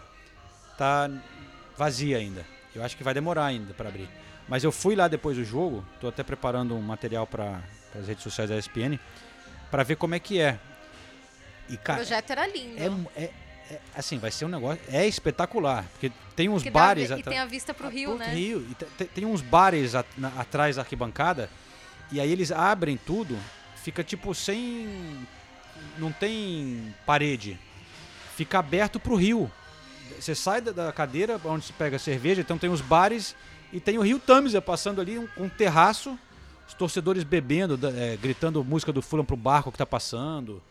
[0.78, 1.10] tá
[1.76, 2.46] vazia ainda.
[2.74, 4.08] Eu acho que vai demorar ainda para abrir.
[4.48, 7.60] Mas eu fui lá depois do jogo, tô até preparando um material para
[7.98, 8.98] as redes sociais da ESPN,
[9.70, 10.58] para ver como é que é.
[11.68, 13.08] E, cara, o projeto era lindo.
[13.16, 13.30] É, é,
[13.70, 14.80] é, assim, vai ser um negócio.
[14.88, 15.84] É espetacular.
[15.92, 17.08] Porque tem uns porque bares.
[17.08, 18.32] Dá, e tem a vista pro rio, né?
[18.32, 18.64] Rio.
[18.96, 21.50] Tem, tem uns bares at, na, atrás da arquibancada
[22.10, 23.36] e aí eles abrem tudo,
[23.76, 25.26] fica tipo sem.
[25.98, 27.58] Não tem parede.
[28.34, 29.50] Fica aberto pro rio.
[30.18, 33.34] Você sai da cadeira onde se pega cerveja, então tem os bares
[33.72, 36.18] e tem o rio Tamisa passando ali, um, um terraço,
[36.66, 40.62] os torcedores bebendo, é, gritando música do Fulham pro barco que tá passando.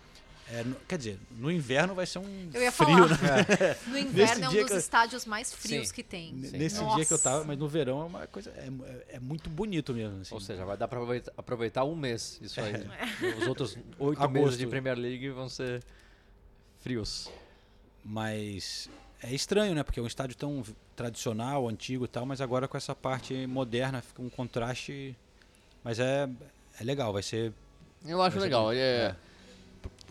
[0.52, 3.38] É, no, quer dizer, no inverno vai ser um eu ia frio, falar.
[3.40, 3.78] né?
[3.88, 6.34] No inverno é um dos eu, estádios mais frios sim, que tem.
[6.34, 6.96] Nesse Nossa.
[6.98, 8.52] dia que eu tava, mas no verão é uma coisa.
[8.52, 10.22] É, é, é muito bonito mesmo.
[10.22, 10.34] Assim.
[10.34, 12.74] Ou seja, vai dar para aproveitar, aproveitar, um mês isso aí.
[12.76, 13.36] É.
[13.40, 15.84] Os outros oito meses de Premier League vão ser
[16.80, 17.28] frios.
[18.04, 18.88] Mas
[19.24, 19.82] é estranho, né?
[19.82, 20.64] Porque é um estádio tão
[20.96, 25.16] tradicional, antigo e tal, mas agora com essa parte moderna fica um contraste.
[25.84, 26.30] Mas é,
[26.80, 27.52] é legal, vai ser.
[28.06, 28.72] Eu acho legal.
[28.72, 29.16] É,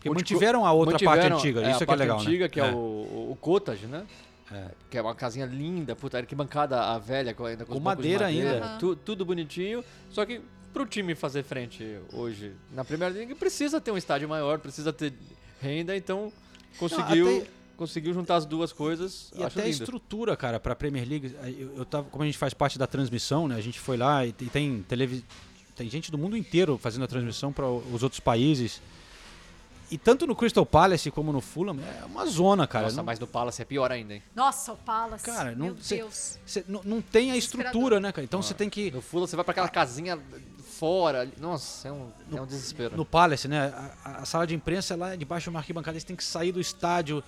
[0.08, 2.48] porque mantiveram a outra mantiveram, parte antiga, é, isso é que é legal, antiga, né?
[2.48, 2.72] que é, é.
[2.72, 4.04] O, o cottage, né?
[4.52, 4.66] É.
[4.90, 8.72] Que é uma casinha linda, puta, arquibancada a velha, ainda com, com madeira, madeira, ainda.
[8.72, 8.78] Uhum.
[8.78, 10.40] Tu, tudo bonitinho, só que
[10.72, 15.12] pro time fazer frente hoje na Premier League precisa ter um estádio maior, precisa ter
[15.60, 16.32] renda, então
[16.78, 17.26] conseguiu...
[17.26, 17.46] Não, até...
[17.76, 19.32] Conseguiu juntar as duas coisas.
[19.34, 19.66] E até lindo.
[19.66, 21.34] a estrutura, cara, para a Premier League.
[21.58, 23.56] Eu, eu tava, como a gente faz parte da transmissão, né?
[23.56, 25.24] A gente foi lá e, tem televisão
[25.74, 28.80] tem gente do mundo inteiro fazendo a transmissão para os outros países.
[29.90, 32.86] E tanto no Crystal Palace como no Fulham é uma zona, cara.
[32.86, 33.04] Nossa, não...
[33.04, 34.22] mas no Palace é pior ainda, hein?
[34.34, 35.24] Nossa, o Palace.
[35.24, 36.38] Cara, não, meu cê, Deus.
[36.46, 38.24] Cê, não, não tem a estrutura, né, cara?
[38.24, 38.56] Então você ah.
[38.56, 38.90] tem que.
[38.90, 40.18] No Fulham você vai para aquela casinha
[40.74, 41.30] fora.
[41.38, 42.96] Nossa, é um, no, é um desespero.
[42.96, 43.72] No Palace, né?
[44.04, 46.52] A, a, sala de imprensa lá é debaixo de uma arquibancada, você tem que sair
[46.52, 47.22] do estádio.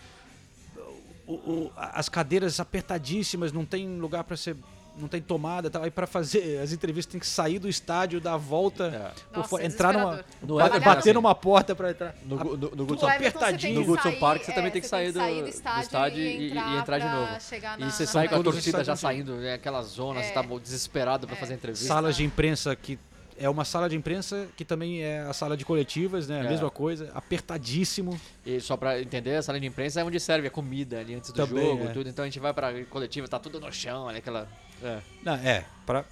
[1.27, 4.57] O, o, as cadeiras apertadíssimas, não tem lugar para ser
[4.99, 5.83] não tem tomada tal.
[5.83, 9.37] Aí para fazer as entrevistas tem que sair do estádio, dar a volta, é.
[9.37, 10.25] Nossa, entrar numa.
[10.43, 12.15] No bater assim, numa porta para entrar.
[12.25, 13.81] No, no, no Goodson, apertadinho.
[13.81, 16.23] No Goodson Park você é, também tem que sair, do, sair do, estádio, do estádio
[16.23, 17.79] e, entrar, e entrar de novo.
[17.79, 20.23] Na, e você sai com a torcida já saindo, né, aquela zona, é.
[20.25, 21.87] você tá desesperado para fazer entrevista.
[21.87, 22.99] Salas de imprensa que
[23.39, 26.41] é uma sala de imprensa que também é a sala de coletivas, né?
[26.41, 26.49] A é.
[26.49, 28.19] mesma coisa, apertadíssimo.
[28.45, 31.31] E só para entender, a sala de imprensa é onde serve a comida ali antes
[31.31, 31.89] do também, jogo, é.
[31.89, 32.09] tudo.
[32.09, 34.49] Então a gente vai para coletiva, tá tudo no chão, ali, aquela
[34.83, 35.01] é.
[35.23, 36.05] Não, é, para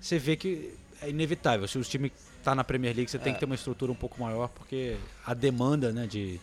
[0.00, 1.66] você ver que é inevitável.
[1.68, 2.12] Se o time
[2.42, 3.20] tá na Premier League, você é.
[3.20, 6.40] tem que ter uma estrutura um pouco maior, porque a demanda, né, de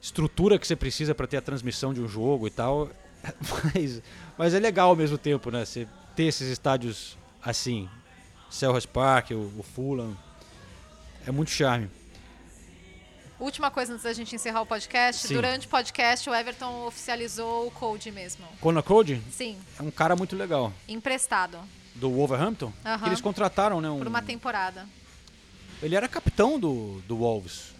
[0.00, 2.90] estrutura que você precisa para ter a transmissão de um jogo e tal,
[3.74, 4.02] mas,
[4.36, 5.64] mas é legal ao mesmo tempo, né?
[5.64, 5.86] Você
[6.16, 7.88] ter esses estádios assim,
[8.50, 10.16] Selhurst Park, o, o Fulham,
[11.26, 11.88] é muito charme.
[13.42, 15.26] Última coisa antes da gente encerrar o podcast.
[15.26, 15.34] Sim.
[15.34, 18.46] Durante o podcast, o Everton oficializou o Code mesmo.
[18.60, 19.20] Conor Code?
[19.32, 19.58] Sim.
[19.78, 20.72] É um cara muito legal.
[20.88, 21.58] Emprestado.
[21.96, 22.66] Do Wolverhampton?
[22.84, 23.06] Uhum.
[23.06, 23.90] eles contrataram, né?
[23.90, 23.98] Um...
[23.98, 24.86] Por uma temporada.
[25.82, 27.74] Ele era capitão do, do Wolves.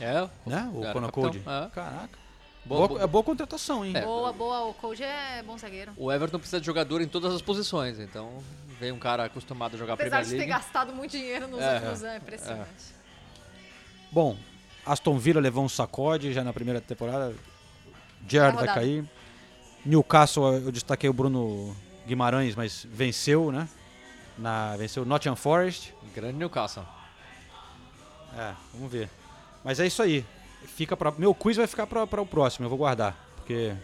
[0.00, 0.70] É, né?
[0.74, 1.40] O era Conacode.
[1.40, 1.70] capitão, é.
[1.70, 2.18] Caraca.
[2.64, 3.92] Boa- Boa, boa- é boa contratação, hein?
[3.92, 4.64] Boa, boa.
[4.68, 5.92] O Cold é bom zagueiro.
[5.96, 8.42] O Everton precisa de jogador em todas as posições, então
[8.80, 10.52] vem um cara acostumado a jogar Apesar Premier de ter League.
[10.52, 11.74] gastado muito dinheiro nos É.
[11.74, 13.02] últimos anos, é impressionante.
[14.10, 14.36] Bom,
[14.84, 17.34] Aston Villa levou um sacode já na primeira temporada.
[18.28, 19.04] Gerrard vai cair.
[19.84, 21.74] Newcastle, eu destaquei o Bruno
[22.06, 23.68] Guimarães, mas venceu, né?
[24.38, 25.92] Na, venceu o Nottingham Forest.
[26.14, 26.84] Grande Newcastle.
[28.36, 29.08] É, vamos ver.
[29.64, 30.24] Mas é isso aí.
[30.64, 33.74] Fica para meu quiz vai ficar para o próximo, eu vou guardar, porque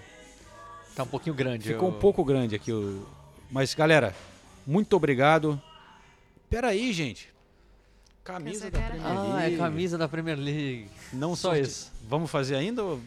[0.94, 1.66] Tá um pouquinho grande.
[1.68, 3.04] ficou eu- um pouco grande aqui o
[3.50, 4.14] Mas galera,
[4.66, 5.60] muito obrigado.
[6.48, 7.28] Pera aí, gente.
[8.32, 9.54] Camisa da Premier Ah, League.
[9.54, 10.88] é camisa da Premier League.
[11.14, 11.90] Não Só sorte- isso.
[12.06, 12.84] Vamos fazer ainda?
[12.84, 13.00] ou-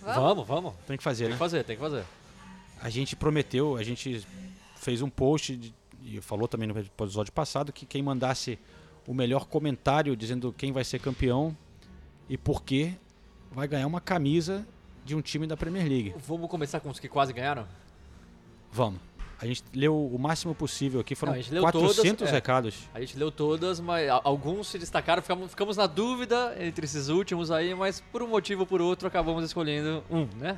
[0.00, 0.74] Vamos, vamos.
[0.86, 1.34] Tem que fazer, Tem né?
[1.34, 2.04] que fazer, tem que fazer.
[2.80, 4.24] A gente prometeu, a gente
[4.76, 5.74] fez um post de-
[6.04, 8.56] e falou também no episódio passado que quem mandasse
[9.06, 11.56] o melhor comentário dizendo quem vai ser campeão
[12.28, 12.94] e por quê
[13.50, 14.64] vai ganhar uma camisa
[15.04, 16.14] de um time da Premier League.
[16.24, 17.66] Vamos começar com os que quase ganharam?
[18.72, 19.00] Vamos.
[19.42, 22.36] A gente leu o máximo possível aqui, foram Não, a gente leu 400 todas, é.
[22.36, 22.74] recados.
[22.94, 27.50] A gente leu todas, mas alguns se destacaram, ficamos, ficamos na dúvida entre esses últimos
[27.50, 30.56] aí, mas por um motivo ou por outro acabamos escolhendo um, né?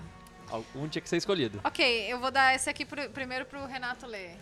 [0.76, 1.60] Um tinha que ser escolhido.
[1.64, 1.82] Ok,
[2.12, 4.36] eu vou dar esse aqui pro- primeiro pro Renato ler.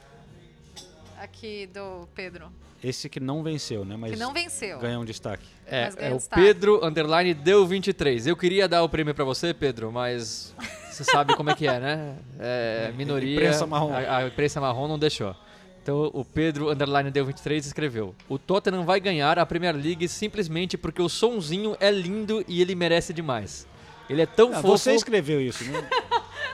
[1.20, 2.51] Aqui do Pedro.
[2.82, 3.96] Esse que não venceu, né?
[3.96, 4.78] Mas Que não venceu.
[4.78, 5.44] Ganha um destaque.
[5.66, 6.42] É, é o destaque.
[6.42, 8.26] Pedro Underline deu 23.
[8.26, 10.54] Eu queria dar o prêmio pra você, Pedro, mas
[10.90, 12.16] você sabe como é que é, né?
[12.40, 13.34] É, minoria.
[13.36, 13.92] Imprensa marrom.
[13.92, 15.34] A, a imprensa marrom não deixou.
[15.82, 20.76] Então o Pedro Underline deu 23 escreveu: O Tottenham vai ganhar a Premier League simplesmente
[20.76, 23.66] porque o sonzinho é lindo e ele merece demais.
[24.10, 24.68] Ele é tão Ah, fofo.
[24.68, 25.88] você escreveu isso, né?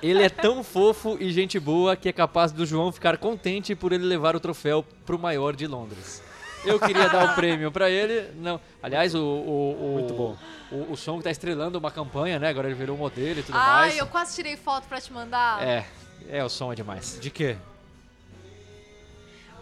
[0.03, 3.93] Ele é tão fofo e gente boa que é capaz do João ficar contente por
[3.93, 6.23] ele levar o troféu pro maior de Londres.
[6.65, 8.31] Eu queria dar o prêmio pra ele.
[8.37, 8.61] Não.
[8.83, 10.37] Aliás, o, o, o, Muito bom.
[10.71, 12.49] O, o som tá estrelando uma campanha, né?
[12.49, 13.99] Agora ele virou modelo e tudo Ai, mais.
[13.99, 15.63] eu quase tirei foto pra te mandar.
[15.63, 15.85] É,
[16.29, 17.19] é, o som é demais.
[17.21, 17.57] De quê?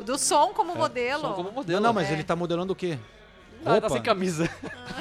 [0.01, 1.23] Do som como modelo.
[1.23, 1.81] Som como modelo.
[1.81, 2.13] Não, não, mas É.
[2.15, 2.99] ele tá modelando o quê?
[3.65, 4.49] Ah, tá sem camisa.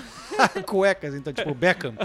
[0.65, 1.95] Cuecas, então, tipo, Beckham.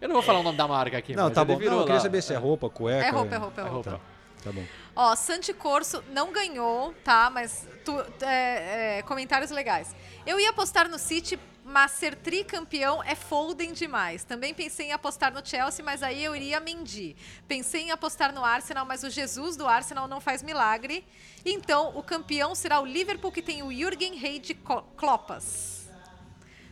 [0.00, 1.14] Eu não vou falar o nome da marca aqui.
[1.14, 1.58] Não, mas tá ele bom.
[1.58, 2.02] virou Não, eu queria lá.
[2.02, 3.06] saber se é roupa, cueca.
[3.06, 3.90] É roupa, é roupa, é É roupa.
[3.90, 4.04] roupa.
[4.44, 4.64] Tá bom.
[4.94, 7.28] Ó, Santi Corso não ganhou, tá?
[7.28, 9.94] Mas tu- é, é, comentários legais.
[10.24, 14.22] Eu ia apostar no City, mas ser tricampeão é Foden demais.
[14.22, 17.16] Também pensei em apostar no Chelsea, mas aí eu iria Mendy.
[17.48, 21.04] Pensei em apostar no Arsenal, mas o Jesus do Arsenal não faz milagre.
[21.44, 25.77] Então, o campeão será o Liverpool, que tem o Jürgen Reid Co- Kloppas.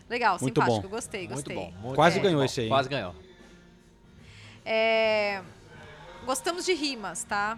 [0.09, 0.83] Legal, Muito simpático.
[0.83, 0.89] bom.
[0.89, 1.57] Gostei, Muito gostei.
[1.57, 1.73] bom.
[1.81, 2.69] muito Quase bom, ganhou muito esse aí.
[2.69, 3.15] Quase ganhou.
[4.65, 5.43] É,
[6.25, 7.57] Gostamos de rimas, tá?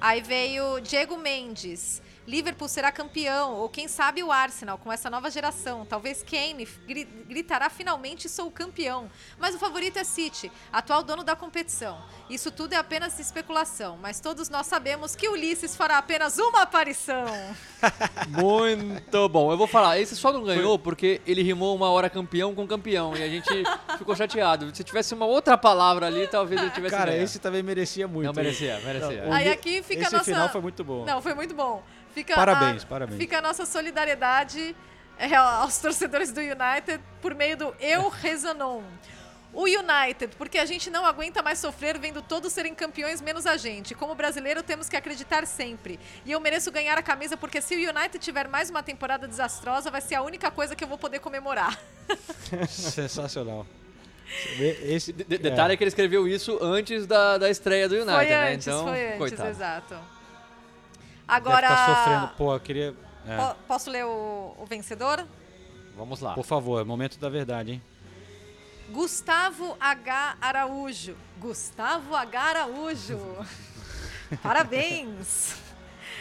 [0.00, 2.02] Aí veio Diego Mendes.
[2.28, 5.86] Liverpool será campeão, ou quem sabe o Arsenal, com essa nova geração.
[5.86, 9.10] Talvez Kane gri- gritará finalmente sou campeão.
[9.38, 11.98] Mas o favorito é City, atual dono da competição.
[12.28, 17.24] Isso tudo é apenas especulação, mas todos nós sabemos que Ulisses fará apenas uma aparição.
[18.28, 19.50] Muito bom.
[19.50, 23.16] Eu vou falar, esse só não ganhou porque ele rimou uma hora campeão com campeão
[23.16, 23.48] e a gente
[23.96, 24.70] ficou chateado.
[24.76, 27.22] Se tivesse uma outra palavra ali, talvez ele tivesse Cara, ganho.
[27.24, 28.26] esse também merecia muito.
[28.26, 29.22] Não, merecia, merecia.
[29.22, 30.30] Não, o Aí aqui fica Esse a nossa...
[30.30, 31.04] final foi muito bom.
[31.06, 31.82] Não, foi muito bom.
[32.18, 33.18] Fica Parabéns, a- parabéns.
[33.18, 34.74] Fica a nossa solidariedade
[35.18, 38.82] é, aos torcedores do United por meio do Eu Rezanon.
[39.50, 43.56] O United, porque a gente não aguenta mais sofrer vendo todos serem campeões menos a
[43.56, 43.94] gente.
[43.94, 45.98] Como brasileiro, temos que acreditar sempre.
[46.26, 49.90] E eu mereço ganhar a camisa porque se o United tiver mais uma temporada desastrosa,
[49.90, 51.80] vai ser a única coisa que eu vou poder comemorar.
[52.68, 53.66] Sensacional.
[54.82, 55.76] Esse, De- detalhe é.
[55.78, 58.52] que ele escreveu isso antes da, da estreia do United, foi né?
[58.52, 59.48] antes, Então, foi antes, coitado.
[59.48, 59.94] exato.
[61.28, 62.28] Deve Agora, tá sofrendo.
[62.36, 62.94] Pô, eu queria.
[63.26, 63.36] é.
[63.36, 65.26] po- posso ler o- o vencedor?
[65.96, 66.32] Vamos lá.
[66.34, 67.82] Por favor, é momento da verdade, hein?
[68.90, 70.36] Gustavo H.
[70.40, 71.14] Araújo.
[71.38, 72.40] Gustavo H.
[72.40, 73.18] Araújo.
[74.42, 75.54] Parabéns.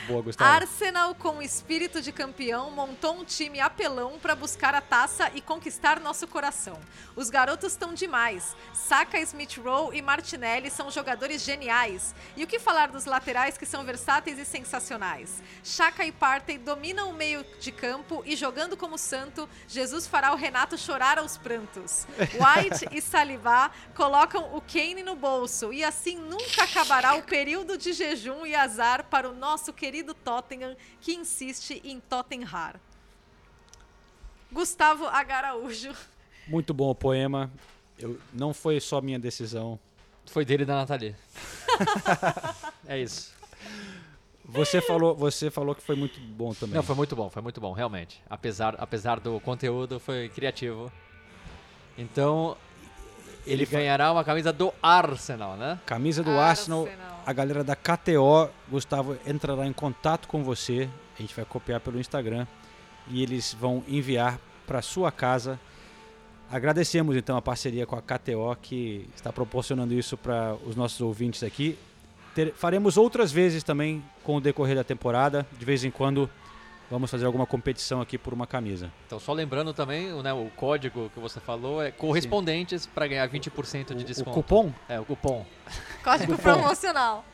[0.07, 0.49] Boa, Gustavo.
[0.49, 5.99] Arsenal, com espírito de campeão, montou um time apelão para buscar a taça e conquistar
[5.99, 6.79] nosso coração.
[7.13, 8.55] Os garotos estão demais.
[8.73, 12.15] Saka, Smith Rowe e Martinelli são jogadores geniais.
[12.37, 15.43] E o que falar dos laterais que são versáteis e sensacionais?
[15.61, 20.37] Chaka e Partey dominam o meio de campo e jogando como santo, Jesus fará o
[20.37, 22.07] Renato chorar aos prantos.
[22.39, 27.91] White e Saliba colocam o Kane no bolso e assim nunca acabará o período de
[27.91, 32.73] jejum e azar para o nosso querido Tottenham que insiste em Tottenham.
[34.51, 35.37] Gustavo H.
[35.37, 35.93] Araújo.
[36.47, 37.51] Muito bom o poema.
[37.99, 39.79] Eu, não foi só minha decisão.
[40.25, 41.15] Foi dele e da Nathalie.
[42.87, 43.35] é isso.
[44.45, 46.75] Você falou, você falou que foi muito bom também.
[46.75, 48.21] Não, foi muito bom, foi muito bom, realmente.
[48.29, 50.91] Apesar, apesar do conteúdo, foi criativo.
[51.97, 52.55] Então,
[53.45, 55.79] ele, Ele ganhará uma camisa do Arsenal, né?
[55.85, 56.87] Camisa do Arsenal.
[57.27, 60.87] A galera da KTO, Gustavo, entrará em contato com você.
[61.19, 62.47] A gente vai copiar pelo Instagram.
[63.09, 65.59] E eles vão enviar para sua casa.
[66.49, 71.43] Agradecemos então a parceria com a KTO que está proporcionando isso para os nossos ouvintes
[71.43, 71.77] aqui.
[72.33, 75.45] Ter- faremos outras vezes também com o decorrer da temporada.
[75.59, 76.29] De vez em quando
[76.89, 78.91] vamos fazer alguma competição aqui por uma camisa.
[79.05, 83.93] Então, só lembrando também, né, o código que você falou é correspondentes para ganhar 20%
[83.95, 84.31] de desconto.
[84.31, 84.73] cupom?
[84.87, 85.45] É, o cupom.
[86.03, 87.25] Código promocional.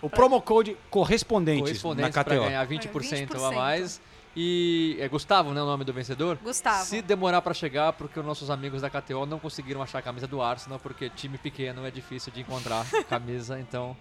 [0.00, 2.44] O promo code correspondentes, Correspondentes na para KTO.
[2.44, 4.00] ganhar 20%, a mais.
[4.34, 6.38] E é Gustavo, né, o nome do vencedor?
[6.42, 6.84] Gustavo.
[6.86, 10.26] Se demorar para chegar, porque os nossos amigos da KTO não conseguiram achar a camisa
[10.26, 13.94] do Arsenal, porque time pequeno é difícil de encontrar camisa, então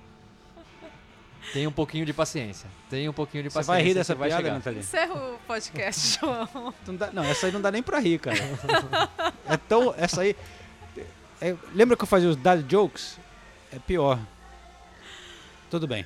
[1.53, 2.69] tenha um pouquinho de paciência.
[2.89, 3.73] Tenha um pouquinho de Você paciência.
[3.73, 4.55] vai rir dessa vai piada, chegar.
[4.55, 4.79] Nathalie?
[4.79, 6.73] Encerra o podcast, João.
[6.87, 8.37] Não, dá- não, essa aí não dá nem pra rir, cara.
[9.47, 9.93] é tão.
[9.97, 10.35] Essa aí.
[11.41, 13.17] é- lembra que eu fazia os dad jokes?
[13.73, 14.19] É pior.
[15.69, 16.05] Tudo bem.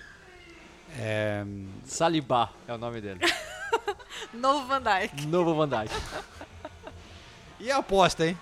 [0.97, 1.43] É,
[1.83, 3.19] Salibá é o nome dele.
[4.33, 5.25] Novo Van Dyke.
[5.27, 5.93] Novo Van Dyke.
[7.59, 8.37] E a aposta, hein?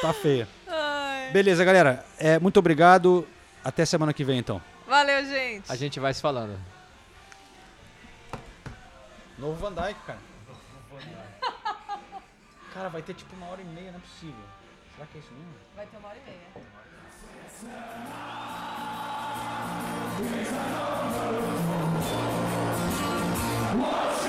[0.00, 0.46] Tá feia.
[0.68, 1.30] Ai.
[1.32, 2.04] Beleza, galera.
[2.18, 3.26] É, muito obrigado.
[3.64, 4.60] Até semana que vem, então.
[4.92, 5.72] Valeu, gente.
[5.72, 6.60] A gente vai se falando.
[9.38, 10.18] Novo Van Dyke, cara.
[12.74, 14.44] Cara, vai ter tipo uma hora e meia, não é possível.
[14.94, 15.54] Será que é isso mesmo?
[15.74, 16.42] Vai ter uma hora e meia.
[23.72, 24.21] Thank